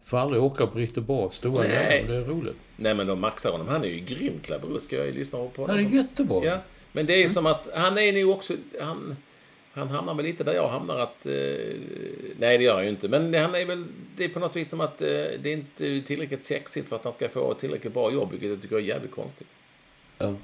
får 0.04 0.18
aldrig 0.18 0.44
åka 0.44 0.68
på 0.68 0.78
riktigt 0.80 1.04
bra 1.04 1.30
stora 1.32 1.64
Nej. 1.64 1.70
grejer. 1.70 2.08
Det 2.08 2.16
är 2.16 2.22
roligt. 2.24 2.56
Nej 2.76 2.94
men 2.96 3.08
de 3.08 3.20
maxar 3.20 3.52
honom. 3.52 3.68
Han 3.68 3.84
är 3.84 3.88
ju 3.88 4.00
grym 4.00 4.34
Klabbe 4.44 4.68
Rusk. 4.68 4.94
Jag 4.94 5.14
lyssnar 5.16 5.48
på 5.48 5.68
Han 5.68 5.80
är 5.80 5.84
honom. 5.84 5.98
jättebra. 5.98 6.46
Ja, 6.46 6.58
men 6.92 7.06
det 7.06 7.24
är 7.24 7.28
som 7.28 7.46
att 7.46 7.70
han 7.74 7.98
är 7.98 8.14
nog 8.14 8.36
också... 8.36 8.54
Han, 8.82 9.16
han 9.74 9.90
hamnar 9.90 10.14
väl 10.14 10.26
lite 10.26 10.44
där 10.44 10.54
jag 10.54 10.70
hamnar 10.70 11.00
att... 11.00 11.26
Eh, 11.26 11.34
nej, 12.40 12.58
det 12.58 12.64
gör 12.64 12.74
han 12.74 12.84
ju 12.84 12.90
inte. 12.90 13.08
Men 13.08 13.32
det, 13.32 13.40
han 13.40 13.56
är 13.56 13.66
väl... 13.66 13.86
Det 14.18 14.24
är 14.24 14.30
på 14.30 14.40
något 14.40 14.56
vis 14.56 14.70
som 14.70 14.82
att 14.82 15.02
eh, 15.02 15.08
det 15.08 15.46
är 15.46 15.54
inte 15.54 16.02
tillräckligt 16.02 16.44
sexigt 16.44 16.90
för 16.90 16.96
att 16.96 17.04
han 17.04 17.14
ska 17.14 17.30
få 17.30 17.52
ett 17.52 17.60
tillräckligt 17.60 17.94
bra 17.94 18.14
jobb, 18.14 18.32
vilket 18.32 18.50
jag 18.50 18.62
tycker 18.62 18.76
är 18.76 18.80
jävligt 18.80 19.12
konstigt. 19.12 19.48
Ja. 20.18 20.36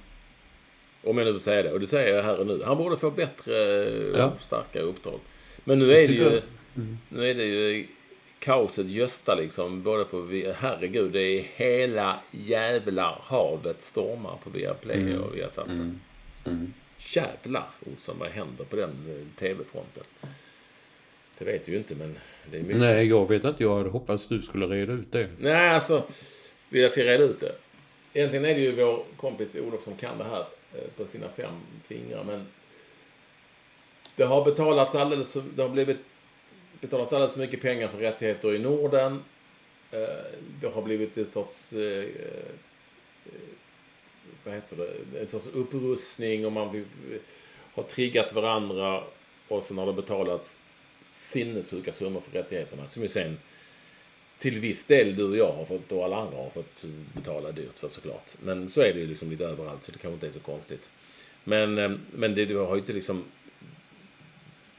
Om 1.03 1.17
jag 1.17 1.25
nu 1.27 1.33
får 1.33 1.39
säga 1.39 1.63
det. 1.63 1.71
Och 1.71 1.79
det 1.79 1.87
säger 1.87 2.15
jag 2.15 2.23
här 2.23 2.39
och 2.39 2.47
nu. 2.47 2.61
Han 2.65 2.77
borde 2.77 2.97
få 2.97 3.11
bättre 3.11 3.85
och 4.11 4.19
Ja. 4.19 4.33
starkare 4.39 4.83
uppdrag. 4.83 5.19
Men 5.63 5.79
nu 5.79 5.91
är 5.93 6.07
det 6.07 6.13
ju... 6.13 6.23
jag. 6.23 6.41
Nu 7.09 7.29
är 7.29 7.33
det 7.33 7.45
ju 7.45 7.87
kaoset 8.39 8.87
gösta 8.87 9.35
liksom. 9.35 9.83
Både 9.83 10.03
på... 10.03 10.27
Herregud, 10.57 11.11
det 11.11 11.21
är 11.21 11.43
hela 11.55 12.19
jävla 12.31 13.17
havet 13.23 13.83
stormar 13.83 14.37
på 14.43 14.49
Viaplay 14.49 15.17
och 15.17 15.35
Viasat. 15.35 15.67
Mm. 15.67 16.73
Jävlar 16.99 17.67
Olsson, 17.91 18.19
vad 18.19 18.29
händer 18.29 18.63
på 18.65 18.75
den 18.75 18.89
eh, 18.89 19.39
tv-fronten? 19.39 20.03
Det 21.37 21.45
vet 21.45 21.67
vi 21.67 21.71
ju 21.71 21.77
inte, 21.77 21.95
men 21.95 22.17
det 22.51 22.57
är 22.57 22.61
mycket. 22.61 22.77
Nej, 22.79 23.05
jag 23.07 23.29
vet 23.29 23.43
inte. 23.43 23.63
Jag 23.63 23.77
hade 23.77 23.89
hoppats 23.89 24.27
du 24.27 24.41
skulle 24.41 24.65
reda 24.65 24.93
ut 24.93 25.11
det. 25.11 25.29
Nej, 25.39 25.69
alltså. 25.69 26.03
Jag 26.69 26.91
ska 26.91 27.03
reda 27.03 27.23
ut 27.23 27.39
det. 27.39 27.55
Egentligen 28.13 28.45
är 28.45 28.55
det 28.55 28.61
ju 28.61 28.71
vår 28.75 29.03
kompis 29.17 29.55
Olof 29.55 29.83
som 29.83 29.95
kan 29.95 30.17
det 30.17 30.23
här 30.23 30.45
eh, 30.73 30.87
på 30.97 31.05
sina 31.05 31.29
fem 31.29 31.53
fingrar. 31.87 32.23
Men 32.23 32.47
det 34.15 34.23
har 34.23 34.45
betalats 34.45 34.95
alldeles, 34.95 35.37
det 35.55 35.61
har 35.61 35.69
blivit 35.69 35.97
betalats 36.81 37.13
alldeles 37.13 37.33
för 37.33 37.39
mycket 37.39 37.61
pengar 37.61 37.87
för 37.87 37.97
rättigheter 37.97 38.55
i 38.55 38.59
Norden. 38.59 39.23
Eh, 39.91 39.99
Det 40.61 40.67
har 40.73 40.81
blivit 40.81 41.17
en 41.17 41.25
sorts, 41.25 41.73
vad 44.43 44.53
heter 44.53 44.77
det, 44.77 45.19
en 45.19 45.27
sorts 45.27 45.47
upprustning 45.53 46.45
och 46.45 46.51
man 46.51 46.85
har 47.73 47.83
triggat 47.83 48.33
varandra 48.33 49.03
och 49.47 49.63
sen 49.63 49.77
har 49.77 49.85
det 49.85 49.93
betalats 49.93 50.57
sinnessjuka 51.09 51.93
summor 51.93 52.21
för 52.21 52.31
rättigheterna 52.31 52.87
som 52.87 53.03
ju 53.03 53.09
sen 53.09 53.37
till 54.39 54.59
viss 54.59 54.85
del 54.85 55.15
du 55.15 55.23
och 55.23 55.37
jag 55.37 55.51
har 55.51 55.65
fått 55.65 55.91
och 55.91 56.05
alla 56.05 56.15
andra 56.15 56.37
har 56.37 56.49
fått 56.49 56.85
betala 57.15 57.51
dyrt 57.51 57.79
för 57.79 57.89
såklart. 57.89 58.35
Men 58.43 58.69
så 58.69 58.81
är 58.81 58.93
det 58.93 58.99
ju 58.99 59.07
liksom 59.07 59.31
lite 59.31 59.45
överallt 59.45 59.83
så 59.83 59.91
det 59.91 59.97
kanske 59.97 60.13
inte 60.13 60.27
är 60.27 60.31
så 60.31 60.39
konstigt. 60.39 60.89
Men, 61.43 61.77
eh, 61.77 61.91
men 62.11 62.35
det, 62.35 62.45
du 62.45 62.57
har 62.57 62.75
ju 62.75 62.79
inte 62.79 62.93
liksom... 62.93 63.23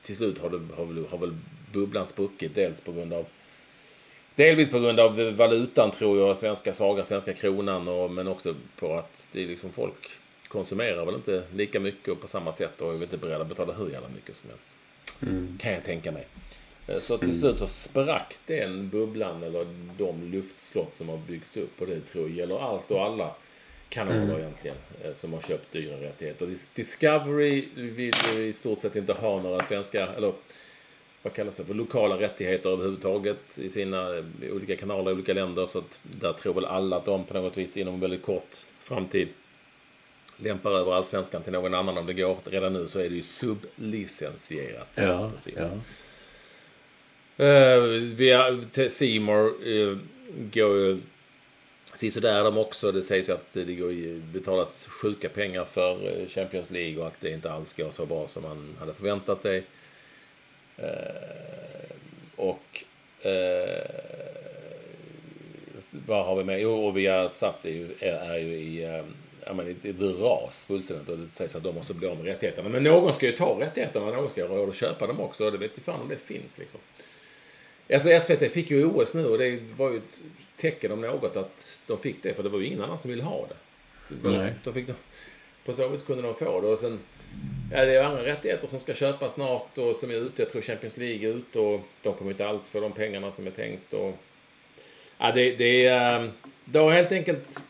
Till 0.02 0.16
slut 0.16 0.38
har, 0.38 0.50
det, 0.50 0.74
har, 0.76 0.84
väl, 0.84 1.06
har 1.06 1.18
väl 1.18 1.36
bubblan 1.72 2.06
spruckit 2.06 2.54
dels 2.54 2.80
på 2.80 2.92
grund 2.92 3.12
av 3.12 3.26
Delvis 4.40 4.70
på 4.70 4.78
grund 4.80 5.00
av 5.00 5.16
valutan 5.36 5.90
tror 5.90 6.18
jag, 6.18 6.36
svenska 6.36 6.74
svaga 6.74 7.04
svenska 7.04 7.32
kronan 7.32 7.88
och, 7.88 8.10
men 8.10 8.28
också 8.28 8.54
på 8.78 8.94
att 8.94 9.28
det 9.32 9.42
är 9.42 9.46
liksom 9.46 9.70
folk 9.72 10.08
konsumerar 10.48 11.04
väl 11.06 11.14
inte 11.14 11.42
lika 11.54 11.80
mycket 11.80 12.08
och 12.08 12.20
på 12.20 12.28
samma 12.28 12.52
sätt 12.52 12.80
och 12.80 12.88
är 12.88 12.92
väl 12.92 13.02
inte 13.02 13.16
beredda 13.16 13.40
att 13.42 13.48
betala 13.48 13.72
hur 13.72 13.90
jävla 13.90 14.08
mycket 14.08 14.36
som 14.36 14.50
helst. 14.50 14.68
Kan 15.60 15.72
jag 15.72 15.84
tänka 15.84 16.12
mig. 16.12 16.26
Eh, 16.86 16.98
Så 16.98 17.18
till 17.18 17.38
slut 17.40 17.58
så 17.58 17.66
sprack 17.66 18.36
den 18.46 18.88
bubblan 18.88 19.42
eller 19.42 19.66
de 19.98 20.30
luftslott 20.32 20.96
som 20.96 21.08
har 21.08 21.16
byggts 21.16 21.56
upp 21.56 21.80
och 21.80 21.86
det 21.86 22.00
tror 22.00 22.28
jag 22.28 22.36
gäller 22.38 22.58
allt 22.58 22.90
och 22.90 23.04
alla 23.04 23.30
kanaler 23.88 24.38
egentligen 24.38 24.76
eh, 25.04 25.12
som 25.12 25.32
har 25.32 25.40
köpt 25.40 25.72
dyra 25.72 25.96
rättigheter. 26.00 26.46
Dis- 26.46 26.68
Discovery 26.74 27.68
vill 27.74 28.14
ju 28.34 28.46
i 28.46 28.52
stort 28.52 28.80
sett 28.80 28.96
inte 28.96 29.12
ha 29.12 29.42
några 29.42 29.64
svenska, 29.64 30.06
eller 30.06 30.32
vad 31.22 31.32
kallas 31.32 31.56
det 31.56 31.64
för, 31.64 31.74
lokala 31.74 32.20
rättigheter 32.20 32.70
överhuvudtaget 32.70 33.58
i 33.58 33.70
sina 33.70 34.16
eh, 34.16 34.24
olika 34.52 34.76
kanaler 34.76 35.10
i 35.10 35.14
olika 35.14 35.32
länder. 35.32 35.66
Så 35.66 35.78
att 35.78 36.00
där 36.02 36.32
tror 36.32 36.54
väl 36.54 36.64
alla 36.64 36.96
att 36.96 37.04
de 37.04 37.24
på 37.24 37.34
något 37.34 37.56
vis 37.56 37.76
inom 37.76 37.94
en 37.94 38.00
väldigt 38.00 38.22
kort 38.22 38.56
framtid 38.80 39.28
lämpar 40.36 40.70
över 40.70 40.92
allsvenskan 40.92 41.42
till 41.42 41.52
någon 41.52 41.74
annan 41.74 41.98
om 41.98 42.06
det 42.06 42.14
går. 42.14 42.38
Redan 42.44 42.72
nu 42.72 42.88
så 42.88 42.98
är 42.98 43.08
det 43.08 43.14
ju 43.14 43.22
sublicensierat. 43.22 44.88
Ja, 44.94 45.30
ja. 45.56 45.70
Eh, 47.44 47.80
via 47.90 48.58
Seymour 48.90 49.68
uh, 49.68 49.98
går 50.52 50.76
ju 50.76 51.00
sådär 52.10 52.44
de 52.44 52.58
också. 52.58 52.92
Det 52.92 53.02
sägs 53.02 53.28
ju 53.28 53.32
att 53.32 53.52
det 53.52 53.74
går 53.74 53.92
ju 53.92 54.20
betalas 54.20 54.86
sjuka 54.86 55.28
pengar 55.28 55.64
för 55.64 56.26
Champions 56.28 56.70
League 56.70 57.00
och 57.00 57.06
att 57.06 57.20
det 57.20 57.30
inte 57.30 57.52
alls 57.52 57.72
går 57.72 57.90
så 57.90 58.06
bra 58.06 58.28
som 58.28 58.42
man 58.42 58.76
hade 58.78 58.94
förväntat 58.94 59.42
sig. 59.42 59.64
Eh, 60.76 61.96
och 62.36 62.84
eh, 63.22 63.84
vad 66.06 66.26
har 66.26 66.36
vi 66.36 66.44
med? 66.44 66.60
Jo, 66.60 66.86
och 66.86 66.96
vi 66.96 67.06
har 67.06 67.28
satt 67.28 67.58
ju, 67.62 67.94
är, 67.98 68.38
ju 68.38 68.54
i, 68.54 68.84
eh, 68.84 69.04
ja, 69.46 69.52
men, 69.52 69.68
i, 69.68 69.88
i 69.88 69.92
ras 69.92 70.64
fullständigt 70.64 71.08
och 71.08 71.18
det 71.18 71.28
sägs 71.28 71.56
att 71.56 71.62
de 71.62 71.74
måste 71.74 71.94
bli 71.94 72.08
av 72.08 72.16
med 72.16 72.26
rättigheterna. 72.26 72.68
Men 72.68 72.84
någon 72.84 73.14
ska 73.14 73.26
ju 73.26 73.32
ta 73.32 73.60
rättigheterna, 73.60 74.06
någon 74.06 74.30
ska 74.30 74.46
ha 74.46 74.56
råd 74.56 74.68
att 74.68 74.76
köpa 74.76 75.06
dem 75.06 75.20
också 75.20 75.44
och 75.44 75.52
det 75.52 75.58
vet 75.58 75.78
ju 75.78 75.82
fan 75.82 76.00
om 76.00 76.08
det 76.08 76.16
finns 76.16 76.58
liksom. 76.58 76.80
Alltså 77.92 78.20
SVT 78.20 78.52
fick 78.52 78.70
ju 78.70 78.84
OS 78.84 79.14
nu 79.14 79.26
och 79.26 79.38
det 79.38 79.62
var 79.76 79.90
ju 79.90 79.96
ett 79.96 80.22
tecken 80.56 80.92
om 80.92 81.00
något 81.00 81.36
att 81.36 81.80
de 81.86 81.98
fick 81.98 82.22
det 82.22 82.34
för 82.34 82.42
det 82.42 82.48
var 82.48 82.58
ju 82.58 82.66
ingen 82.66 82.82
annan 82.82 82.98
som 82.98 83.10
ville 83.10 83.22
ha 83.22 83.46
det. 83.48 83.56
Nej. 84.28 84.54
Då 84.64 84.72
fick 84.72 84.86
de, 84.86 84.94
på 85.64 85.72
så 85.72 85.88
vis 85.88 86.02
kunde 86.02 86.22
de 86.22 86.34
få 86.34 86.60
det 86.60 86.66
och 86.66 86.78
sen 86.78 86.98
Ja, 87.72 87.84
det 87.84 87.92
är 87.92 88.04
andra 88.04 88.24
rättigheter 88.24 88.66
som 88.66 88.80
ska 88.80 88.94
köpas 88.94 89.34
snart 89.34 89.78
och 89.78 89.96
som 89.96 90.10
är 90.10 90.14
ute. 90.14 90.42
Jag 90.42 90.50
tror 90.50 90.62
Champions 90.62 90.96
League 90.96 91.28
är 91.28 91.34
ute 91.34 91.58
och 91.58 91.80
de 92.02 92.14
kommer 92.14 92.30
inte 92.30 92.48
alls 92.48 92.68
få 92.68 92.80
de 92.80 92.92
pengarna 92.92 93.32
som 93.32 93.46
är 93.46 93.50
tänkt. 93.50 93.92
Och, 93.92 94.18
ja, 95.18 95.32
det, 95.32 95.56
det, 95.56 95.86
är, 95.86 96.22
eh, 96.22 96.30
det 96.64 96.78
har 96.78 96.90
helt 96.90 97.12
enkelt 97.12 97.62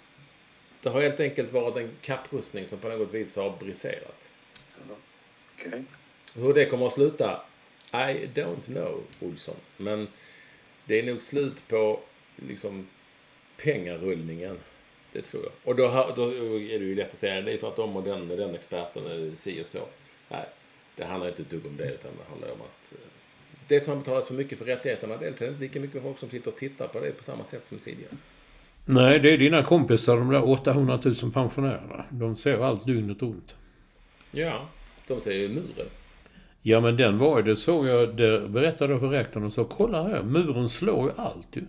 det 0.83 0.89
har 0.89 1.03
helt 1.03 1.21
enkelt 1.21 1.53
varit 1.53 1.77
en 1.77 1.91
kapprustning 2.01 2.67
som 2.67 2.79
på 2.79 2.89
något 2.89 3.15
vis 3.15 3.37
har 3.37 3.57
briserat. 3.61 4.31
Hur 6.35 6.55
det 6.55 6.67
kommer 6.67 6.87
att 6.87 6.93
sluta, 6.93 7.41
I 7.93 8.29
don't 8.35 8.65
know, 8.65 9.03
Olsson. 9.21 9.57
Men 9.77 10.09
det 10.85 10.99
är 10.99 11.03
nog 11.03 11.23
slut 11.23 11.69
på 11.69 12.01
liksom 12.37 12.89
pengarullningen. 13.57 14.59
Det 15.13 15.23
tror 15.23 15.43
jag. 15.43 15.53
Och 15.65 15.77
då, 15.77 16.13
då 16.17 16.29
är 16.55 16.79
det 16.79 16.85
ju 16.85 16.95
lätt 16.95 17.13
att 17.13 17.19
säga 17.19 17.41
det 17.41 17.53
är 17.53 17.59
för 17.59 17.69
att 17.69 17.77
de 17.77 17.97
och 17.97 18.03
den 18.03 18.31
och 18.31 18.37
den 18.37 18.55
experten 18.55 19.07
är 19.07 19.37
si 19.37 19.63
och 19.63 19.67
så. 19.67 19.79
Nej, 20.29 20.45
det 20.97 21.05
handlar 21.05 21.29
inte 21.29 21.43
ett 21.43 21.51
dugg 21.51 21.67
om 21.67 21.77
det 21.77 21.85
utan 21.95 22.11
det 22.19 22.31
handlar 22.31 22.49
om 22.49 22.61
att 22.61 22.93
eh, 22.93 22.99
det 23.69 23.81
som 23.81 23.93
har 23.93 24.01
betalats 24.01 24.29
för 24.29 24.35
mycket 24.35 24.59
för 24.59 24.65
rättigheterna, 24.65 25.17
dels 25.17 25.43
är 25.43 25.47
det 25.47 25.51
inte 25.51 25.63
lika 25.63 25.81
mycket 25.81 26.03
folk 26.03 26.19
som 26.19 26.31
sitter 26.31 26.51
och 26.51 26.57
tittar 26.57 26.89
på 26.89 27.01
det 27.01 27.11
på 27.13 27.25
samma 27.25 27.45
sätt 27.45 27.67
som 27.67 27.79
tidigare. 27.79 28.13
Nej, 28.85 29.19
det 29.21 29.31
är 29.31 29.39
dina 29.39 29.63
kompisar, 29.65 30.17
de 30.17 30.31
där 30.31 30.49
800 30.49 31.01
000 31.05 31.33
pensionärerna. 31.33 32.05
De 32.11 32.37
ser 32.37 32.65
allt 32.65 32.87
dygnet 32.87 33.23
runt. 33.23 33.55
Ja, 34.31 34.69
De 35.07 35.21
säger 35.21 35.41
ju 35.41 35.49
muren. 35.49 35.87
Ja 36.63 36.81
men 36.81 36.97
den 36.97 37.19
var 37.19 37.37
ju, 37.39 37.43
det 37.43 37.57
såg 37.57 37.87
jag, 37.87 38.17
det 38.17 38.49
berättade 38.49 38.93
jag 38.93 39.01
för 39.01 39.09
rektorn 39.09 39.45
och 39.45 39.53
sa 39.53 39.65
kolla 39.65 40.03
här, 40.09 40.23
muren 40.23 40.69
slår 40.69 41.11
ju 41.11 41.17
allt 41.17 41.57
ju. 41.57 41.63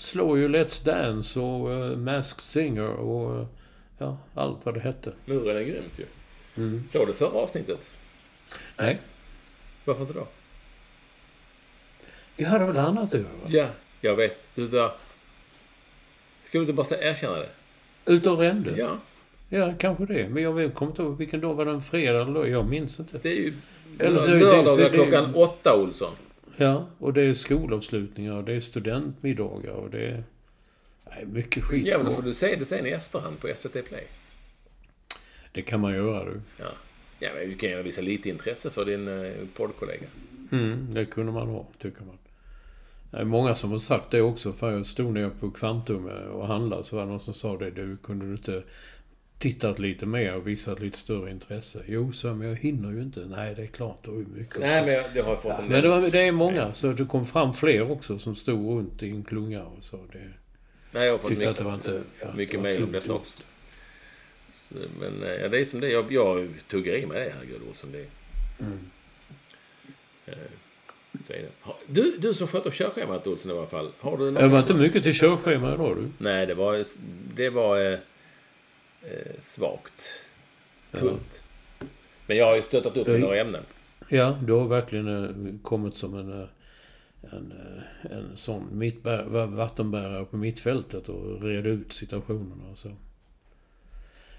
Slår 0.00 0.38
ju 0.38 0.48
Let's 0.48 0.84
Dance 0.84 1.40
och 1.40 1.68
uh, 1.68 1.96
Masked 1.96 2.40
Singer 2.40 2.88
och 2.88 3.40
uh, 3.40 3.46
ja, 3.98 4.18
allt 4.34 4.58
vad 4.66 4.74
det 4.74 4.80
hette. 4.80 5.12
Muren 5.24 5.56
är 5.56 5.60
grymt 5.62 5.98
ju. 5.98 6.04
Mm. 6.56 6.84
Såg 6.88 7.06
du 7.06 7.12
förra 7.12 7.38
avsnittet? 7.38 7.78
Nej. 8.76 8.98
Varför 9.84 10.02
inte 10.02 10.14
då? 10.14 10.26
Jag 12.36 12.48
hade 12.48 12.64
väl 12.66 12.76
annat 12.76 13.14
att? 13.14 13.20
Ja, 13.46 13.66
jag 14.00 14.16
vet. 14.16 14.38
Du 14.54 14.68
där... 14.68 14.90
Ska 16.48 16.58
du 16.58 16.60
inte 16.60 16.72
bara 16.72 16.96
erkänna 17.00 17.36
det? 17.36 17.48
Utav 18.06 18.38
rände? 18.38 18.74
Ja. 18.78 18.98
Ja, 19.48 19.74
kanske 19.78 20.06
det. 20.06 20.28
Men 20.28 20.42
jag 20.42 20.74
kommer 20.74 20.92
inte 20.92 21.02
ihåg 21.02 21.16
vilken 21.18 21.40
dag 21.40 21.54
var 21.54 21.64
det? 21.64 21.70
En 21.70 21.80
fredag 21.82 22.22
eller? 22.22 22.46
Jag 22.46 22.66
minns 22.68 23.00
inte. 23.00 23.18
Det 23.22 23.28
är 23.28 23.34
ju 23.34 23.54
Eller 23.98 24.26
det- 24.26 24.32
det- 24.34 24.40
lördagar 24.40 24.84
det- 24.84 24.90
klockan 24.90 25.34
åtta, 25.34 25.76
Olsson. 25.76 26.12
Ja, 26.56 26.88
och 26.98 27.12
det 27.12 27.22
är 27.22 27.34
skolavslutningar 27.34 28.36
och 28.36 28.44
det 28.44 28.52
är 28.52 28.60
studentmiddagar 28.60 29.72
och 29.72 29.90
det 29.90 30.06
är... 30.06 30.24
Nej, 31.10 31.26
mycket 31.26 31.64
skit. 31.64 31.86
Ja, 31.86 31.98
men 31.98 32.06
då 32.06 32.12
får 32.12 32.22
du 32.22 32.34
se 32.34 32.56
det 32.56 32.64
sen 32.64 32.86
i 32.86 32.90
efterhand 32.90 33.40
på 33.40 33.48
SVT 33.56 33.72
Play. 33.72 34.06
Det 35.52 35.62
kan 35.62 35.80
man 35.80 35.94
göra 35.94 36.24
du. 36.24 36.40
Ja. 36.56 36.72
Ja, 37.18 37.30
men 37.34 37.48
du 37.50 37.56
kan 37.56 37.70
gärna 37.70 37.82
visa 37.82 38.00
lite 38.00 38.28
intresse 38.28 38.70
för 38.70 38.84
din 38.84 39.08
eh, 39.08 39.32
poddkollega. 39.56 40.06
Mm, 40.52 40.94
det 40.94 41.04
kunde 41.04 41.32
man 41.32 41.48
ha, 41.48 41.66
tycker 41.78 42.04
man. 42.04 42.18
Det 43.10 43.16
är 43.16 43.24
många 43.24 43.54
som 43.54 43.70
har 43.70 43.78
sagt 43.78 44.10
det 44.10 44.22
också. 44.22 44.52
För 44.52 44.72
jag 44.72 44.86
stod 44.86 45.12
nere 45.12 45.30
på 45.40 45.50
Kvantum 45.50 46.06
och 46.06 46.46
handlade 46.46 46.84
så 46.84 46.96
var 46.96 47.02
det 47.02 47.10
någon 47.10 47.20
som 47.20 47.34
sa 47.34 47.56
det. 47.56 47.70
Du, 47.70 47.96
kunde 47.96 48.26
du 48.26 48.32
inte 48.32 48.62
tittat 49.40 49.78
lite 49.78 50.06
mer 50.06 50.34
och 50.34 50.46
visat 50.48 50.80
lite 50.80 50.98
större 50.98 51.30
intresse? 51.30 51.82
Jo, 51.86 52.12
så 52.12 52.34
men 52.34 52.48
jag 52.48 52.56
hinner 52.56 52.90
ju 52.90 53.02
inte. 53.02 53.20
Nej, 53.20 53.54
det 53.54 53.62
är 53.62 53.66
klart. 53.66 53.98
Det 54.04 54.10
är 54.10 54.14
mycket. 54.40 54.60
Nej, 54.60 54.84
men 54.84 54.94
jag, 54.94 55.04
jag 55.14 55.24
har 55.24 55.36
fått 55.36 55.52
en 55.58 55.64
Men 55.64 55.70
del... 55.70 55.82
det, 55.82 55.88
var, 55.88 56.10
det 56.10 56.20
är 56.20 56.32
många. 56.32 56.74
Så 56.74 56.92
det 56.92 57.04
kom 57.04 57.24
fram 57.24 57.52
fler 57.54 57.90
också 57.90 58.18
som 58.18 58.36
stod 58.36 58.78
runt 58.78 59.02
i 59.02 59.10
en 59.10 59.24
klunga 59.24 59.62
och 59.62 59.84
så. 59.84 59.96
Det, 60.12 60.18
Nej, 60.92 61.04
jag 61.06 61.12
har 61.12 61.18
fått 61.18 61.30
mycket, 61.30 61.60
att 61.60 61.74
inte... 61.74 62.02
mycket 62.36 62.60
mejl 62.60 62.82
om 62.82 62.92
detta 62.92 63.12
också. 63.14 63.34
Så, 64.52 64.74
Men 65.00 65.22
eh, 65.22 65.28
ja, 65.34 65.48
det 65.48 65.60
är 65.60 65.64
som 65.64 65.80
det 65.80 65.86
är. 65.86 65.90
Jag, 65.90 66.12
jag 66.12 66.48
tuggar 66.70 66.94
i 66.94 67.06
mig 67.06 67.24
det, 67.24 67.32
herregud, 67.34 67.60
Olsson. 67.70 67.92
Det, 67.92 68.06
Mm. 68.60 68.78
eh, 70.26 70.34
så 71.26 71.32
är 71.32 71.38
det. 71.38 71.48
Du, 71.86 72.16
du 72.18 72.34
som 72.34 72.46
sköter 72.46 72.70
körschemat, 72.70 73.26
Olsson, 73.26 73.50
i 73.50 73.54
alla 73.58 73.66
fall. 73.66 73.90
Har 73.98 74.18
du 74.18 74.30
Det 74.30 74.48
var 74.48 74.58
inte 74.58 74.74
mycket 74.74 75.02
till 75.02 75.14
körschema 75.14 75.74
idag 75.74 75.96
du. 75.96 76.08
Nej, 76.24 76.46
det 76.46 76.54
var, 76.54 76.84
det 77.34 77.50
var 77.50 77.98
eh, 79.02 79.40
svagt. 79.40 80.02
Tunt. 80.92 81.42
Men 82.26 82.36
jag 82.36 82.46
har 82.46 82.56
ju 82.56 82.62
stöttat 82.62 82.96
upp 82.96 83.06
Ja. 83.06 83.12
med 83.12 83.20
några 83.20 83.40
ämnen. 83.40 83.62
Ja, 84.08 84.38
du 84.46 84.52
har 84.52 84.66
verkligen 84.68 85.24
eh, 85.24 85.54
kommit 85.62 85.94
som 85.96 86.14
en, 86.18 86.32
eh, 86.42 86.48
en, 87.32 87.52
eh, 87.52 88.12
en 88.16 88.36
sån 88.36 88.78
mittbär, 88.78 89.46
vattenbärare 89.46 90.24
på 90.24 90.36
mittfältet 90.36 91.08
och 91.08 91.42
red 91.42 91.66
ut 91.66 91.92
situationerna 91.92 92.70
och 92.72 92.78
så. 92.78 92.88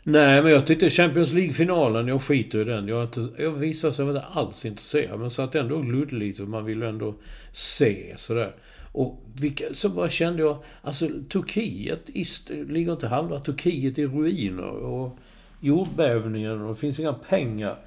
Nej, 0.04 0.42
men 0.42 0.52
jag 0.52 0.68
tyckte 0.68 0.90
Champions 0.90 1.34
League-finalen, 1.34 2.08
jag 2.08 2.22
skiter 2.22 2.60
i 2.60 2.64
den. 2.64 2.88
Jag, 2.88 3.04
inte, 3.04 3.28
jag 3.38 3.52
visade 3.52 3.94
sig 3.94 4.08
inte 4.08 4.22
alls 4.22 4.66
intresserad, 4.66 5.20
men 5.20 5.32
satt 5.32 5.56
ändå 5.56 5.76
och 5.76 5.86
lite 6.14 6.44
och 6.44 6.50
man 6.50 6.66
ville 6.66 6.88
ändå 6.88 7.16
se 7.52 8.14
sådär. 8.18 8.52
Och 8.92 9.24
vilka, 9.34 9.64
så 9.74 9.90
bara 9.90 10.10
kände 10.10 10.42
jag, 10.42 10.58
alltså 10.82 11.10
Turkiet, 11.30 12.10
ist, 12.10 12.50
ligger 12.50 12.92
inte 12.92 13.08
halva 13.08 13.40
Turkiet 13.40 14.00
i 14.00 14.08
ruiner 14.08 14.70
och 14.70 15.18
jordbävningen 15.60 16.62
och 16.62 16.70
det 16.70 16.80
finns 16.80 17.00
inga 17.00 17.14
pengar. 17.14 17.78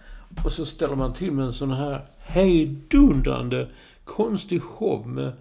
Och 0.45 0.53
så 0.53 0.65
ställer 0.65 0.97
man 0.97 1.13
till 1.13 1.33
med 1.33 1.45
en 1.45 1.53
sån 1.53 1.71
här 1.71 2.07
hejdundrande 2.19 3.69
konstig 4.05 4.63
show 4.63 5.09
med 5.09 5.33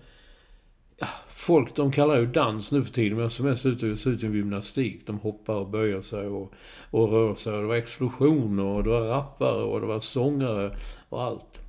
ja, 0.97 1.07
folk, 1.27 1.75
de 1.75 1.91
kallar 1.91 2.17
ju 2.17 2.25
dans 2.25 2.71
nu 2.71 2.83
för 2.83 2.93
tiden, 2.93 3.17
men 3.17 3.29
som 3.29 3.45
mest 3.45 3.65
ut 3.65 3.99
ser 3.99 4.09
ut 4.09 4.19
som 4.19 4.35
gymnastik. 4.35 5.07
De 5.07 5.19
hoppar 5.19 5.53
och 5.53 5.69
böjer 5.69 6.01
sig 6.01 6.27
och, 6.27 6.53
och 6.91 7.11
rör 7.11 7.35
sig. 7.35 7.53
Och 7.53 7.61
det 7.61 7.67
var 7.67 7.75
explosioner 7.75 8.63
och 8.63 8.83
det 8.83 8.89
var 8.89 9.01
rappare 9.01 9.63
och 9.63 9.81
det 9.81 9.87
var 9.87 9.99
sångare 9.99 10.77
och 11.09 11.23
allt. 11.23 11.59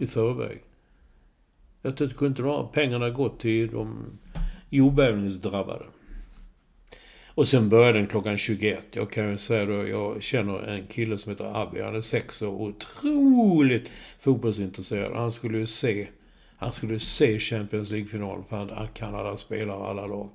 I 0.00 0.06
förväg. 0.06 0.62
Jag 1.84 1.96
tyckte 1.96 2.14
kunde 2.16 2.28
inte 2.28 2.42
de 2.42 2.48
här 2.50 2.68
pengarna 2.72 3.10
gått 3.10 3.40
till 3.40 3.70
de 3.72 4.18
jordbävningsdrabbade. 4.70 5.84
Och 7.26 7.48
sen 7.48 7.68
började 7.68 7.98
den 7.98 8.06
klockan 8.06 8.38
21. 8.38 8.78
Jag 8.90 9.10
kan 9.10 9.30
ju 9.30 9.38
säga 9.38 9.64
då, 9.64 9.88
jag 9.88 10.22
känner 10.22 10.58
en 10.68 10.86
kille 10.86 11.18
som 11.18 11.30
heter 11.32 11.62
Abby. 11.62 11.80
Han 11.80 11.96
är 11.96 12.00
sex 12.00 12.42
år 12.42 12.48
och 12.48 12.60
otroligt 12.62 13.90
fotbollsintresserad. 14.18 15.12
Han 15.16 15.32
skulle 15.32 15.58
ju 15.58 15.66
se, 15.66 16.08
han 16.56 16.72
skulle 16.72 17.00
se 17.00 17.38
Champions 17.38 17.90
League-finalen 17.90 18.44
för 18.44 18.56
han, 18.56 18.88
Kanada 18.94 19.36
spelar 19.36 19.90
alla 19.90 20.06
lag. 20.06 20.28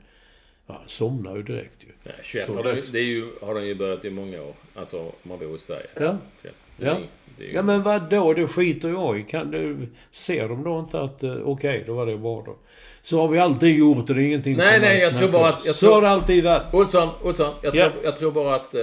Ja, 0.68 0.74
han 0.74 0.88
somnade 0.88 1.38
ju 1.38 1.44
direkt 1.44 1.84
ju. 1.84 1.88
Nej, 2.04 2.14
21 2.24 2.46
Så 2.46 2.54
har 2.54 2.64
de, 2.64 2.74
det- 2.76 2.92
det 2.92 3.00
är 3.00 3.04
ju, 3.04 3.32
har 3.42 3.56
de 3.56 3.66
ju 3.66 3.76
börjat 3.76 4.06
i 4.06 4.10
många 4.10 4.42
år. 4.42 4.54
Alltså, 4.76 5.12
man 5.24 5.40
bor 5.40 5.56
i 5.56 5.60
Sverige. 5.60 5.88
Ja. 6.00 6.18
21. 6.42 6.56
Så 6.78 6.86
Ja. 6.86 6.98
Ju, 7.40 7.52
Ja 7.54 7.62
men 7.62 7.84
vad 7.84 8.10
då? 8.10 8.34
Det 8.34 8.48
skiter 8.48 8.90
jag 8.90 9.20
i. 9.20 9.24
Kan 9.24 9.52
du, 9.52 9.88
ser 10.12 10.50
de 10.50 10.64
då 10.64 10.80
inte 10.80 11.00
att 11.02 11.24
eh, 11.24 11.36
okej, 11.44 11.84
då 11.88 11.94
var 11.94 12.06
det 12.06 12.18
bra 12.18 12.44
då. 12.46 12.56
Så 13.02 13.20
har 13.22 13.28
vi 13.28 13.40
alltid 13.40 13.78
gjort 13.78 14.10
och 14.10 14.16
det 14.16 14.22
är 14.22 14.26
ingenting 14.26 14.58
Nej, 14.58 14.80
nej, 14.80 15.00
jag 15.02 15.16
tror 15.18 15.30
bara 15.32 15.50
att- 15.50 15.66
jag 15.66 15.76
Så 15.76 15.86
tror- 15.86 15.94
har 15.96 16.02
det 16.02 16.10
alltid 16.10 16.44
varit. 16.44 16.74
Olsson, 16.74 17.10
Olsson. 17.24 17.54
Jag, 17.64 17.76
Ja. 17.76 17.90
tror, 17.90 18.04
jag 18.04 18.18
tror 18.18 18.32
bara 18.32 18.56
att 18.56 18.76
eh, 18.76 18.82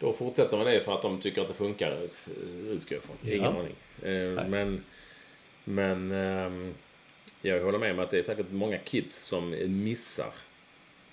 då 0.00 0.12
fortsätter 0.12 0.56
man 0.56 0.66
det 0.66 0.80
för 0.84 0.94
att 0.94 1.02
de 1.02 1.20
tycker 1.20 1.40
att 1.42 1.48
det 1.48 1.54
funkar. 1.54 1.90
eh, 1.90 2.72
Utgår 2.72 2.98
jag 2.98 3.02
från. 3.02 3.16
Ingen 3.32 3.42
Ja. 3.42 3.48
aning. 3.60 4.36
Eh, 4.38 4.48
men 4.48 4.84
men 5.64 6.12
ehm, 6.12 6.74
jag 7.42 7.60
håller 7.64 7.78
med 7.78 7.92
om 7.92 7.98
att 7.98 8.10
det 8.10 8.18
är 8.18 8.22
säkert 8.22 8.46
många 8.50 8.78
kids 8.78 9.18
som 9.24 9.54
missar. 9.84 10.30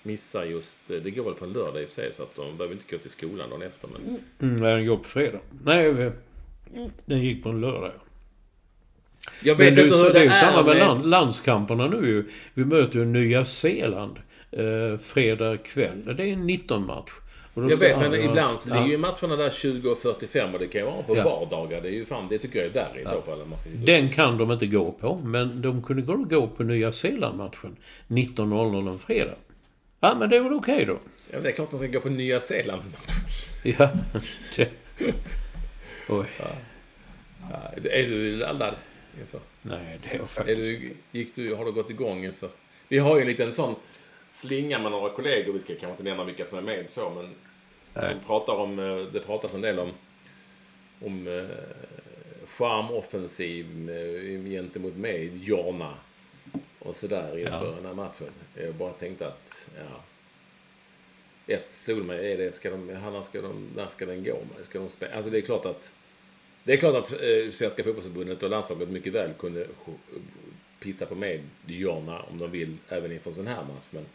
Missar 0.02 0.44
just, 0.44 0.90
eh, 0.90 0.96
det 0.96 1.10
går 1.10 1.24
väl 1.24 1.34
på 1.34 1.44
en 1.44 1.52
lördag 1.52 1.82
i 1.82 1.84
och 1.84 1.88
för 1.88 1.94
sig 1.94 2.12
så 2.12 2.22
att 2.22 2.36
de 2.36 2.56
behöver 2.56 2.74
inte 2.74 2.96
gå 2.96 2.98
till 3.02 3.10
skolan 3.10 3.50
dagen 3.50 3.62
efter. 3.62 3.88
Men 3.88 4.18
Mm, 4.50 4.60
nej, 4.62 4.74
den 4.74 4.86
går 4.86 4.96
på 4.96 5.04
fredag. 5.04 5.38
Nej, 5.64 5.92
vi- 5.92 6.10
den 7.04 7.20
gick 7.22 7.42
på 7.42 7.48
en 7.48 7.60
lördag. 7.60 7.90
ja. 7.94 8.00
jag 9.42 9.58
Men 9.58 9.66
vet 9.66 9.76
du, 9.76 9.82
inte 9.84 9.96
hur 9.96 10.04
det 10.04 10.10
är 10.10 10.14
det 10.14 10.24
ju 10.24 10.30
samma 10.30 10.58
är 10.60 10.64
med 10.64 10.76
med... 10.76 10.86
land, 10.86 11.06
landskamperna 11.06 11.86
nu 11.86 12.06
ju. 12.08 12.24
Vi 12.54 12.64
möter 12.64 12.98
ju 12.98 13.04
Nya 13.04 13.44
Zeeland 13.44 14.16
eh, 14.50 14.98
fredag 14.98 15.56
kväll. 15.56 16.14
Det 16.16 16.22
är 16.22 16.32
en 16.32 16.50
19-match. 16.50 17.10
Och 17.54 17.62
då 17.62 17.70
Jag 17.70 17.76
vet, 17.76 17.98
men 17.98 18.14
ibland 18.14 18.60
så 18.60 18.68
ja. 18.68 18.74
det 18.74 18.80
är 18.80 18.86
ju 18.86 18.98
matcherna 18.98 19.36
där 19.36 19.50
20 19.50 19.90
och 19.90 19.98
45 19.98 20.52
och 20.54 20.58
det 20.60 20.66
kan 20.66 20.80
ju 20.80 20.86
vara 20.86 21.02
på 21.02 21.16
Ja. 21.16 21.24
vardagar. 21.24 21.80
Det 21.82 21.88
är 21.88 21.92
ju 21.92 22.04
fan, 22.04 22.26
det 22.30 22.38
tycker 22.38 22.58
jag 22.58 22.68
är 22.68 22.72
värre 22.72 23.00
i 23.00 23.04
så 23.04 23.22
fall. 23.22 23.46
Man 23.46 23.58
ska 23.58 23.70
Den 23.70 24.12
kan 24.12 24.38
de 24.38 24.52
inte 24.52 24.66
gå 24.66 24.92
på, 24.92 25.16
men 25.24 25.62
de 25.62 25.82
kunde 25.82 26.02
gå- 26.02 26.16
gå 26.24 26.46
på 26.48 26.62
Nya 26.62 26.92
Zeeland-matchen 26.92 27.76
19.00 28.08 28.88
en 28.90 28.98
fredag. 28.98 29.34
Ja, 30.00 30.16
men 30.18 30.30
det 30.30 30.36
är 30.36 30.40
väl 30.40 30.52
okej 30.52 30.84
då. 30.84 30.92
Ja, 30.92 30.98
men 31.32 31.42
det 31.42 31.48
är 31.48 31.52
klart 31.52 31.70
de 31.70 31.78
ska 31.78 31.86
gå 31.86 32.00
på 32.00 32.08
Nya 32.08 32.40
Zeeland. 32.40 32.82
Ja. 33.62 33.88
Det. 34.56 34.68
Oj. 36.08 36.26
Ja, 37.50 37.58
är 37.90 38.06
du 38.06 38.36
laddad 38.36 38.74
inför? 39.20 39.40
Nej, 39.62 39.98
det 40.02 40.08
är 40.08 40.14
jag 40.14 40.22
Är 40.22 40.26
faktiskt. 40.26 40.80
du, 40.80 40.96
gick 41.18 41.34
du, 41.34 41.54
har 41.54 41.64
du 41.64 41.72
gått 41.72 41.90
igång 41.90 42.24
inför? 42.24 42.50
Vi 42.88 42.98
har 42.98 43.16
ju 43.16 43.22
en 43.22 43.28
liten 43.28 43.52
sån 43.52 43.74
slinga 44.28 44.78
med 44.78 44.90
några 44.90 45.10
kollegor. 45.10 45.52
Vi 45.52 45.60
ska 45.60 45.68
kanske 45.74 45.90
inte 45.90 46.02
nämna 46.02 46.24
vilka 46.24 46.44
som 46.44 46.58
är 46.58 46.62
med 46.62 46.90
så, 46.90 47.10
men 47.10 47.34
de 47.94 48.26
pratar 48.26 48.52
om, 48.52 48.78
eh, 48.78 48.96
det 49.12 49.20
pratas 49.20 49.54
en 49.54 49.60
del 49.60 49.78
om, 49.78 49.90
om 51.00 51.26
eh, 51.28 51.44
charmoffensiv 52.48 53.90
eh, 53.90 54.50
gentemot 54.50 54.96
mig, 54.96 55.30
Jonna 55.44 55.94
och 56.78 56.96
sådär 56.96 57.38
inför 57.38 57.66
Ja. 57.66 57.72
den 57.76 57.86
här 57.86 57.94
matchen. 57.94 58.28
Jag 58.54 58.74
bara 58.74 58.92
tänkte 58.92 59.26
att, 59.26 59.66
ja. 59.76 60.00
Ett 61.54 61.70
slog 61.72 62.04
mig, 62.04 62.32
är 62.32 62.38
det, 62.38 62.52
ska 62.54 62.70
de, 62.70 63.22
ska 63.24 63.40
de, 63.42 63.68
när 63.76 63.86
ska 63.86 64.06
den 64.06 64.24
gå? 64.24 64.38
Ska 64.62 64.78
de 64.78 64.88
spela? 64.88 65.14
Alltså 65.14 65.30
det 65.30 65.38
är 65.38 65.42
klart 65.42 65.66
att 65.66 65.92
det 66.66 66.72
är 66.72 66.76
klart 66.76 66.94
att 66.94 67.12
eh, 67.12 67.50
Svenska 67.52 67.84
fotbollsförbundet 67.84 68.42
och 68.42 68.50
landslaget 68.50 68.88
mycket 68.88 69.12
väl 69.12 69.32
kunde 69.38 69.66
pissa 70.80 71.06
på 71.06 71.14
mig, 71.14 71.42
Jonna, 71.66 72.22
om 72.22 72.38
de 72.38 72.50
vill, 72.50 72.76
även 72.88 73.12
inför 73.12 73.30
en 73.30 73.36
sån 73.36 73.46
här 73.46 73.64
match. 73.64 73.86
Men 73.90 74.06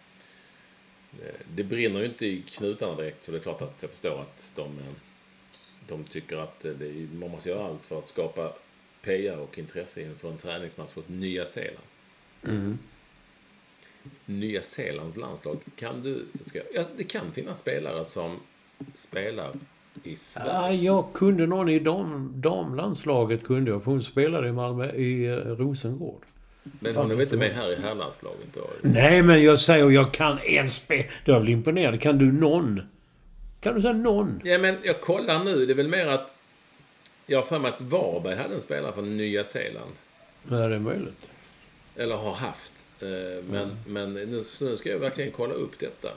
eh, 1.22 1.36
det 1.56 1.64
brinner 1.64 2.00
ju 2.00 2.06
inte 2.06 2.26
i 2.26 2.42
knutarna 2.42 2.96
direkt, 2.96 3.26
så 3.26 3.32
det 3.32 3.38
är 3.38 3.42
klart 3.42 3.62
att 3.62 3.82
jag 3.82 3.92
förstår 3.92 4.22
att 4.22 4.52
de, 4.56 4.80
eh, 4.80 4.94
de 5.88 6.04
tycker 6.04 6.38
att 6.38 6.60
det, 6.60 7.08
man 7.14 7.32
måste 7.32 7.50
göra 7.50 7.66
allt 7.66 7.86
för 7.86 8.00
att 8.00 8.08
skapa 8.08 8.54
PR 9.02 9.38
och 9.38 9.58
intresse 9.58 10.02
inför 10.02 10.32
en 10.32 10.38
träningsmatch 10.38 10.96
mot 10.96 11.10
Nya 11.10 11.46
Zeeland. 11.46 11.88
Mm. 12.44 12.78
Nya 14.26 14.62
Zeelands 14.62 15.18
landslag, 15.18 15.60
kan 15.76 16.04
du... 16.04 16.26
Ska, 16.46 16.60
ja, 16.74 16.86
det 16.98 17.04
kan 17.04 17.32
finnas 17.32 17.60
spelare 17.60 18.06
som 18.06 18.40
spelar 18.96 19.54
i 20.04 20.16
Sverige. 20.16 20.52
Ja, 20.52 20.72
jag 20.72 21.14
kunde 21.14 21.48
någon 21.48 21.70
i 21.70 21.80
dam, 21.80 22.34
damlandslaget 22.36 23.44
kunde 23.44 23.72
jag, 23.72 23.84
för 23.84 23.92
hon 23.92 24.02
spelade 24.02 24.48
i 24.48 24.52
Malmö, 24.52 24.92
i 24.92 25.26
eh, 25.26 25.36
Rosengård. 25.36 26.22
Men 26.80 26.96
hon 26.96 27.12
är 27.12 27.16
väl 27.16 27.24
inte 27.24 27.38
med 27.38 27.52
här 27.52 27.72
i 27.72 27.76
herrlandslaget 27.76 28.48
då? 28.54 28.70
Nej, 28.82 29.22
men 29.22 29.44
jag 29.44 29.60
säger 29.60 29.90
jag 29.90 30.14
kan 30.14 30.40
en 30.40 30.70
spel. 30.70 31.04
Du 31.26 31.32
är 31.36 31.40
väl 31.40 31.50
imponerad? 31.50 32.02
Kan 32.02 32.18
du 32.18 32.32
någon? 32.32 32.82
Kan 33.60 33.76
du 33.76 33.82
säga 33.82 33.94
någon? 33.94 34.42
Ja, 34.44 34.58
men 34.58 34.78
jag 34.84 35.02
kollar 35.02 35.44
nu. 35.44 35.66
Det 35.66 35.74
är 35.74 35.76
väl 35.76 35.88
mer 35.88 36.08
att 36.08 36.36
Jag 37.26 37.38
har 37.38 37.46
för 37.46 37.60
mig 37.60 37.72
att 37.72 37.82
Varberg 37.82 38.36
hade 38.36 38.56
en 38.56 38.62
spelare 38.62 38.94
från 38.94 39.18
Nya 39.18 39.44
Zeeland. 39.44 39.92
Ja, 40.50 40.56
det 40.68 40.76
är 40.76 40.80
möjligt. 40.80 41.28
Eller 41.96 42.16
har 42.16 42.34
haft. 42.34 42.72
Eh, 43.00 43.08
Men, 43.50 43.78
men 43.88 44.14
nu, 44.14 44.44
nu 44.62 44.76
ska 44.78 44.90
jag 44.90 45.00
verkligen 45.00 45.32
kolla 45.32 45.54
upp 45.54 45.80
detta. 45.80 46.10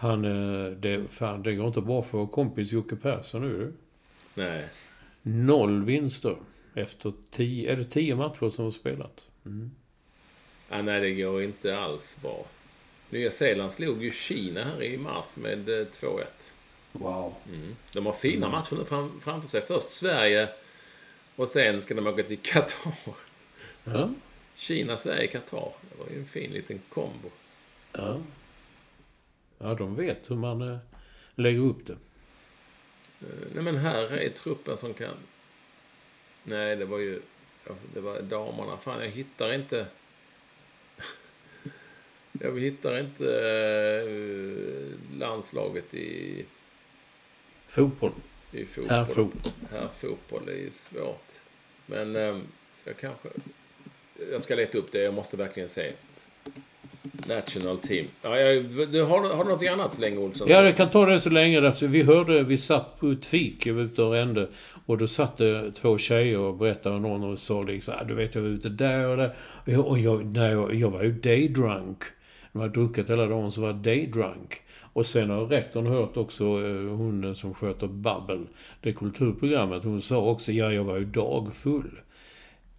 Han, 0.00 0.24
eh, 0.24 0.70
det, 0.70 1.08
fan, 1.08 1.42
det 1.42 1.54
går 1.54 1.66
inte 1.66 1.80
bra 1.80 2.02
för 2.02 2.26
kompis 2.26 2.72
Jocke 2.72 2.96
Persson 2.96 3.42
nu. 3.42 3.72
Nej. 4.34 4.68
Noll 5.22 5.84
vinster. 5.84 6.36
Efter 6.74 7.12
tio, 7.30 7.72
är 7.72 7.76
det 7.76 7.84
tio 7.84 8.16
matcher 8.16 8.50
som 8.50 8.64
har 8.64 8.72
spelat. 8.72 9.28
Ah, 10.68 10.82
nej, 10.82 11.00
det 11.00 11.12
går 11.12 11.42
inte 11.42 11.78
alls 11.78 12.18
bra. 12.22 12.44
Nya 13.10 13.30
Zeeland 13.30 13.72
slog 13.72 14.04
ju 14.04 14.10
Kina 14.10 14.64
här 14.64 14.82
i 14.82 14.98
mars 14.98 15.36
med 15.36 15.68
eh, 15.68 15.86
2-1. 15.86 16.24
Wow. 16.92 17.34
Mm. 17.48 17.76
De 17.92 18.06
har 18.06 18.12
fina 18.12 18.48
matcher 18.48 18.76
nu 18.76 18.84
fram, 18.84 19.20
framför 19.20 19.48
sig. 19.48 19.62
Först 19.66 19.88
Sverige 19.88 20.48
och 21.36 21.48
sen 21.48 21.82
ska 21.82 21.94
de 21.94 22.06
åka 22.06 22.22
till 22.22 22.38
Qatar. 22.38 22.92
Ja. 23.84 24.10
Kina, 24.54 24.96
Sverige, 24.96 25.26
Qatar. 25.26 25.72
Det 25.90 26.04
var 26.04 26.10
ju 26.10 26.18
en 26.18 26.26
fin 26.26 26.50
liten 26.50 26.80
kombo. 26.88 27.30
Ja. 27.92 28.18
Ja, 29.62 29.74
de 29.74 29.96
vet 29.96 30.30
hur 30.30 30.36
man 30.36 30.62
eh, 30.62 30.78
lägger 31.34 31.60
upp 31.60 31.86
det. 31.86 31.92
Eh, 33.20 33.46
Nej 33.54 33.64
men 33.64 33.76
här 33.76 34.16
är 34.18 34.30
truppen 34.30 34.76
som 34.76 34.94
kan... 34.94 35.14
Nej 36.42 36.76
det 36.76 36.84
var 36.84 36.98
ju... 36.98 37.20
Det 37.94 38.00
var 38.00 38.22
damerna. 38.22 38.76
Fan 38.76 39.00
jag 39.00 39.10
hittar 39.10 39.52
inte... 39.52 39.86
Jag 42.32 42.60
hittar 42.60 43.00
inte 43.00 43.24
eh, 44.00 45.18
landslaget 45.18 45.94
i, 45.94 46.44
Fotboll. 47.66 48.12
i 48.52 48.64
fotboll. 48.64 48.90
Här 48.90 49.04
fotboll. 49.04 49.52
Här 49.70 49.88
fotboll 49.88 50.48
är 50.48 50.54
ju 50.54 50.70
svårt. 50.70 51.28
Men 51.86 52.16
eh, 52.16 52.38
jag 52.84 52.96
kanske... 52.96 53.28
Jag 54.30 54.42
ska 54.42 54.54
leta 54.54 54.78
upp 54.78 54.92
det. 54.92 55.02
Jag 55.02 55.14
måste 55.14 55.36
verkligen 55.36 55.68
se. 55.68 55.92
National 57.28 57.78
team. 57.78 58.06
Ja, 58.22 58.36
jag, 58.38 58.64
du, 58.64 59.02
har, 59.02 59.22
du- 59.22 59.28
har 59.34 59.44
du 59.44 59.50
något 59.50 59.62
annat 59.72 59.94
så 59.94 60.00
länge 60.00 60.16
Olsson? 60.18 60.48
Ja, 60.50 60.62
jag 60.64 60.76
kan 60.76 60.90
ta 60.90 61.06
det 61.06 61.20
så 61.20 61.30
länge. 61.30 61.72
Vi 61.82 62.02
hörde, 62.02 62.42
vi 62.42 62.56
satt 62.56 63.00
på 63.00 63.10
ett 63.10 63.26
fik 63.26 63.66
Jag 63.66 63.74
var 63.74 63.82
ute 63.82 64.02
och 64.02 64.12
rände. 64.12 64.48
Och 64.86 64.98
då 64.98 65.06
satt 65.06 65.36
det 65.36 65.72
två 65.72 65.98
tjejer 65.98 66.38
och 66.38 66.54
berättade 66.56 66.96
om 66.96 67.02
någon 67.02 67.24
och 67.32 67.38
sa 67.38 67.62
liksom, 67.62 67.94
ah, 68.00 68.04
du 68.04 68.14
vet 68.14 68.34
jag 68.34 68.42
var 68.42 68.48
ute 68.48 68.68
där 68.68 69.08
och 69.08 69.16
där. 69.16 69.32
Och 69.64 69.68
jag, 69.72 69.86
och 69.86 69.98
jag, 69.98 70.24
nej, 70.26 70.50
jag, 70.52 70.74
jag 70.74 70.90
var 70.90 71.02
ju 71.02 71.12
daydrunk. 71.12 72.02
Jag 72.52 72.60
hade 72.60 72.72
druckit 72.72 73.10
hela 73.10 73.26
dagen 73.26 73.50
så 73.50 73.60
var 73.60 73.68
jag 73.68 73.76
daydrunk. 73.76 74.60
Och 74.92 75.06
sen 75.06 75.30
har 75.30 75.46
rektorn 75.46 75.86
hört 75.86 76.16
också, 76.16 76.44
eh, 76.44 76.96
hon 76.96 77.34
som 77.34 77.54
sköter 77.54 77.86
Babbel, 77.86 78.46
det 78.80 78.92
kulturprogrammet, 78.92 79.84
hon 79.84 80.02
sa 80.02 80.16
också, 80.30 80.52
ja 80.52 80.72
jag 80.72 80.84
var 80.84 80.96
ju 80.98 81.04
dagfull. 81.04 81.90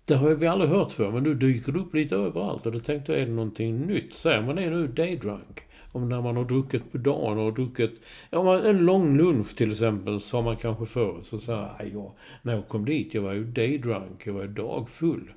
Det 0.06 0.16
har 0.16 0.30
vi 0.30 0.48
aldrig 0.48 0.70
hört 0.70 0.92
för 0.92 1.12
men 1.12 1.24
nu 1.24 1.34
dyker 1.34 1.72
det 1.72 1.80
upp 1.80 1.94
lite 1.94 2.16
överallt 2.16 2.66
och 2.66 2.72
då 2.72 2.80
tänkte 2.80 3.12
jag, 3.12 3.22
är 3.22 3.26
det 3.26 3.32
någonting 3.32 3.82
nytt? 3.82 4.14
Säger 4.14 4.42
man 4.42 4.56
det 4.56 4.70
nu, 4.70 4.88
daydrunk? 4.88 5.62
Om 5.92 6.10
när 6.10 6.22
man 6.22 6.38
har 6.38 6.46
druckit 6.46 6.92
på 6.92 6.98
dagen 6.98 7.38
och 7.38 7.54
druckit... 7.54 8.02
Ja, 8.30 8.44
men 8.44 8.66
en 8.66 8.86
lång 8.86 9.18
lunch 9.18 9.56
till 9.56 9.72
exempel, 9.72 10.22
sa 10.22 10.42
man 10.42 10.58
kanske 10.58 10.86
förr. 10.86 11.20
Så 11.24 11.40
sa 11.40 11.52
jag, 11.80 11.92
ja, 11.94 12.16
när 12.42 12.54
jag 12.54 12.68
kom 12.68 12.86
dit, 12.86 13.14
jag 13.14 13.22
var 13.22 13.34
ju 13.34 13.44
daydrunk, 13.44 14.28
jag 14.28 14.34
var 14.34 14.42
ju 14.42 14.48
dagfull. 14.48 15.34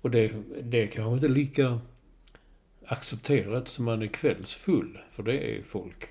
Och 0.00 0.10
det, 0.10 0.32
det 0.62 0.82
är 0.82 0.86
kanske 0.86 1.14
inte 1.14 1.28
lika 1.28 1.80
accepterat 2.86 3.68
som 3.68 3.84
man 3.84 4.02
är 4.02 4.06
kvällsfull. 4.06 4.98
För 5.10 5.22
det 5.22 5.56
är 5.56 5.62
folk. 5.62 6.08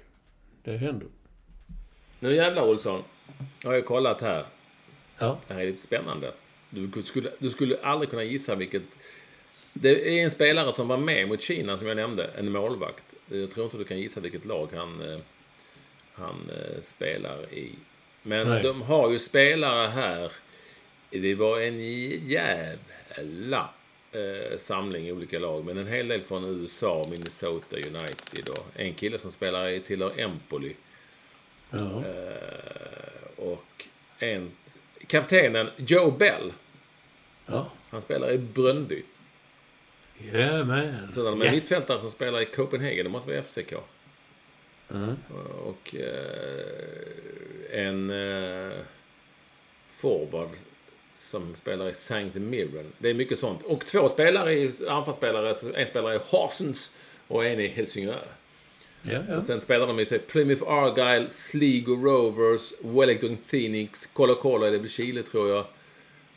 Det 0.63 0.77
händer. 0.77 1.07
Nu 2.19 2.35
jävlar 2.35 2.69
Olsson. 2.69 3.03
Har 3.63 3.73
jag 3.73 3.85
kollat 3.85 4.21
här. 4.21 4.43
Ja. 5.19 5.37
Det 5.47 5.53
här 5.53 5.61
är 5.61 5.65
lite 5.65 5.81
spännande. 5.81 6.31
Du 6.69 7.03
skulle, 7.03 7.31
du 7.39 7.49
skulle 7.49 7.79
aldrig 7.81 8.09
kunna 8.09 8.23
gissa 8.23 8.55
vilket... 8.55 8.83
Det 9.73 10.19
är 10.19 10.23
en 10.23 10.31
spelare 10.31 10.73
som 10.73 10.87
var 10.87 10.97
med 10.97 11.27
mot 11.27 11.41
Kina 11.41 11.77
som 11.77 11.87
jag 11.87 11.97
nämnde. 11.97 12.29
En 12.37 12.51
målvakt. 12.51 13.03
Jag 13.29 13.51
tror 13.51 13.65
inte 13.65 13.77
du 13.77 13.83
kan 13.83 13.99
gissa 13.99 14.19
vilket 14.19 14.45
lag 14.45 14.69
han, 14.73 15.01
eh, 15.01 15.19
han 16.13 16.49
eh, 16.49 16.81
spelar 16.83 17.53
i. 17.53 17.71
Men 18.23 18.47
Nej. 18.47 18.63
de 18.63 18.81
har 18.81 19.11
ju 19.11 19.19
spelare 19.19 19.87
här. 19.87 20.31
Det 21.09 21.35
var 21.35 21.59
en 21.59 21.79
jävla 22.27 23.69
eh, 24.11 24.57
samling 24.57 25.07
i 25.07 25.11
olika 25.11 25.39
lag. 25.39 25.65
Men 25.65 25.77
en 25.77 25.87
hel 25.87 26.07
del 26.07 26.21
från 26.21 26.43
USA, 26.43 27.07
Minnesota 27.11 27.75
United 27.75 28.49
och 28.49 28.67
en 28.75 28.93
kille 28.93 29.19
som 29.19 29.31
spelar 29.31 29.67
i 29.69 29.79
tillhör 29.79 30.19
Empoli. 30.19 30.75
Ja. 31.69 32.03
Eh, 32.05 33.45
och 33.45 33.85
en... 34.19 34.51
Kaptenen 35.07 35.69
Joe 35.77 36.11
Bell. 36.11 36.53
Ja. 37.45 37.71
Han 37.89 38.01
spelar 38.01 38.31
i 38.31 38.37
Brönnby. 38.37 39.03
Yeah, 40.23 40.65
man. 40.65 41.11
Sen 41.11 41.23
har 41.25 41.31
de 41.31 41.41
en 41.41 41.47
Ja. 41.47 41.51
mittfältare 41.53 42.01
som 42.01 42.11
spelar 42.11 42.41
i 42.41 42.45
Copenhagen. 42.45 43.03
Det 43.03 43.09
måste 43.09 43.29
vara 43.31 43.43
FCK. 43.43 43.73
Mm. 44.91 45.15
Och 45.65 45.95
eh, 45.95 47.79
en 47.85 48.09
eh, 48.09 48.71
forward 49.97 50.49
som 51.17 51.55
spelar 51.55 51.87
i 51.87 51.91
St. 51.91 52.39
Mirren. 52.39 52.91
Det 52.97 53.09
är 53.09 53.13
mycket 53.13 53.39
sånt. 53.39 53.63
Och 53.63 53.85
två 53.85 54.09
spelare, 54.09 54.53
i, 54.53 54.71
anfallsspelare. 54.89 55.55
En 55.75 55.87
spelar 55.87 56.13
i 56.13 56.19
Horsens 56.25 56.91
och 57.27 57.45
en 57.45 57.59
i 57.59 57.67
Helsingör. 57.67 58.25
Ja, 59.01 59.23
ja. 59.29 59.37
Och 59.37 59.43
sen 59.43 59.61
spelar 59.61 59.87
de 59.87 59.99
i 59.99 60.05
sig 60.05 60.19
Plymouth 60.19 60.63
Argyle, 60.67 61.29
Sligo 61.29 61.95
Rovers, 61.95 62.73
Wellington 62.81 63.37
Phoenix, 63.49 64.05
Colo 64.05 64.35
Colo 64.35 64.65
är 64.65 64.71
det 64.71 64.77
väl 64.77 64.89
Chile 64.89 65.23
tror 65.23 65.49
jag. 65.49 65.65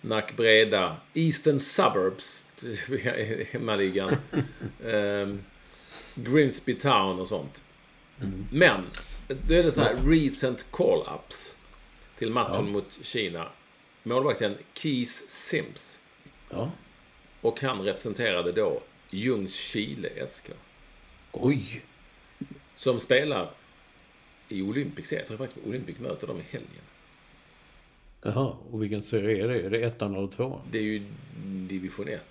Nack 0.01 0.37
Breda, 0.37 0.97
Eastern 1.15 1.61
Suburbs, 1.61 2.47
hemmaligan. 3.51 4.17
um, 4.85 5.45
Grimsby 6.15 6.75
Town 6.75 7.21
och 7.21 7.29
sånt. 7.29 7.63
Men, 8.53 8.81
då 9.29 9.55
är 9.55 9.63
det 9.63 9.73
så 9.73 9.81
här 9.81 9.97
recent 10.07 10.65
call-ups 10.71 11.55
till 12.19 12.31
matchen 12.31 12.71
mot 12.73 12.99
Kina. 13.03 13.49
Målvakten 14.03 14.55
Keys 14.75 15.23
Sims. 15.29 15.99
ja. 16.51 16.71
Och 17.41 17.61
han 17.61 17.83
representerade 17.83 18.53
då 18.53 18.81
Ljungskile 19.11 20.27
SK. 20.29 20.51
Oj. 21.33 21.83
Som 22.83 23.01
spelar 23.01 23.51
i 24.49 24.63
Olympic. 24.63 25.13
Jag 25.13 25.27
tror 25.27 25.37
faktiskt 25.37 25.67
Olympic 25.67 25.99
möter 25.99 26.27
dem 26.27 26.39
i 26.41 26.43
helgen. 26.51 26.83
Jaha, 28.23 28.57
och 28.71 28.83
vilken 28.83 29.03
serie 29.03 29.45
är 29.45 29.49
det? 29.49 29.61
Är 29.63 29.71
det 29.71 29.79
ettan 29.83 30.15
eller 30.15 30.27
tvåan? 30.29 30.61
Det 30.71 30.79
är 30.79 30.83
ju 30.83 31.03
division 31.69 32.09
1. 32.09 32.23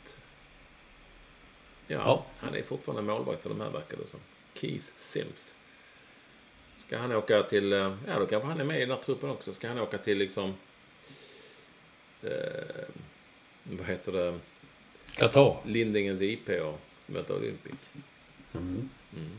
Ja, 1.87 1.97
Ja. 1.97 2.25
han 2.37 2.55
är 2.55 2.61
fortfarande 2.63 3.01
målvakt 3.13 3.41
för 3.41 3.49
de 3.49 3.61
här 3.61 3.69
verkar 3.69 3.97
det 3.97 4.07
som. 4.07 4.19
Keys 4.53 4.93
Sims. 4.97 5.55
Ska 6.79 6.97
han 6.97 7.11
åka 7.11 7.43
till... 7.43 7.73
eh, 7.73 7.97
Ja, 8.07 8.19
då 8.19 8.25
kanske 8.25 8.47
han 8.49 8.59
är 8.59 8.63
med 8.65 8.77
i 8.77 8.79
den 8.79 8.89
här 8.91 9.03
truppen 9.03 9.29
också. 9.29 9.53
Ska 9.53 9.67
han 9.67 9.79
åka 9.79 9.97
till 9.97 10.17
liksom... 10.17 10.53
Eh, 12.23 12.85
vad 13.63 13.87
heter 13.87 14.11
det? 14.11 14.39
Qatar. 15.15 15.57
Lindingens 15.65 16.21
IP 16.21 16.49
och 16.49 16.79
möta 17.05 17.35
Olympic. 17.35 17.73
Mm. 18.53 18.89
Mm. 19.17 19.29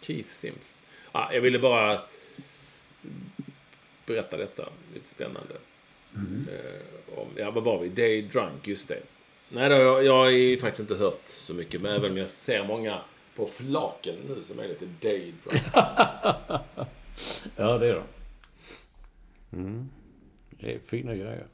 Keys 0.00 0.38
Sims. 0.38 0.74
Ah, 1.12 1.32
jag 1.32 1.40
ville 1.40 1.58
bara 1.58 2.00
berätta 4.06 4.36
detta. 4.36 4.68
Lite 4.94 5.08
spännande. 5.08 5.54
Eh, 6.14 7.18
om, 7.18 7.28
ja, 7.36 7.50
vad 7.50 7.64
var 7.64 7.78
vi? 7.78 7.88
Day 7.88 8.22
Drunk, 8.22 8.68
just 8.68 8.88
det. 8.88 9.02
Nej, 9.48 9.68
då, 9.68 9.74
jag, 9.74 10.04
jag 10.04 10.14
har 10.14 10.30
ju 10.30 10.58
faktiskt 10.58 10.80
inte 10.80 10.94
hört 10.94 11.22
så 11.26 11.54
mycket. 11.54 11.80
Men 11.80 11.92
även 11.92 12.10
om 12.10 12.16
jag 12.16 12.28
ser 12.28 12.64
många 12.64 13.00
på 13.36 13.46
flaken 13.46 14.14
nu 14.28 14.42
som 14.42 14.58
är 14.58 14.68
lite 14.68 14.86
Day 15.00 15.32
Drunk. 15.44 15.62
Ja, 17.56 17.78
det 17.78 17.88
är 17.88 17.94
de. 17.94 18.04
Mm. 19.56 19.88
Det 20.50 20.74
är 20.74 20.78
fina 20.78 21.14
grejer. 21.14 21.46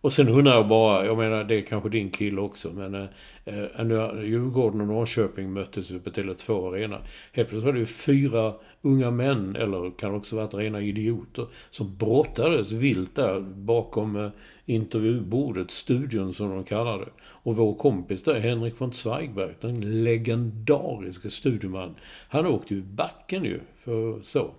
Och 0.00 0.12
sen 0.12 0.28
undrar 0.28 0.54
jag 0.54 0.68
bara, 0.68 1.06
jag 1.06 1.16
menar 1.18 1.44
det 1.44 1.54
är 1.54 1.62
kanske 1.62 1.88
din 1.88 2.10
kille 2.10 2.40
också, 2.40 2.70
men 2.70 2.94
eh, 2.94 3.02
eh, 3.02 3.08
Eh, 3.46 3.84
när 3.84 4.22
Djurgården 4.22 4.80
och 4.80 4.86
Norrköping 4.86 5.52
möttes 5.52 5.90
uppe 5.90 6.10
till 6.10 6.28
ett 6.28 6.38
två 6.38 6.68
arena. 6.68 7.00
Helt 7.32 7.48
plötsligt 7.48 7.64
var 7.64 7.72
det 7.72 7.78
ju 7.78 7.86
fyra 7.86 8.54
unga 8.82 9.10
män, 9.10 9.56
eller 9.56 9.98
kan 9.98 10.14
också 10.14 10.36
varit 10.36 10.54
rena 10.54 10.80
idioter, 10.80 11.46
som 11.70 11.96
brottades 11.96 12.72
vilt 12.72 13.14
där 13.14 13.40
bakom 13.40 14.16
eh, 14.16 14.30
intervjubordet, 14.66 15.70
studion 15.70 16.34
som 16.34 16.50
de 16.50 16.64
kallar 16.64 16.98
det. 16.98 17.10
Och 17.22 17.56
vår 17.56 17.74
kompis 17.74 18.22
där, 18.22 18.40
Henrik 18.40 18.80
von 18.80 18.92
Zweigbergk, 18.92 19.56
den 19.60 20.04
legendariska 20.04 21.30
studieman, 21.30 21.94
han 22.28 22.46
åkte 22.46 22.74
ju 22.74 22.80
i 22.80 22.82
backen 22.82 23.44
ju, 23.44 23.60
för 23.74 24.22
så. 24.22 24.50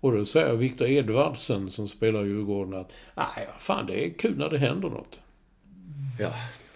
Och 0.00 0.12
då 0.12 0.24
säger 0.24 0.54
Viktor 0.54 0.86
Edvardsen 0.86 1.70
som 1.70 1.88
spelar 1.88 2.24
i 2.24 2.28
Djurgården 2.28 2.74
att 2.74 2.92
nej, 3.14 3.48
fan 3.58 3.86
det 3.86 4.06
är 4.06 4.10
kul 4.10 4.38
när 4.38 4.48
det 4.48 4.58
händer 4.58 4.88
något. 4.88 5.18
Ja, 6.18 6.32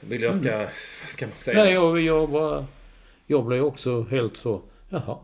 vill 0.09 0.23
jag 0.23 0.37
ska... 0.37 0.59
Vad 0.59 1.11
ska 1.11 1.27
man 1.27 1.35
säga? 1.39 1.65
Nej, 1.65 1.73
jag, 1.73 2.01
jag 2.01 2.31
bara... 2.31 2.67
Jag 3.27 3.45
blev 3.45 3.65
också 3.65 4.03
helt 4.03 4.37
så, 4.37 4.63
jaha, 4.89 5.19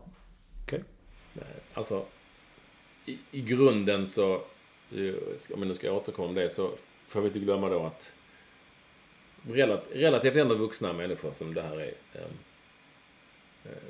okej. 0.63 0.83
Nej, 1.33 1.45
Alltså, 1.73 2.05
i, 3.05 3.17
i 3.31 3.41
grunden 3.41 4.07
så, 4.07 4.33
om 5.53 5.59
vi 5.59 5.65
nu 5.65 5.75
ska 5.75 5.91
återkomma 5.91 6.27
om 6.27 6.35
det, 6.35 6.49
så 6.49 6.71
får 7.07 7.21
vi 7.21 7.27
inte 7.27 7.39
glömma 7.39 7.69
då 7.69 7.85
att 7.85 8.11
relativt, 9.51 9.95
relativt 9.95 10.35
ändå 10.35 10.55
vuxna 10.55 10.93
människor 10.93 11.31
som 11.31 11.53
det 11.53 11.61
här 11.61 11.79
är 11.79 11.93
eh, 12.13 12.21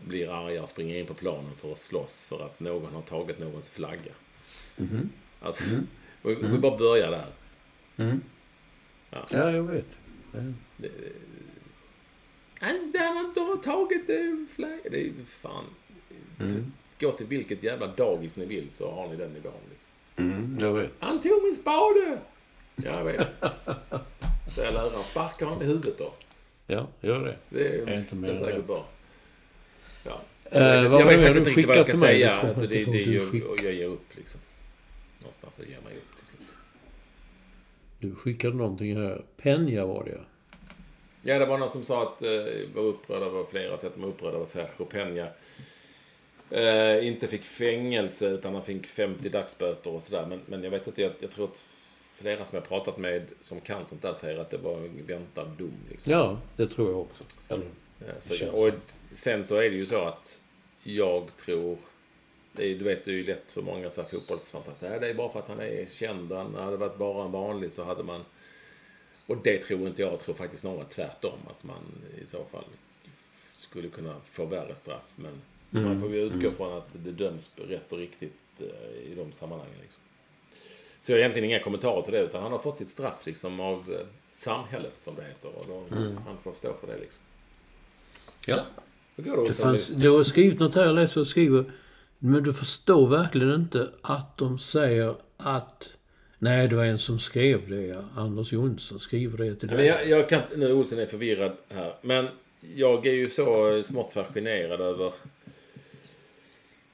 blir 0.02 0.30
arga 0.30 0.64
och 0.64 0.70
springer 0.70 1.00
in 1.00 1.06
på 1.06 1.14
planen 1.14 1.56
för 1.62 1.72
att 1.72 1.78
slåss 1.78 2.26
för 2.26 2.46
att 2.46 2.60
någon 2.60 2.94
har 2.94 3.02
tagit 3.02 3.39
någons 3.39 3.70
flagga. 3.70 4.12
Mhm. 4.76 5.10
Alltså, 5.41 5.64
vi, 6.22 6.36
vi 6.36 6.58
bara 6.58 6.78
börjar 6.78 7.12
där. 7.12 7.28
Mm. 7.98 8.22
Ja. 9.10 9.28
Ja, 9.30 9.52
jag 9.52 9.64
vet. 9.64 9.98
Ja. 10.34 10.40
Nej, 12.62 12.80
det 12.94 13.00
har 13.00 13.20
inte 13.26 13.40
har 13.40 13.58
tagit 13.58 14.10
eh, 14.10 14.56
flagga. 14.56 14.90
Det 14.92 14.98
är 14.98 15.04
ju 15.04 15.14
fan... 15.26 15.66
Mm. 16.40 16.72
Gå 17.00 17.12
till 17.12 17.26
vilket 17.26 17.64
jävla 17.64 17.88
dagis 17.88 18.36
ni 18.38 18.46
vill 18.46 18.72
så 18.72 18.92
har 18.92 19.08
ni 19.08 19.16
den 19.16 19.34
nivån. 19.34 19.52
Liksom. 19.72 19.90
Mm, 20.16 20.58
jag 20.62 20.74
vet. 20.74 20.92
Han 21.00 21.22
tog 21.22 21.44
min 21.44 21.56
spade! 21.56 22.18
Ja, 22.76 22.98
jag 22.98 23.04
vet. 23.06 23.28
Så 24.56 24.62
jag 24.62 24.74
läraren 24.74 25.04
sparkar 25.04 25.46
honom 25.46 25.62
i 25.62 25.66
huvudet 25.66 25.98
då. 25.98 26.14
Ja, 26.68 26.88
gör 27.02 27.20
det. 27.26 27.38
Det 27.50 27.68
är, 27.68 27.78
Jag 27.80 27.88
är 27.90 27.98
inte 27.98 28.16
det 28.16 28.22
mer 28.22 28.30
är 28.30 28.34
än 28.34 28.40
säkert 28.40 28.56
rätt. 28.58 28.68
bra. 28.68 28.86
Ja. 30.04 30.22
Eh, 30.52 30.62
Jag 30.64 30.82
vet, 30.84 30.92
jag 30.92 31.08
det 31.08 31.18
faktiskt 31.18 31.34
du 31.34 31.40
inte 31.40 31.50
riktigt 31.50 31.68
vad 31.68 31.78
jag 31.78 31.88
ska 31.88 31.98
säga. 31.98 32.28
Jag 32.36 32.46
Alltså, 32.46 32.62
det, 32.68 32.86
det 32.86 32.98
ju, 32.98 33.44
och 33.46 33.60
jag 33.64 33.74
ger 33.74 33.88
upp 33.88 34.16
liksom. 34.16 34.40
Någonstans 35.20 35.56
så 35.56 35.64
ger 35.64 35.74
jag 35.74 35.84
mig 35.84 35.94
upp. 35.94 36.12
Du 38.04 38.16
skickade 38.16 38.56
någonting 38.56 38.97
här. 38.97 39.22
Penja 39.38 39.86
var 39.86 40.04
det 40.04 40.20
ja. 41.22 41.39
Det 41.39 41.45
var 41.45 41.58
någon 41.58 41.70
som 41.70 41.84
sa 41.84 42.04
att 42.04 42.22
eh, 42.22 42.30
var 42.76 42.84
upprörd 42.84 43.22
över 43.22 43.43
flera 43.43 43.78
sätt. 43.78 43.91
De 43.95 44.01
var 44.01 44.10
upprörda 44.10 44.36
över 44.36 44.45
Sergio 44.45 44.86
Peña. 44.91 45.28
Eh, 46.49 47.08
inte 47.08 47.28
fick 47.28 47.43
fängelse 47.43 48.30
utan 48.30 48.54
han 48.54 48.64
fick 48.64 48.88
50 48.88 49.30
dagsböter 49.30 49.89
och 49.89 50.04
sådär. 50.04 50.26
Men, 50.26 50.39
men 50.45 50.64
jag 50.64 50.72
vet 50.72 50.88
inte, 50.88 51.01
jag, 51.01 51.12
jag 51.20 51.32
tror 51.32 51.45
att 51.45 51.64
flera 52.14 52.45
som 52.45 52.56
jag 52.56 52.68
pratat 52.68 52.97
med 52.97 53.26
som 53.41 53.62
kan 53.62 53.86
sånt 53.86 54.01
där 54.01 54.14
säger 54.14 54.39
att 54.39 54.49
det 54.49 54.58
var 54.58 54.78
en 54.78 55.06
väntad 55.08 55.45
dom. 55.58 55.74
Liksom. 55.89 56.12
Ja, 56.12 56.38
det 56.56 56.68
tror 56.68 56.89
jag 56.89 56.99
också. 56.99 57.24
Eller, 57.49 57.66
Ja, 57.99 58.14
så, 58.20 58.68
och 58.68 58.74
sen 59.12 59.45
så 59.45 59.56
är 59.56 59.70
det 59.70 59.76
ju 59.76 59.86
så 59.86 60.01
att 60.01 60.39
jag 60.84 61.38
tror... 61.38 61.78
Det 62.56 62.66
är, 62.66 62.76
du 62.76 62.84
vet, 62.84 63.06
det 63.06 63.12
är 63.12 63.16
ju 63.16 63.24
lätt 63.24 63.51
för 63.51 63.62
många 63.62 63.89
så 63.89 64.01
här 64.01 64.10
fotbollsfantaster. 64.10 64.91
Ja, 64.93 64.99
det 64.99 65.10
är 65.10 65.14
bara 65.14 65.30
för 65.32 65.39
att 65.39 65.47
han 65.47 65.60
är 65.60 65.86
känd. 65.86 66.32
Han 66.32 66.56
hade 66.56 66.78
varit 66.78 66.97
bara 66.97 67.26
en 67.26 67.32
vanlig 67.32 67.72
så 67.72 67.84
hade 67.84 68.04
man... 68.04 68.22
Och 69.28 69.38
det 69.43 69.58
tror 69.58 69.88
inte 69.88 70.01
jag. 70.01 70.12
Jag 70.14 70.20
tror 70.20 70.36
faktiskt 70.36 70.62
snarare 70.62 70.86
tvärtom. 70.86 71.39
Att 71.49 71.64
man 71.64 71.84
i 72.24 72.28
så 72.28 72.45
fall 72.51 72.64
skulle 73.54 73.89
kunna 73.89 74.16
få 74.32 74.45
värre 74.45 74.76
straff. 74.76 75.12
Men 75.16 75.41
Mm. 75.76 75.86
man 75.86 76.01
får 76.01 76.10
ju 76.12 76.22
utgå 76.22 76.51
från 76.51 76.78
att 76.78 76.88
det 76.93 77.12
döms 77.12 77.51
rätt 77.56 77.91
och 77.91 77.97
riktigt 77.97 78.34
eh, 78.60 79.12
i 79.12 79.16
de 79.16 79.32
sammanhangen. 79.32 79.76
Liksom. 79.82 80.01
Så 81.01 81.12
jag 81.12 81.16
har 81.16 81.20
egentligen 81.20 81.49
inga 81.49 81.60
kommentarer 81.64 82.01
till 82.01 82.14
det. 82.14 82.20
Utan 82.20 82.43
han 82.43 82.51
har 82.51 82.60
fått 82.60 82.78
sitt 82.78 82.89
straff 82.89 83.26
liksom 83.26 83.60
av 83.60 83.93
eh, 83.93 84.06
samhället 84.30 84.93
som 84.99 85.16
det 85.16 85.24
heter. 85.24 85.49
Och 85.60 85.66
då, 85.68 85.95
Mm. 85.97 86.18
han 86.28 86.38
får 86.43 86.54
stå 86.54 86.74
för 86.74 86.88
det 86.88 86.97
liksom. 86.99 87.22
ja. 88.45 88.66
Det 89.16 89.47
Det 89.47 89.54
fanns, 89.54 89.88
du 89.88 90.10
har 90.10 90.24
skrivit 90.24 90.60
något 90.60 90.76
här, 90.76 90.86
jag 90.86 90.95
läser 90.95 91.22
och 91.22 91.28
skriver. 91.28 91.66
Men 92.26 92.43
du 92.43 92.53
förstår 92.53 93.07
verkligen 93.07 93.53
inte 93.53 93.89
att 94.01 94.38
de 94.38 94.59
säger 94.59 95.15
att... 95.38 95.89
Nej, 96.39 96.67
det 96.67 96.76
var 96.76 96.86
en 96.86 96.99
som 96.99 97.19
skrev 97.19 97.69
det, 97.69 97.82
ja. 97.82 98.03
Anders 98.15 98.53
Jonsson 98.53 98.99
skriver 98.99 99.38
det 99.38 99.55
till 99.55 99.67
Men 99.67 99.78
dig. 99.78 99.88
jag, 99.88 100.07
jag 100.07 100.30
kan, 100.30 100.41
nu 100.55 100.74
Olsson 100.74 100.99
är 100.99 101.05
förvirrad 101.05 101.51
här. 101.69 101.95
Men 102.01 102.28
jag 102.76 103.05
är 103.05 103.13
ju 103.13 103.30
så 103.30 103.84
smått 103.84 104.13
fascinerad 104.13 104.82
över... 104.82 105.13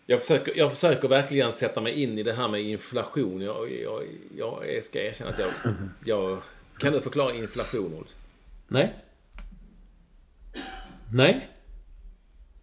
Jag 0.05 0.21
försöker, 0.21 0.57
jag 0.57 0.71
försöker 0.71 1.07
verkligen 1.07 1.53
sätta 1.53 1.81
mig 1.81 2.03
in 2.03 2.17
i 2.17 2.23
det 2.23 2.33
här 2.33 2.47
med 2.47 2.61
inflation. 2.61 3.41
Jag, 3.41 3.71
jag, 3.71 4.03
jag 4.37 4.83
ska 4.83 5.01
erkänna 5.01 5.29
att 5.29 5.39
jag, 5.39 5.51
jag... 6.05 6.37
Kan 6.79 6.93
du 6.93 7.01
förklara 7.01 7.33
inflation, 7.33 7.93
Olsson? 7.93 8.19
Nej. 8.67 8.93
Nej. 11.13 11.49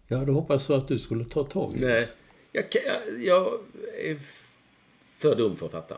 Jag 0.06 0.18
hade 0.18 0.32
hoppats 0.32 0.70
att 0.70 0.88
du 0.88 0.98
skulle 0.98 1.24
ta 1.24 1.44
tag 1.44 1.74
i 1.76 1.80
det. 1.80 1.86
Nej. 1.86 2.08
Jag, 2.56 2.64
jag, 2.86 3.22
jag 3.22 3.60
är 3.98 4.18
för 5.18 5.34
dum 5.34 5.56
för 5.56 5.66
att 5.66 5.72
fatta. 5.72 5.96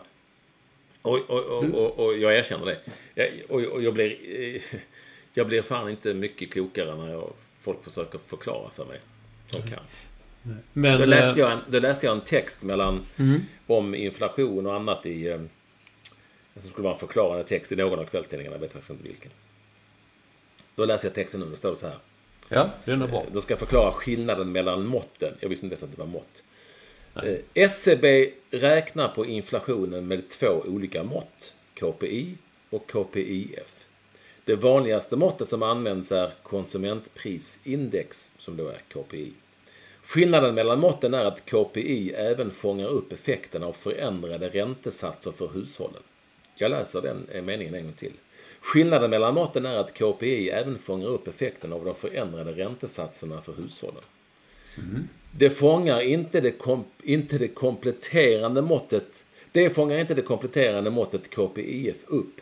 Och, 1.02 1.18
och, 1.30 1.44
och, 1.44 1.64
och, 1.64 2.06
och 2.06 2.18
jag 2.18 2.36
erkänner 2.38 2.66
det. 2.66 2.78
Jag, 3.14 3.28
och, 3.48 3.62
och 3.72 3.82
jag 3.82 3.94
blir... 3.94 4.16
eh, 4.54 4.62
Jag 5.34 5.46
blir 5.46 5.62
fan 5.62 5.90
inte 5.90 6.14
mycket 6.14 6.52
klokare 6.52 6.96
när 6.96 7.11
jag, 7.12 7.32
folk 7.61 7.84
försöker 7.84 8.18
förklara 8.26 8.70
för 8.70 8.84
mig. 8.84 9.00
Som 9.48 9.62
kan. 9.62 9.80
Men... 10.72 10.98
Då 10.98 11.04
läste, 11.04 11.40
eh, 11.40 11.46
jag 11.46 11.52
en, 11.52 11.59
då 11.68 11.78
läste 11.78 12.06
jag 12.06 12.14
en 12.14 12.20
text 12.20 12.62
mellan, 12.62 13.06
om 13.66 13.94
inflation 13.94 14.66
och 14.66 14.74
annat 14.74 15.06
i... 15.06 15.28
Eh, 15.28 15.40
som 16.56 16.70
skulle 16.70 16.84
vara 16.84 16.94
en 16.94 17.00
förklarande 17.00 17.44
text 17.44 17.72
i 17.72 17.76
någon 17.76 17.98
av 17.98 18.04
kvällstidningarna. 18.04 18.56
Jag 18.56 18.61
vet 18.61 18.72
faktiskt 18.72 18.90
inte 18.90 19.09
vilken. 19.09 19.30
Då 20.74 20.84
läser 20.84 21.09
jag 21.09 21.14
texten 21.14 21.40
nu. 21.40 21.46
Då 21.46 21.56
står 21.56 21.70
det 21.70 21.76
så 21.76 21.86
här. 21.86 21.98
Ja, 22.49 22.70
den 22.84 23.03
är 23.03 23.07
bra. 23.07 23.24
Då 23.32 23.40
ska 23.40 23.53
jag 23.53 23.59
förklara 23.59 23.92
skillnaden 23.92 24.53
mellan 24.53 24.86
måtten. 24.86 25.34
Jag 25.40 25.49
visste 25.49 25.66
inte 25.66 25.74
ens 25.74 25.82
att 25.82 25.90
det 25.90 25.99
var 25.99 26.07
mått. 26.07 26.42
Eh, 27.24 27.38
SCB 27.55 28.32
räknar 28.51 29.09
på 29.09 29.26
inflationen 29.26 30.07
med 30.07 30.28
två 30.28 30.49
olika 30.66 31.05
mått. 31.05 31.55
KPI 31.74 32.34
och 32.70 32.90
KPIF. 32.90 33.84
Det 34.44 34.55
vanligaste 34.55 35.16
måttet 35.16 35.49
som 35.49 35.62
används 35.62 36.12
är 36.12 36.32
konsumentprisindex, 36.42 38.30
som 38.38 38.57
då 38.57 38.68
är 38.68 38.80
KPI. 38.92 39.32
Skillnaden 40.03 40.55
mellan 40.55 40.80
måtten 40.80 41.14
är 41.14 41.24
att 41.24 41.44
KPI 41.51 42.12
även 42.12 42.51
fångar 42.51 42.86
upp 42.86 43.12
effekten 43.12 43.62
av 43.62 43.72
förändrade 43.72 44.49
räntesatser 44.49 45.32
för 45.32 45.49
hushållen. 45.49 46.03
Jag 46.55 46.70
läser 46.70 47.03
den 47.03 47.26
eh, 47.32 47.42
meningen 47.42 47.74
en 47.74 47.84
gång 47.84 47.92
till. 47.92 48.12
Skillnaden 48.61 49.11
mellan 49.11 49.34
måtten 49.34 49.66
är 49.66 49.76
att 49.76 49.94
KPI 49.94 50.50
även 50.50 50.78
fångar 50.78 51.06
upp 51.06 51.28
effekten 51.28 51.72
av 51.72 51.84
de 51.84 51.94
förändrade 51.94 52.52
räntesatserna 52.52 53.40
för 53.40 53.52
hushållen. 53.52 54.02
Det 55.32 55.50
fångar 55.50 56.00
inte 56.00 56.40
det, 56.40 56.50
kom, 56.50 56.84
inte 57.02 57.38
det 57.38 57.48
kompletterande 57.48 58.62
måttet 58.62 59.24
det 59.52 59.70
fångar 59.70 59.98
inte 59.98 60.14
det 60.14 60.22
kompletterande 60.22 60.90
måttet 60.90 61.30
KPIF 61.30 61.96
upp. 62.06 62.40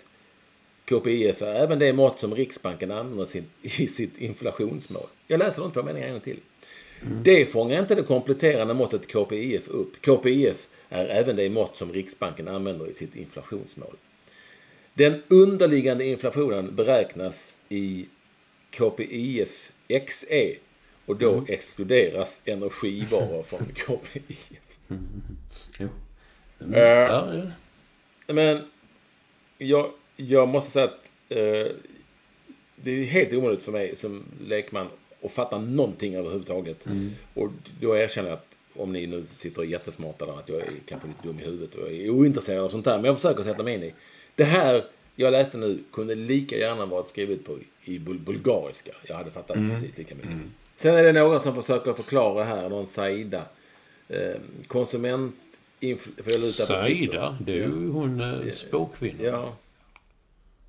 KPIF 0.84 1.42
är 1.42 1.54
även 1.54 1.78
det 1.78 1.92
mått 1.92 2.20
som 2.20 2.34
Riksbanken 2.34 2.90
använder 2.90 3.26
sin, 3.26 3.44
i 3.62 3.86
sitt 3.86 4.18
inflationsmål. 4.18 5.06
Jag 5.26 5.38
läser 5.38 5.62
de 5.62 5.70
två 5.70 5.82
meningarna 5.82 6.06
en 6.06 6.12
gång 6.12 6.20
till. 6.20 6.40
Det 7.22 7.46
fångar 7.46 7.80
inte 7.80 7.94
det 7.94 8.02
kompletterande 8.02 8.74
måttet 8.74 9.06
KPIF 9.06 9.68
upp. 9.68 10.02
KPIF 10.02 10.68
är 10.88 11.06
även 11.06 11.36
det 11.36 11.50
mått 11.50 11.76
som 11.76 11.92
Riksbanken 11.92 12.48
använder 12.48 12.90
i 12.90 12.94
sitt 12.94 13.16
inflationsmål. 13.16 13.96
Den 14.97 15.22
underliggande 15.28 16.05
inflationen 16.05 16.74
beräknas 16.76 17.57
i 17.68 18.07
KPIF 18.70 19.70
XE 20.07 20.55
och 21.07 21.16
då 21.16 21.44
exkluderas 21.49 22.40
energivaror 22.44 23.42
från 23.42 23.66
KPIF. 23.74 24.51
Jo. 25.78 25.88
Eh, 26.74 26.78
Ja, 26.82 27.34
ja. 28.26 28.32
Men 28.34 28.61
jag, 29.59 29.90
jag 30.16 30.49
måste 30.49 30.70
säga 30.70 30.84
att 30.84 31.11
eh, 31.28 31.72
det 32.76 32.90
är 32.90 33.05
helt 33.05 33.32
omöjligt 33.32 33.62
för 33.62 33.72
mig 33.72 33.97
som 33.97 34.24
lekman 34.40 34.88
att 35.24 35.32
fatta 35.32 35.59
någonting 35.59 36.14
överhuvudtaget. 36.14 36.86
Och 37.34 37.51
då 37.80 37.97
erkänner 37.97 38.28
jag 38.28 38.36
att 38.38 38.57
om 38.74 38.92
ni 38.92 39.07
nu 39.07 39.22
sitter 39.22 39.62
jättesmarta 39.62 40.26
där, 40.26 40.38
att 40.38 40.49
jag 40.49 40.59
är 40.61 40.70
kanske 40.86 41.09
lite 41.09 41.22
dum 41.28 41.40
i 41.40 41.44
huvudet 41.44 41.74
och 41.74 41.90
är 41.92 42.11
ointresserad 42.11 42.64
av 42.64 42.68
sånt 42.68 42.84
där. 42.84 42.97
Men 42.97 43.05
jag 43.05 43.16
försöker 43.16 43.42
sätta 43.42 43.62
mig 43.62 43.74
in 43.74 43.82
i. 43.82 43.94
Det 44.37 44.45
här 44.45 44.84
jag 45.14 45.32
läste 45.32 45.59
nu 45.59 45.78
kunde 45.93 46.14
lika 46.14 46.57
gärna 46.57 46.87
varit 46.87 47.09
skrivet 47.09 47.45
på 47.45 47.59
i 47.84 47.99
bul- 47.99 48.18
bulgariska. 48.18 48.93
Jag 49.09 49.16
hade 49.16 49.30
fattat 49.30 49.57
precis 49.57 49.99
lika 49.99 50.14
mycket. 50.14 50.30
Sen 50.76 50.95
är 50.95 51.03
det 51.03 51.12
någon 51.12 51.41
som 51.41 51.55
försöker 51.55 51.93
förklara 51.93 52.45
här, 52.45 52.68
någon 52.68 52.87
Saida. 52.87 53.43
Eh, 54.09 54.34
konsument... 54.66 55.37
Saida, 56.41 57.39
det 57.41 57.53
är 57.53 57.57
ju 57.57 57.89
hon 57.91 58.20
eh, 58.20 58.53
spåkvinnan. 58.53 59.24
Ja. 59.24 59.57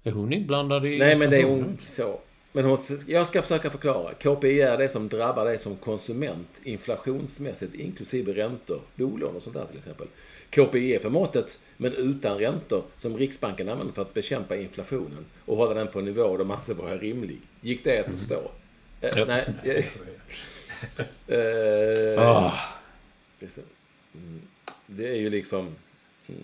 Är 0.03 0.11
hon 0.11 0.33
inblandad 0.33 0.85
i 0.85 0.97
Nej, 0.97 1.15
men 1.15 1.29
det 1.29 1.41
är 1.41 1.45
hon 1.45 1.77
så. 1.87 2.19
Men 2.57 2.65
hon, 2.65 2.77
jag 3.07 3.27
ska 3.27 3.41
försöka 3.41 3.69
förklara. 3.69 4.13
KPI 4.13 4.61
är 4.61 4.77
det 4.77 4.89
som 4.89 5.09
drabbar 5.09 5.45
dig 5.45 5.57
som 5.59 5.75
konsument 5.75 6.47
inflationsmässigt 6.63 7.75
inklusive 7.75 8.33
räntor, 8.33 8.81
bolån 8.95 9.35
och 9.35 9.43
sånt 9.43 9.55
där 9.55 9.65
till 9.65 9.77
exempel. 9.77 10.07
KPI 10.49 10.95
är 10.95 10.99
för 10.99 11.09
måttet, 11.09 11.59
men 11.77 11.93
utan 11.93 12.37
räntor, 12.39 12.83
som 12.97 13.17
Riksbanken 13.17 13.69
använder 13.69 13.93
för 13.93 14.01
att 14.01 14.13
bekämpa 14.13 14.55
inflationen 14.57 15.25
och 15.45 15.57
hålla 15.57 15.73
den 15.73 15.87
på 15.87 15.99
en 15.99 16.05
nivå 16.05 16.37
de 16.37 16.51
anser 16.51 16.73
vara 16.73 16.97
rimlig. 16.97 17.39
Gick 17.61 17.83
det 17.83 17.99
att 17.99 18.11
förstå? 18.11 18.51
Eh, 19.01 19.17
Ja. 19.17 19.25
nej. 19.25 19.53
eh, 21.27 21.37
eh, 21.37 22.21
Ah, 22.27 22.53
det 23.39 23.45
är 23.45 23.49
så- 23.49 23.61
mm, 24.15 24.41
Det 24.87 25.07
är 25.07 25.15
ju 25.15 25.29
liksom... 25.29 25.59
mm, 26.27 26.41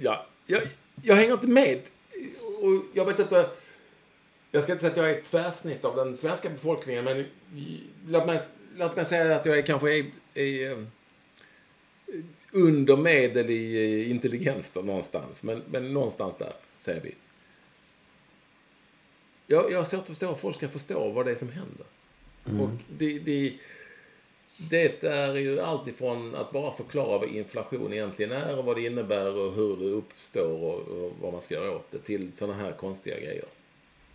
Ja, 0.00 0.26
jag, 0.46 0.62
jag 1.02 1.14
hänger 1.14 1.32
inte 1.32 1.46
med. 1.48 1.80
Och 2.62 2.82
jag 2.94 3.04
vet 3.04 3.18
inte... 3.18 3.46
Jag 4.50 4.62
ska 4.62 4.72
inte 4.72 4.80
säga 4.80 4.92
att 4.92 4.96
jag 4.96 5.10
är 5.10 5.18
ett 5.18 5.24
tvärsnitt 5.24 5.84
av 5.84 5.96
den 5.96 6.16
svenska 6.16 6.48
befolkningen, 6.48 7.04
men 7.04 7.24
låt 8.08 8.26
mig, 8.26 8.40
låt 8.76 8.96
mig 8.96 9.04
säga 9.04 9.36
att 9.36 9.46
jag 9.46 9.58
är 9.58 9.62
kanske 9.62 9.98
är, 9.98 10.06
är, 10.34 10.86
under 12.52 12.96
medel 12.96 13.50
i 13.50 14.02
eh, 14.02 14.10
intelligens 14.10 14.72
då, 14.72 14.80
någonstans. 14.80 15.42
Men, 15.42 15.62
men 15.70 15.92
någonstans 15.94 16.36
där, 16.38 16.52
säger 16.78 17.00
vi. 17.00 17.14
Jag, 19.46 19.72
jag 19.72 19.78
har 19.78 19.84
svårt 19.84 20.00
att 20.00 20.06
förstå 20.06 20.30
att 20.30 20.40
folk 20.40 20.56
ska 20.56 20.68
förstå 20.68 21.10
vad 21.10 21.26
det 21.26 21.30
är 21.30 21.34
som 21.34 21.48
händer. 21.48 21.86
Och 22.62 22.70
det, 22.98 23.18
det, 23.18 23.52
det 24.70 25.04
är 25.04 25.34
ju 25.34 25.60
alltifrån 25.60 26.34
att 26.34 26.52
bara 26.52 26.72
förklara 26.72 27.18
vad 27.18 27.28
inflation 27.28 27.92
egentligen 27.92 28.32
är 28.32 28.58
och 28.58 28.64
vad 28.64 28.76
det 28.76 28.86
innebär 28.86 29.36
och 29.36 29.52
hur 29.52 29.76
det 29.76 29.84
uppstår 29.84 30.62
och, 30.62 30.88
och 30.88 31.12
vad 31.20 31.32
man 31.32 31.42
ska 31.42 31.54
göra 31.54 31.76
åt 31.76 31.90
det 31.90 31.98
till 31.98 32.30
sådana 32.34 32.54
här 32.54 32.72
konstiga 32.72 33.20
grejer. 33.20 33.44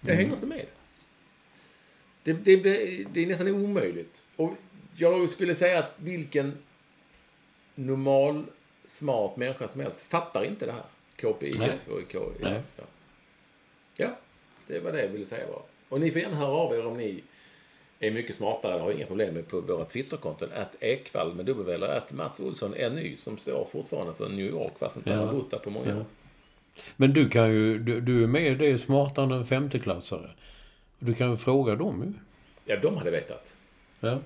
Jag 0.05 0.15
hänger 0.15 0.33
inte 0.33 0.45
med. 0.45 0.65
Det, 2.23 2.33
det, 2.33 2.55
det, 2.55 3.03
det 3.13 3.23
är 3.23 3.27
nästan 3.27 3.47
omöjligt. 3.47 4.21
Och 4.35 4.51
jag 4.95 5.29
skulle 5.29 5.55
säga 5.55 5.79
att 5.79 5.93
vilken 5.97 6.57
normal, 7.75 8.43
smart 8.87 9.37
människa 9.37 9.67
som 9.67 9.81
helst 9.81 10.01
fattar 10.01 10.43
inte 10.43 10.65
det 10.65 10.71
här. 10.71 10.83
KPIF 11.15 11.59
Nej. 11.59 11.77
och 11.89 12.11
KI. 12.11 12.19
Ja. 12.41 12.83
ja, 13.95 14.09
det 14.67 14.79
var 14.79 14.91
det 14.91 15.01
jag 15.01 15.09
ville 15.09 15.25
säga 15.25 15.47
bara. 15.47 15.61
Och 15.89 15.99
ni 15.99 16.11
får 16.11 16.21
gärna 16.21 16.35
höra 16.35 16.51
av 16.51 16.73
er 16.73 16.85
om 16.85 16.97
ni 16.97 17.23
är 17.99 18.11
mycket 18.11 18.35
smartare. 18.35 18.71
Jag 18.77 18.83
har 18.83 18.91
inga 18.91 19.05
problem 19.05 19.33
med 19.33 19.47
på 19.47 19.61
våra 19.61 19.85
Twitterkonton. 19.85 20.49
Att 20.55 20.75
Ekvall 20.83 21.33
med 21.35 21.45
W 21.45 21.73
eller 21.73 21.87
att 21.87 22.11
Mats 22.11 22.39
Olsson 22.39 22.71
NY 22.71 23.15
som 23.15 23.37
står 23.37 23.67
fortfarande 23.71 24.13
för 24.13 24.29
New 24.29 24.45
York 24.45 24.73
fast 24.79 24.97
inte 24.97 25.09
Ja. 25.09 25.15
har 25.15 25.33
bott 25.33 25.51
där 25.51 25.57
på 25.59 25.69
många 25.69 25.89
Ja. 25.89 26.05
Men 26.95 27.13
du 27.13 27.29
kan 27.29 27.51
ju... 27.51 27.79
Du, 27.79 28.01
du 28.01 28.23
är 28.23 28.27
med 28.27 28.57
det 28.57 28.65
är 28.71 28.77
smartare 28.77 29.25
än 29.25 29.31
en 29.31 29.45
femteklassare. 29.45 30.29
Du 30.99 31.13
kan 31.13 31.29
ju 31.29 31.37
fråga 31.37 31.75
dem 31.75 32.03
ju. 32.03 32.13
Ja, 32.65 32.79
de 32.81 32.97
hade 32.97 33.11
vetat. 33.11 33.53
Ja. 33.99 34.19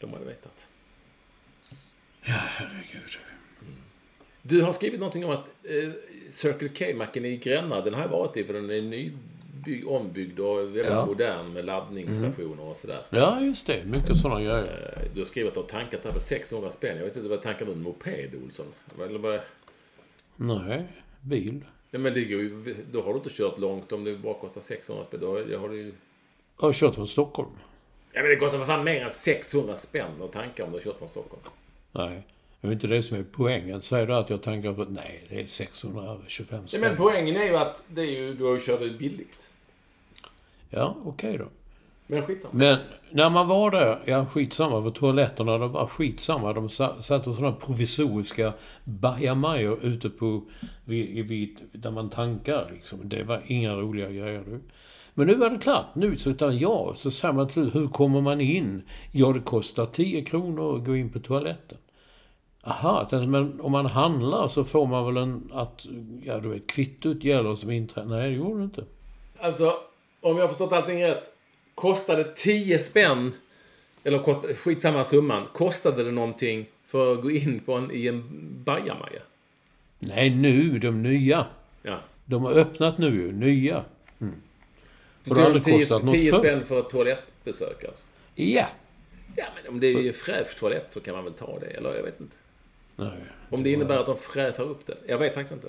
De 0.00 0.12
hade 0.12 0.24
vetat. 0.24 0.66
Ja, 2.24 2.34
herregud. 2.34 3.02
Du 4.42 4.62
har 4.62 4.72
skrivit 4.72 5.00
någonting 5.00 5.24
om 5.24 5.30
att 5.30 5.44
eh, 5.62 5.90
Circle 6.30 6.68
K-macken 6.68 7.24
i 7.24 7.36
Gränna, 7.36 7.80
den 7.80 7.94
har 7.94 8.00
jag 8.00 8.08
varit 8.08 8.36
i 8.36 8.44
för 8.44 8.52
den 8.54 8.70
är 8.70 8.82
nybyggd, 8.82 9.86
ombyggd 9.86 10.40
och 10.40 10.58
väldigt 10.58 10.86
Ja. 10.86 10.92
Mm. 10.92 11.06
modern 11.06 11.52
med 11.52 11.64
laddningsstationer 11.64 12.60
och 12.62 12.76
sådär. 12.76 13.02
Ja, 13.10 13.40
just 13.40 13.66
det. 13.66 13.84
Mycket 13.84 14.16
sådana 14.18 14.40
grejer. 14.40 14.92
Eh, 15.02 15.12
Du 15.14 15.20
har 15.20 15.26
skrivit 15.26 15.48
att 15.48 15.54
du 15.54 15.60
har 15.60 15.80
tankat 15.80 16.02
det 16.02 16.08
här 16.08 16.12
för 16.12 16.20
600 16.20 16.70
spänn. 16.70 16.96
Jag 16.96 17.04
vet 17.04 17.16
inte, 17.16 17.28
vad 17.28 17.42
tankar 17.42 17.66
du? 17.66 17.72
En 17.72 17.82
moped, 17.82 18.34
Olsson? 18.44 18.66
Eller 19.00 19.18
vad? 19.18 19.40
Nej, 20.36 20.84
bil. 21.26 21.64
Ja, 21.90 21.98
men 21.98 22.14
det 22.14 22.24
går 22.24 22.40
ju, 22.40 22.74
då 22.92 23.02
har 23.02 23.12
du 23.12 23.18
inte 23.18 23.30
kört 23.30 23.58
långt 23.58 23.92
om 23.92 24.04
det 24.04 24.16
bara 24.16 24.34
kostar 24.34 24.60
600 24.60 25.04
spänn. 25.04 25.20
Då 25.20 25.30
har, 25.58 25.68
du 25.68 25.76
ju... 25.76 25.92
Jag 26.60 26.66
har 26.66 26.72
kört 26.72 26.94
från 26.94 27.06
Stockholm. 27.06 27.50
Ja, 28.12 28.20
men 28.22 28.30
det 28.30 28.36
kostar 28.36 28.58
för 28.58 28.66
fan 28.66 28.84
mer 28.84 29.04
än 29.04 29.12
600 29.12 29.74
spänn 29.74 30.22
att 30.22 30.32
tanka 30.32 30.64
om 30.64 30.70
du 30.72 30.76
har 30.78 30.82
kört 30.84 30.98
från 30.98 31.08
Stockholm. 31.08 31.42
Nej. 31.92 32.22
Det 32.60 32.68
är 32.68 32.72
inte 32.72 32.86
det 32.86 33.02
som 33.02 33.16
är 33.16 33.24
poängen. 33.32 33.80
Säger 33.80 34.06
du 34.06 34.14
att 34.14 34.30
jag 34.30 34.42
tankar 34.42 34.74
för... 34.74 34.86
Nej, 34.86 35.24
det 35.28 35.40
är 35.40 35.46
625 35.46 36.60
Ja, 36.62 36.68
spänn. 36.68 36.80
men 36.80 36.96
poängen 36.96 37.36
är 37.36 37.44
ju 37.44 37.56
att 37.56 37.84
det 37.88 38.00
är 38.00 38.06
ju, 38.06 38.34
du 38.34 38.44
har 38.44 38.54
ju 38.54 38.60
kört 38.60 38.80
det 38.80 38.90
billigt. 38.90 39.50
Ja, 40.70 40.96
okej 41.04 41.38
då. 41.38 41.48
Men 42.06 42.26
skitsamma. 42.26 42.54
Men 42.54 42.78
när 43.10 43.30
man 43.30 43.48
var 43.48 43.70
där, 43.70 43.98
ja 44.04 44.26
skitsamma 44.26 44.82
för 44.82 44.90
toaletterna, 44.90 45.58
de 45.58 45.72
var 45.72 45.86
skitsamma. 45.86 46.52
De 46.52 46.68
sa- 46.68 47.00
satte 47.00 47.32
sådana 47.32 47.52
provisoriska 47.56 48.52
bajamajor 48.84 49.84
ute 49.84 50.10
på, 50.10 50.42
vid, 50.84 51.28
vid, 51.28 51.58
där 51.72 51.90
man 51.90 52.10
tankar 52.10 52.70
liksom. 52.74 52.98
Det 53.08 53.22
var 53.22 53.42
inga 53.46 53.74
roliga 53.76 54.10
grejer 54.10 54.42
du. 54.46 54.60
Men 55.14 55.26
nu 55.26 55.34
var 55.34 55.50
det 55.50 55.58
klart. 55.58 55.84
Nu 55.94 56.16
så 56.16 56.30
utan 56.30 56.58
ja, 56.58 56.92
så 56.94 57.10
säger 57.10 57.34
man 57.34 57.48
till 57.48 57.70
hur 57.70 57.88
kommer 57.88 58.20
man 58.20 58.40
in? 58.40 58.82
Ja, 59.12 59.32
det 59.32 59.40
kostar 59.40 59.86
10 59.86 60.22
kronor 60.22 60.76
att 60.76 60.84
gå 60.84 60.96
in 60.96 61.10
på 61.10 61.18
toaletten. 61.18 61.78
Aha, 62.62 63.08
men 63.12 63.60
om 63.60 63.72
man 63.72 63.86
handlar 63.86 64.48
så 64.48 64.64
får 64.64 64.86
man 64.86 65.06
väl 65.06 65.16
en, 65.22 65.50
att, 65.52 65.86
ja 66.24 66.38
du 66.40 66.48
vet, 66.48 66.66
kvittot 66.66 67.24
gäller 67.24 67.54
som 67.54 67.70
inträde. 67.70 68.08
Nej, 68.08 68.30
det 68.30 68.36
gjorde 68.36 68.58
det 68.58 68.64
inte. 68.64 68.84
Alltså, 69.38 69.74
om 70.20 70.36
jag 70.36 70.44
har 70.44 70.48
förstått 70.48 70.72
allting 70.72 71.02
rätt. 71.04 71.35
Kostade 71.76 72.24
10 72.24 72.78
spänn, 72.78 73.32
eller 74.04 74.18
kostade, 74.18 74.54
skitsamma 74.54 75.04
summan. 75.04 75.46
Kostade 75.52 76.04
det 76.04 76.10
någonting 76.10 76.66
för 76.86 77.12
att 77.12 77.22
gå 77.22 77.30
in 77.30 77.60
på 77.60 77.74
en, 77.74 77.90
i 77.90 78.06
en 78.06 78.22
bajamaja? 78.64 79.20
Nej, 79.98 80.30
nu, 80.30 80.78
de 80.78 81.02
nya. 81.02 81.46
Ja. 81.82 82.00
De 82.24 82.44
har 82.44 82.52
öppnat 82.52 82.98
nu 82.98 83.06
ju, 83.06 83.32
nya. 83.32 83.84
Mm. 84.20 84.34
Och 85.28 85.34
det 85.34 85.40
har 85.40 85.46
aldrig 85.46 85.64
10, 85.64 85.78
kostat 85.78 86.04
något 86.04 86.14
10 86.14 86.32
förr. 86.32 86.38
spänn 86.38 86.66
för 86.66 86.80
ett 86.80 86.88
toalettbesök 86.88 87.84
alltså? 87.84 88.04
Ja. 88.34 88.66
Ja, 89.36 89.46
men 89.54 89.72
om 89.72 89.80
det 89.80 89.86
är 89.86 90.00
ju 90.00 90.12
fräsch 90.12 90.58
toalett 90.58 90.86
så 90.90 91.00
kan 91.00 91.14
man 91.14 91.24
väl 91.24 91.32
ta 91.32 91.58
det, 91.58 91.66
eller 91.66 91.94
jag 91.94 92.02
vet 92.02 92.20
inte. 92.20 92.36
Nej. 92.96 93.18
Om 93.50 93.62
det 93.62 93.70
innebär 93.70 93.96
att 93.96 94.06
de 94.06 94.18
frätar 94.18 94.64
upp 94.64 94.86
det. 94.86 94.96
Jag 95.06 95.18
vet 95.18 95.34
faktiskt 95.34 95.52
inte. 95.52 95.68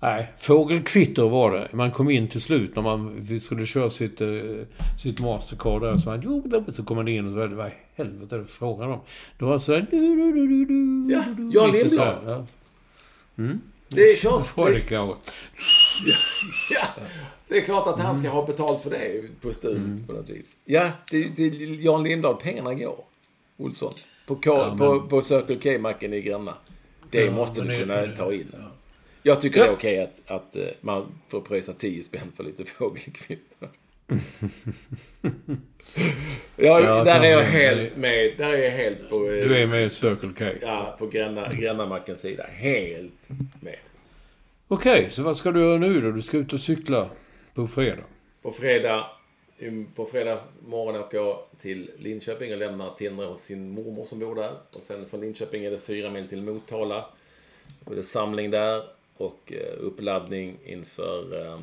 Nej, 0.00 0.32
fågelkvitter 0.36 1.22
var 1.22 1.50
det. 1.52 1.68
Man 1.72 1.90
kom 1.90 2.10
in 2.10 2.28
till 2.28 2.40
slut 2.42 2.76
när 2.76 2.82
man 2.82 3.26
skulle 3.40 3.66
köra 3.66 3.90
sitt, 3.90 4.20
eh, 4.20 4.28
sitt 5.02 5.20
Mastercard 5.20 5.82
där. 5.82 5.96
Så, 5.96 6.08
man, 6.10 6.20
jo, 6.24 6.62
så 6.72 6.84
kom 6.84 6.96
man 6.96 7.08
in 7.08 7.26
och 7.26 7.32
så 7.32 7.38
var 7.38 7.48
det, 7.48 7.54
vad 7.54 7.70
helvete 7.94 8.34
är 8.34 8.38
det 8.38 8.44
frågan 8.44 8.92
om? 8.92 9.00
Det 9.38 9.44
var 9.44 9.58
sådär... 9.58 9.86
Du, 9.90 10.00
du, 10.16 10.32
du, 10.32 10.46
du, 10.48 10.64
du, 10.64 11.12
Ja, 11.14 11.24
Jan 11.52 11.72
Lindblad. 11.72 12.18
Ja. 12.26 12.46
Det 13.88 14.02
är 14.12 14.16
klart. 14.16 14.48
Det 14.56 14.72
Det, 14.72 14.80
kanske. 14.80 15.16
ja, 16.70 16.86
det 17.48 17.56
är 17.58 17.60
klart 17.60 17.86
att 17.86 18.00
han 18.00 18.18
ska 18.18 18.28
ha 18.28 18.46
betalt 18.46 18.82
för 18.82 18.90
det 18.90 19.22
på 19.40 19.52
studiet 19.52 20.06
på 20.06 20.12
något 20.12 20.30
vis. 20.30 20.56
Ja, 20.64 20.90
det, 21.10 21.28
det, 21.36 21.48
Jan 21.82 22.02
Lindahl, 22.02 22.34
pengarna 22.36 22.74
går. 22.74 23.04
Olsson. 23.56 23.94
På, 24.26 24.34
K, 24.34 24.40
Ja, 24.44 24.68
men- 24.68 24.78
på, 24.78 25.00
på 25.00 25.22
Circle 25.22 25.56
K-macken 25.62 26.12
i 26.12 26.20
Gränna. 26.20 26.54
Det 27.10 27.24
Ja, 27.24 27.32
måste 27.32 27.60
du 27.60 27.80
kunna 27.80 27.94
det- 27.96 28.16
ta 28.16 28.32
in. 28.32 28.46
ja. 28.52 28.58
Jag 29.22 29.40
tycker 29.40 29.58
det 29.60 29.64
är 29.66 29.68
Ja. 29.68 29.72
okej 29.72 30.00
att, 30.00 30.30
att 30.30 30.56
eh, 30.56 30.66
man 30.80 31.12
får 31.28 31.40
pröjsa 31.40 31.72
10 31.72 32.02
spänn 32.02 32.32
för 32.36 32.44
lite 32.44 32.64
fågelkvitter. 32.78 33.68
ja, 36.56 36.80
Ja, 36.80 37.04
där 37.04 37.20
är 37.20 37.30
jag 37.30 37.42
helt 37.42 37.96
med. 37.96 38.34
Där 38.38 38.52
är 38.52 38.58
jag 38.58 38.70
helt 38.70 39.08
på... 39.10 39.14
eh, 39.16 39.22
Du 39.48 39.56
är 39.58 39.66
med 39.66 39.84
i 39.86 39.90
Circle 39.90 40.30
K. 40.38 40.58
Ja, 40.62 40.96
på 40.98 41.06
Gränna, 41.06 41.52
Grännamackens 41.52 42.20
sida. 42.20 42.46
Helt 42.52 43.28
med. 43.60 43.76
Okej, 44.68 45.06
så 45.10 45.22
vad 45.22 45.36
ska 45.36 45.50
du 45.50 45.60
göra 45.60 45.78
nu 45.78 46.00
då? 46.00 46.10
Du 46.10 46.22
ska 46.22 46.36
ut 46.36 46.52
och 46.52 46.60
cykla 46.60 47.10
på 47.54 47.68
fredag. 47.68 48.02
På 48.42 48.52
fredag, 48.52 49.06
på 49.94 50.04
fredag 50.06 50.38
morgon 50.66 50.96
åker 51.00 51.18
jag 51.18 51.38
till 51.60 51.90
Linköping 51.98 52.52
och 52.52 52.58
lämnar 52.58 52.90
Tindre 52.94 53.26
hos 53.26 53.40
sin 53.42 53.70
mormor 53.70 54.04
som 54.04 54.18
bor 54.18 54.34
där. 54.34 54.52
Och 54.72 54.82
sen 54.82 55.06
från 55.08 55.20
Linköping 55.20 55.64
är 55.64 55.70
det 55.70 55.78
fyra 55.78 56.10
mil 56.10 56.28
till 56.28 56.42
Motala. 56.42 57.04
Då 57.84 57.92
är 57.92 57.96
det 57.96 58.02
samling 58.02 58.50
där 58.50 58.82
och 59.18 59.52
eh, 59.52 59.74
uppladdning 59.78 60.58
inför 60.64 61.46
eh, 61.46 61.60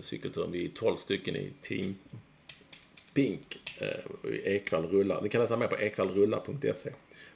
cykelturen. 0.00 0.52
Vi 0.52 0.64
är 0.64 0.68
12 0.68 0.96
stycken 0.96 1.36
i 1.36 1.52
Team 1.62 1.94
Pink 3.14 3.72
eh, 3.80 4.44
Ekvall 4.54 4.86
rullar. 4.86 5.22
Ni 5.22 5.28
kan 5.28 5.40
läsa 5.40 5.56
mer 5.56 5.66
på 5.68 5.76
ekvallrullar.se. 5.76 6.90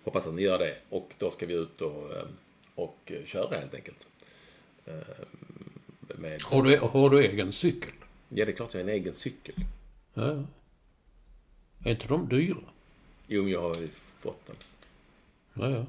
Hoppas 0.05 0.27
att 0.27 0.35
ni 0.35 0.43
gör 0.43 0.59
det. 0.59 0.77
Och 0.89 1.15
då 1.19 1.31
ska 1.31 1.47
vi 1.47 1.55
ut 1.55 1.81
och, 1.83 2.13
eh, 2.17 2.25
och 2.75 2.99
eh, 3.05 3.25
köra 3.25 3.59
helt 3.59 3.75
enkelt. 3.75 4.07
Eh, 4.87 4.95
Med, 6.19 6.43
Har 6.43 6.63
du, 6.63 6.77
har 6.79 7.11
du 7.11 7.27
egen 7.27 7.53
cykel? 7.53 7.91
ja, 8.29 8.45
det 8.45 8.53
är 8.53 8.57
klart 8.57 8.75
jag 8.75 8.81
har 8.81 8.89
en 8.89 8.95
egen 8.95 9.15
cykel. 9.15 9.55
Ja. 10.15 10.45
Är 11.85 11.91
inte 11.91 12.09
de 12.09 12.29
dyra? 12.29 12.57
Jo, 13.27 13.43
men 13.43 13.53
jag 13.53 13.61
har 13.61 13.75
ju 13.77 13.89
fått 14.21 14.47
den. 14.47 14.57
Ja, 15.55 15.71
ja. 15.71 15.87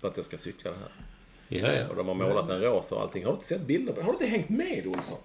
För 0.00 0.08
att 0.08 0.16
jag 0.16 0.24
ska 0.24 0.38
cykla 0.38 0.70
den 0.70 0.80
här. 0.80 0.92
Ja, 1.48 1.72
ja. 1.72 1.88
Och 1.88 1.96
de 1.96 2.08
har 2.08 2.14
målat 2.14 2.48
den 2.48 2.60
rosa 2.60 2.94
och 2.94 3.02
allting. 3.02 3.24
Har 3.24 3.30
du 3.32 3.34
inte 3.36 3.46
sett 3.48 3.60
bilder? 3.62 3.92
på- 3.92 4.00
Har 4.00 4.06
du 4.06 4.12
inte 4.12 4.26
hängt 4.26 4.48
med, 4.48 4.86
Olsson? 4.86 5.18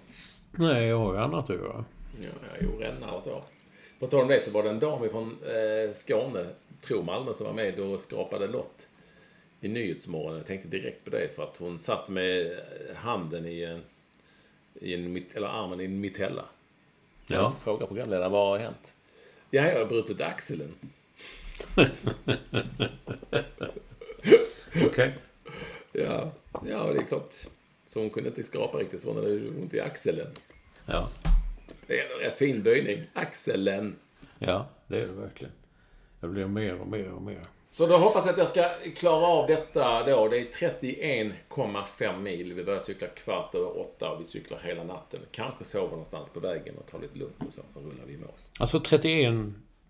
Nej, 0.50 0.84
jag 0.86 0.98
har 0.98 1.14
ju 1.14 1.20
annat 1.20 1.50
att 1.50 1.56
göra. 1.56 1.84
Ja, 2.22 2.28
jo, 2.60 2.68
ränna 2.80 3.12
och 3.12 3.22
så. 3.22 3.42
På 3.98 4.06
tal 4.06 4.20
om 4.22 4.28
det 4.28 4.40
så 4.40 4.50
var 4.50 4.62
det 4.62 4.68
en 4.70 4.80
dam 4.80 5.08
från 5.10 5.38
eh, 5.46 5.94
Skåne, 5.94 6.46
tror 6.80 7.02
Malmö, 7.02 7.34
som 7.34 7.46
var 7.46 7.52
med 7.54 7.78
och 7.80 8.00
skrapade 8.00 8.46
lott 8.46 8.86
i 9.60 9.68
Nyhetsmorgon. 9.68 10.36
Jag 10.36 10.46
tänkte 10.46 10.68
direkt 10.68 11.04
på 11.04 11.10
det 11.10 11.28
för 11.36 11.42
att 11.42 11.56
hon 11.56 11.78
satt 11.78 12.08
med 12.08 12.60
handen 12.94 13.46
i 13.46 13.62
en, 13.62 13.82
i 14.80 14.94
en 14.94 15.24
eller 15.34 15.48
armen 15.48 15.80
i 15.80 15.84
en 15.84 16.00
mitella. 16.00 16.44
Ja. 17.26 17.34
Jag 17.36 17.52
frågar 17.64 17.86
programledaren, 17.86 18.32
vad 18.32 18.46
har 18.48 18.58
hänt? 18.58 18.94
Ja, 19.50 19.62
jag 19.66 19.78
har 19.78 19.86
brutit 19.86 20.20
axeln. 20.20 20.74
Okej. 24.86 25.12
Ja, 25.94 26.30
ja 26.66 26.92
det 26.92 26.98
är 26.98 27.02
klart. 27.02 27.34
Så 27.88 28.00
hon 28.00 28.10
kunde 28.10 28.28
inte 28.28 28.42
skrapa 28.42 28.78
riktigt 28.78 29.00
för 29.00 29.08
hon 29.08 29.16
hade 29.16 29.48
ont 29.48 29.74
i 29.74 29.80
axeln. 29.80 30.26
Ja. 30.86 31.08
Det 31.86 32.00
är 32.00 32.12
en 32.14 32.18
rätt 32.18 32.38
fin 32.38 32.62
böjning. 32.62 33.02
Axeln. 33.12 33.96
ja, 34.38 34.66
det 34.86 34.96
är 34.96 35.06
det 35.06 35.12
verkligen. 35.12 35.52
Det 36.20 36.28
blir 36.28 36.46
mer 36.46 36.80
och 36.80 36.88
mer 36.88 37.12
och 37.12 37.22
mer. 37.22 37.40
Så 37.68 37.86
då 37.86 37.96
hoppas 37.96 38.26
jag 38.26 38.32
att 38.32 38.38
jag 38.38 38.48
ska 38.48 38.70
klara 38.96 39.26
av 39.26 39.46
detta 39.46 40.02
då. 40.06 40.28
Det 40.28 40.38
är 40.38 40.44
31,5 40.44 42.20
mil. 42.20 42.52
Vi 42.54 42.64
börjar 42.64 42.80
cykla 42.80 43.06
kvart 43.06 43.54
över 43.54 43.80
åtta 43.80 44.10
och 44.10 44.20
vi 44.20 44.24
cyklar 44.24 44.58
hela 44.58 44.84
natten. 44.84 45.20
Kanske 45.30 45.64
sover 45.64 45.90
någonstans 45.90 46.28
på 46.28 46.40
vägen 46.40 46.74
och 46.78 46.86
tar 46.90 46.98
lite 47.00 47.18
lugnt 47.18 47.42
och 47.46 47.52
så. 47.52 47.60
Så 47.72 47.80
rullar 47.80 48.04
vi 48.06 48.14
i 48.14 48.16
mål. 48.16 48.28
Alltså 48.58 48.80
31 48.80 49.34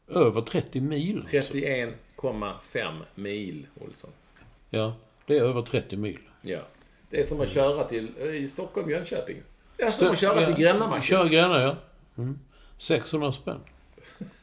Över 0.09 0.41
30 0.41 0.81
mil. 0.81 1.29
alltså. 1.35 1.55
31,5 1.55 3.01
mil, 3.15 3.67
Olsson. 3.81 4.11
Ja, 4.71 4.95
det 5.27 5.39
är 5.39 5.43
över 5.43 5.63
30 5.63 5.97
mil. 5.97 6.19
Ja. 6.43 6.61
Det 7.11 7.21
är 7.21 7.25
som 7.25 7.41
att 7.41 7.49
köra 7.51 7.85
till, 7.85 8.09
eh, 8.21 8.27
i 8.35 8.49
Stockholm, 8.49 8.91
Jönköping. 8.91 9.37
Det 9.77 9.83
är 9.83 9.91
som 9.91 10.09
att 10.11 10.19
köra 10.21 10.47
till 10.47 10.55
Grännabacken. 10.65 11.03
Kör 11.03 11.29
Gränna, 11.29 11.63
ja. 11.63 11.77
Mm. 12.19 12.39
600 12.79 13.33
spänn. 13.33 13.61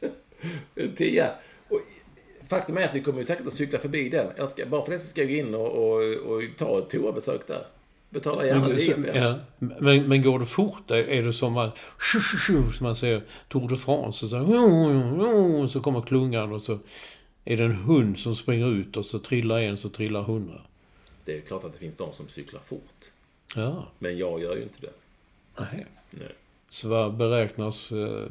10. 0.96 1.30
Och 1.68 1.80
faktum 2.48 2.76
är 2.78 2.84
att 2.84 2.94
vi 2.94 3.02
kommer 3.02 3.18
ju 3.18 3.24
säkert 3.24 3.46
att 3.46 3.52
cykla 3.52 3.78
förbi 3.78 4.08
den. 4.08 4.26
Jag 4.36 4.48
ska, 4.48 4.66
bara 4.66 4.84
för 4.84 4.92
det 4.92 4.98
så 4.98 5.06
ska 5.06 5.20
jag 5.20 5.30
gå 5.30 5.36
in 5.36 5.54
och, 5.54 5.68
och, 5.68 6.02
och 6.02 6.42
ta 6.58 6.78
ett 6.78 6.90
toabesök 6.90 7.46
där. 7.46 7.62
Betala 8.10 8.46
gärna 8.46 8.68
Men, 8.68 8.76
10 8.76 8.92
spänn. 8.94 9.10
ja, 9.14 9.34
men, 9.58 10.08
men 10.08 10.22
går 10.22 10.38
det 10.38 10.46
fort, 10.46 10.90
är- 10.90 11.08
är 11.08 11.22
det 11.22 11.32
som 11.32 11.56
att... 11.56 11.76
Som 12.46 12.72
man 12.80 12.96
säger 12.96 13.22
Tour 13.48 13.68
de 13.68 13.76
France. 13.76 14.24
Och 14.24 14.30
så, 14.30 15.68
så 15.68 15.80
kommer 15.80 16.00
klungan 16.00 16.52
och 16.52 16.62
så 16.62 16.78
är 17.44 17.56
det 17.56 17.64
en 17.64 17.76
hund 17.76 18.18
som 18.18 18.34
springer 18.34 18.66
ut 18.72 18.96
och 18.96 19.04
så 19.06 19.18
trillar 19.18 19.58
en 19.60 19.76
så 19.76 19.88
trillar 19.88 20.22
hundra. 20.22 20.60
Det 21.24 21.36
är 21.36 21.40
klart 21.40 21.64
att 21.64 21.72
det 21.72 21.78
finns 21.78 21.96
de 21.96 22.12
som 22.12 22.28
cyklar 22.28 22.60
fort. 22.60 23.04
Ja, 23.56 23.88
Men 23.98 24.18
jag 24.18 24.40
gör 24.40 24.56
ju 24.56 24.62
inte 24.62 24.80
det. 24.80 24.92
nej. 25.58 25.86
Nej. 26.10 26.28
Så 26.68 26.88
vad 26.88 27.14
beräknas... 27.16 27.92
eh, 27.92 28.26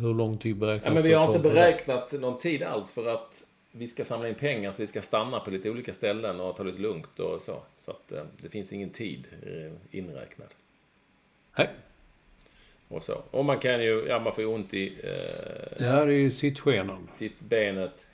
Hur 0.00 0.14
lång 0.14 0.38
tid 0.38 0.56
beräknas 0.56 0.86
Ja, 0.88 0.94
men 0.94 1.02
vi 1.02 1.12
har 1.12 1.26
inte 1.26 1.48
det? 1.48 1.54
beräknat 1.54 2.12
någon 2.12 2.38
tid 2.38 2.62
alls 2.62 2.92
för 2.92 3.06
att 3.06 3.42
vi 3.72 3.88
ska 3.88 4.04
samla 4.04 4.28
in 4.28 4.34
pengar 4.34 4.72
så 4.72 4.82
vi 4.82 4.86
ska 4.86 5.02
stanna 5.02 5.40
på 5.40 5.50
lite 5.50 5.70
olika 5.70 5.94
ställen 5.94 6.40
och 6.40 6.56
ta 6.56 6.62
det 6.62 6.70
lite 6.70 6.82
lugnt 6.82 7.18
och 7.20 7.42
så. 7.42 7.62
Så 7.78 7.90
att 7.90 8.12
eh, 8.12 8.22
det 8.42 8.48
finns 8.48 8.72
ingen 8.72 8.90
tid 8.90 9.26
eh, 9.42 9.98
inräknad. 9.98 10.48
Nej. 11.58 11.70
Och 12.88 13.02
så. 13.02 13.22
Och 13.30 13.44
man 13.44 13.58
kan 13.58 13.84
ju, 13.84 14.06
ja 14.08 14.18
man 14.18 14.34
får 14.34 14.44
ju 14.44 14.50
ont 14.50 14.74
i 14.74 14.86
eh, 15.02 15.78
Det 15.78 15.84
här 15.84 16.08
är 16.10 16.30
sittskenan. 16.30 17.08
sitt 17.14 17.40
benet. 17.40 18.06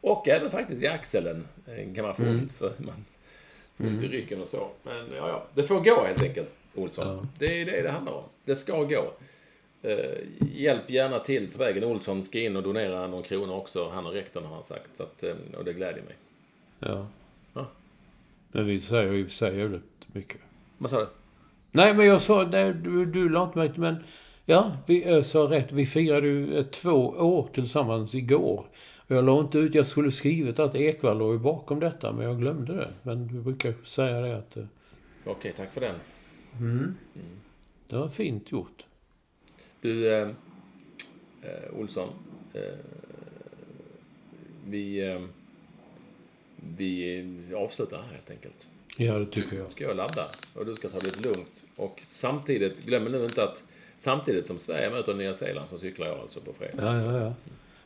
Och 0.00 0.28
även 0.28 0.50
faktiskt 0.50 0.82
i 0.82 0.86
axeln 0.86 1.48
kan 1.94 2.04
man 2.04 2.14
få 2.14 2.22
ont 2.22 2.52
för 2.52 2.72
man 2.78 3.04
får 3.76 3.86
ont 3.86 4.02
i 4.02 4.08
ryggen 4.08 4.42
och 4.42 4.48
så. 4.48 4.68
Men 4.82 5.06
ja, 5.16 5.28
ja, 5.28 5.46
det 5.54 5.62
får 5.62 5.80
gå 5.80 6.04
helt 6.04 6.22
enkelt, 6.22 6.50
Olsson. 6.74 7.06
Ja. 7.06 7.26
Det 7.38 7.60
är 7.60 7.64
det 7.64 7.82
det 7.82 7.90
handlar 7.90 8.12
om. 8.12 8.24
Det 8.44 8.56
ska 8.56 8.82
gå. 8.82 9.12
Eh, 9.82 10.18
hjälp 10.54 10.90
gärna 10.90 11.18
till 11.18 11.48
på 11.52 11.58
vägen. 11.58 11.84
Olsson 11.84 12.24
ska 12.24 12.40
in 12.40 12.56
och 12.56 12.62
donera 12.62 13.06
någon 13.06 13.22
krona 13.22 13.52
också. 13.52 13.88
Han 13.88 14.06
och 14.06 14.12
rektorn 14.12 14.44
har 14.44 14.54
han 14.54 14.64
sagt. 14.64 14.96
Så 14.96 15.02
att, 15.02 15.22
eh, 15.22 15.34
och 15.58 15.64
det 15.64 15.72
glädjer 15.72 16.04
mig. 16.04 16.16
Ja. 16.78 17.06
Ja. 17.54 17.66
Men 18.52 18.66
vi 18.66 18.80
säger 18.80 19.12
i 19.12 19.22
och 19.22 19.26
för 19.26 19.32
sig 19.32 19.50
väldigt 19.50 20.06
mycket. 20.06 20.40
Vad 20.78 20.90
sa 20.90 21.00
du? 21.00 21.06
Nej, 21.70 21.94
men 21.94 22.06
jag 22.06 22.20
sa... 22.20 22.48
Nej, 22.52 22.74
du, 22.74 23.06
du 23.06 23.28
la 23.28 23.44
inte 23.44 23.58
märke 23.58 23.80
men... 23.80 23.96
Ja, 24.44 24.76
vi 24.86 25.24
sa 25.24 25.38
rätt. 25.38 25.72
Vi 25.72 25.86
firade 25.86 26.26
ju 26.26 26.58
eh, 26.58 26.64
två 26.64 27.08
år 27.08 27.48
tillsammans 27.52 28.14
igår. 28.14 28.66
Jag 29.12 29.24
la 29.24 29.40
inte 29.40 29.58
ut... 29.58 29.74
Jag 29.74 29.86
skulle 29.86 30.10
skrivit 30.12 30.58
att 30.58 30.74
Ekwall 30.74 31.18
låg 31.18 31.40
bakom 31.40 31.80
detta, 31.80 32.12
men 32.12 32.26
jag 32.26 32.38
glömde 32.38 32.74
det. 32.74 32.92
Men 33.02 33.26
du 33.26 33.40
brukar 33.40 33.74
säga 33.84 34.20
det 34.20 34.38
att... 34.38 34.56
eh, 34.56 34.64
Okej, 35.24 35.54
tack 35.56 35.72
för 35.72 35.80
den. 35.80 35.96
Det 37.88 37.96
var 37.96 38.08
fint 38.08 38.52
gjort. 38.52 38.84
Du, 39.80 40.12
eh, 40.12 40.28
eh, 41.42 41.74
Olsson. 41.80 42.08
Eh, 42.54 42.60
vi, 44.66 45.10
eh, 45.10 45.20
vi 46.76 47.54
avslutar 47.56 47.96
här 48.02 48.10
helt 48.10 48.30
enkelt. 48.30 48.68
Ja, 48.96 49.18
det 49.18 49.26
tycker 49.26 49.56
jag. 49.56 49.70
ska 49.70 49.84
jag 49.84 49.96
ladda 49.96 50.26
och 50.54 50.66
du 50.66 50.74
ska 50.74 50.88
ta 50.88 50.98
det 50.98 51.04
lite 51.04 51.20
lugnt. 51.20 51.64
Och 51.76 52.02
samtidigt, 52.06 52.84
glöm 52.84 53.04
nu 53.04 53.24
inte 53.24 53.44
att 53.44 53.62
samtidigt 53.98 54.46
som 54.46 54.58
Sverige 54.58 54.90
möter 54.90 55.14
Nya 55.14 55.34
Zeeland 55.34 55.68
så 55.68 55.78
cyklar 55.78 56.06
jag 56.06 56.18
alltså 56.18 56.40
på 56.40 56.52
fredag. 56.52 56.82
Ja, 56.82 57.02
ja, 57.02 57.18
ja. 57.18 57.34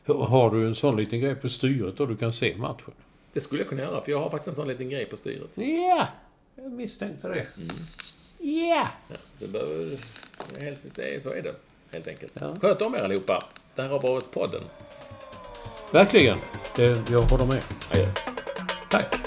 Har 0.07 0.51
du 0.51 0.67
en 0.67 0.75
sån 0.75 0.97
liten 0.97 1.19
grej 1.19 1.35
på 1.35 1.49
styret 1.49 1.97
då 1.97 2.05
du 2.05 2.17
kan 2.17 2.33
se 2.33 2.57
matchen? 2.57 2.93
Det 3.33 3.41
skulle 3.41 3.61
jag 3.61 3.69
kunna 3.69 3.81
göra 3.81 4.01
för 4.01 4.11
jag 4.11 4.19
har 4.19 4.29
faktiskt 4.29 4.47
en 4.47 4.55
sån 4.55 4.67
liten 4.67 4.89
grej 4.89 5.05
på 5.05 5.17
styret. 5.17 5.49
Ja, 5.53 6.07
jag 6.55 6.71
misstänkte 6.71 7.27
det. 7.27 7.47
Ja! 8.37 8.87
Ja, 9.09 9.15
det 9.39 9.47
behöver, 9.47 9.97
helt, 10.59 10.79
det 10.95 11.15
är, 11.15 11.19
så 11.19 11.29
är 11.29 11.41
det 11.41 11.55
helt 11.91 12.07
enkelt. 12.07 12.31
Ja. 12.33 12.55
Sköt 12.61 12.81
om 12.81 12.95
er 12.95 12.99
allihopa. 12.99 13.43
Det 13.75 13.81
här 13.81 13.89
har 13.89 14.01
varit 14.01 14.31
podden. 14.31 14.63
Verkligen. 15.91 16.37
Det, 16.75 17.09
jag 17.09 17.19
håller 17.19 17.45
med. 17.45 17.63
Adjö. 17.91 18.07
Tack. 18.89 19.26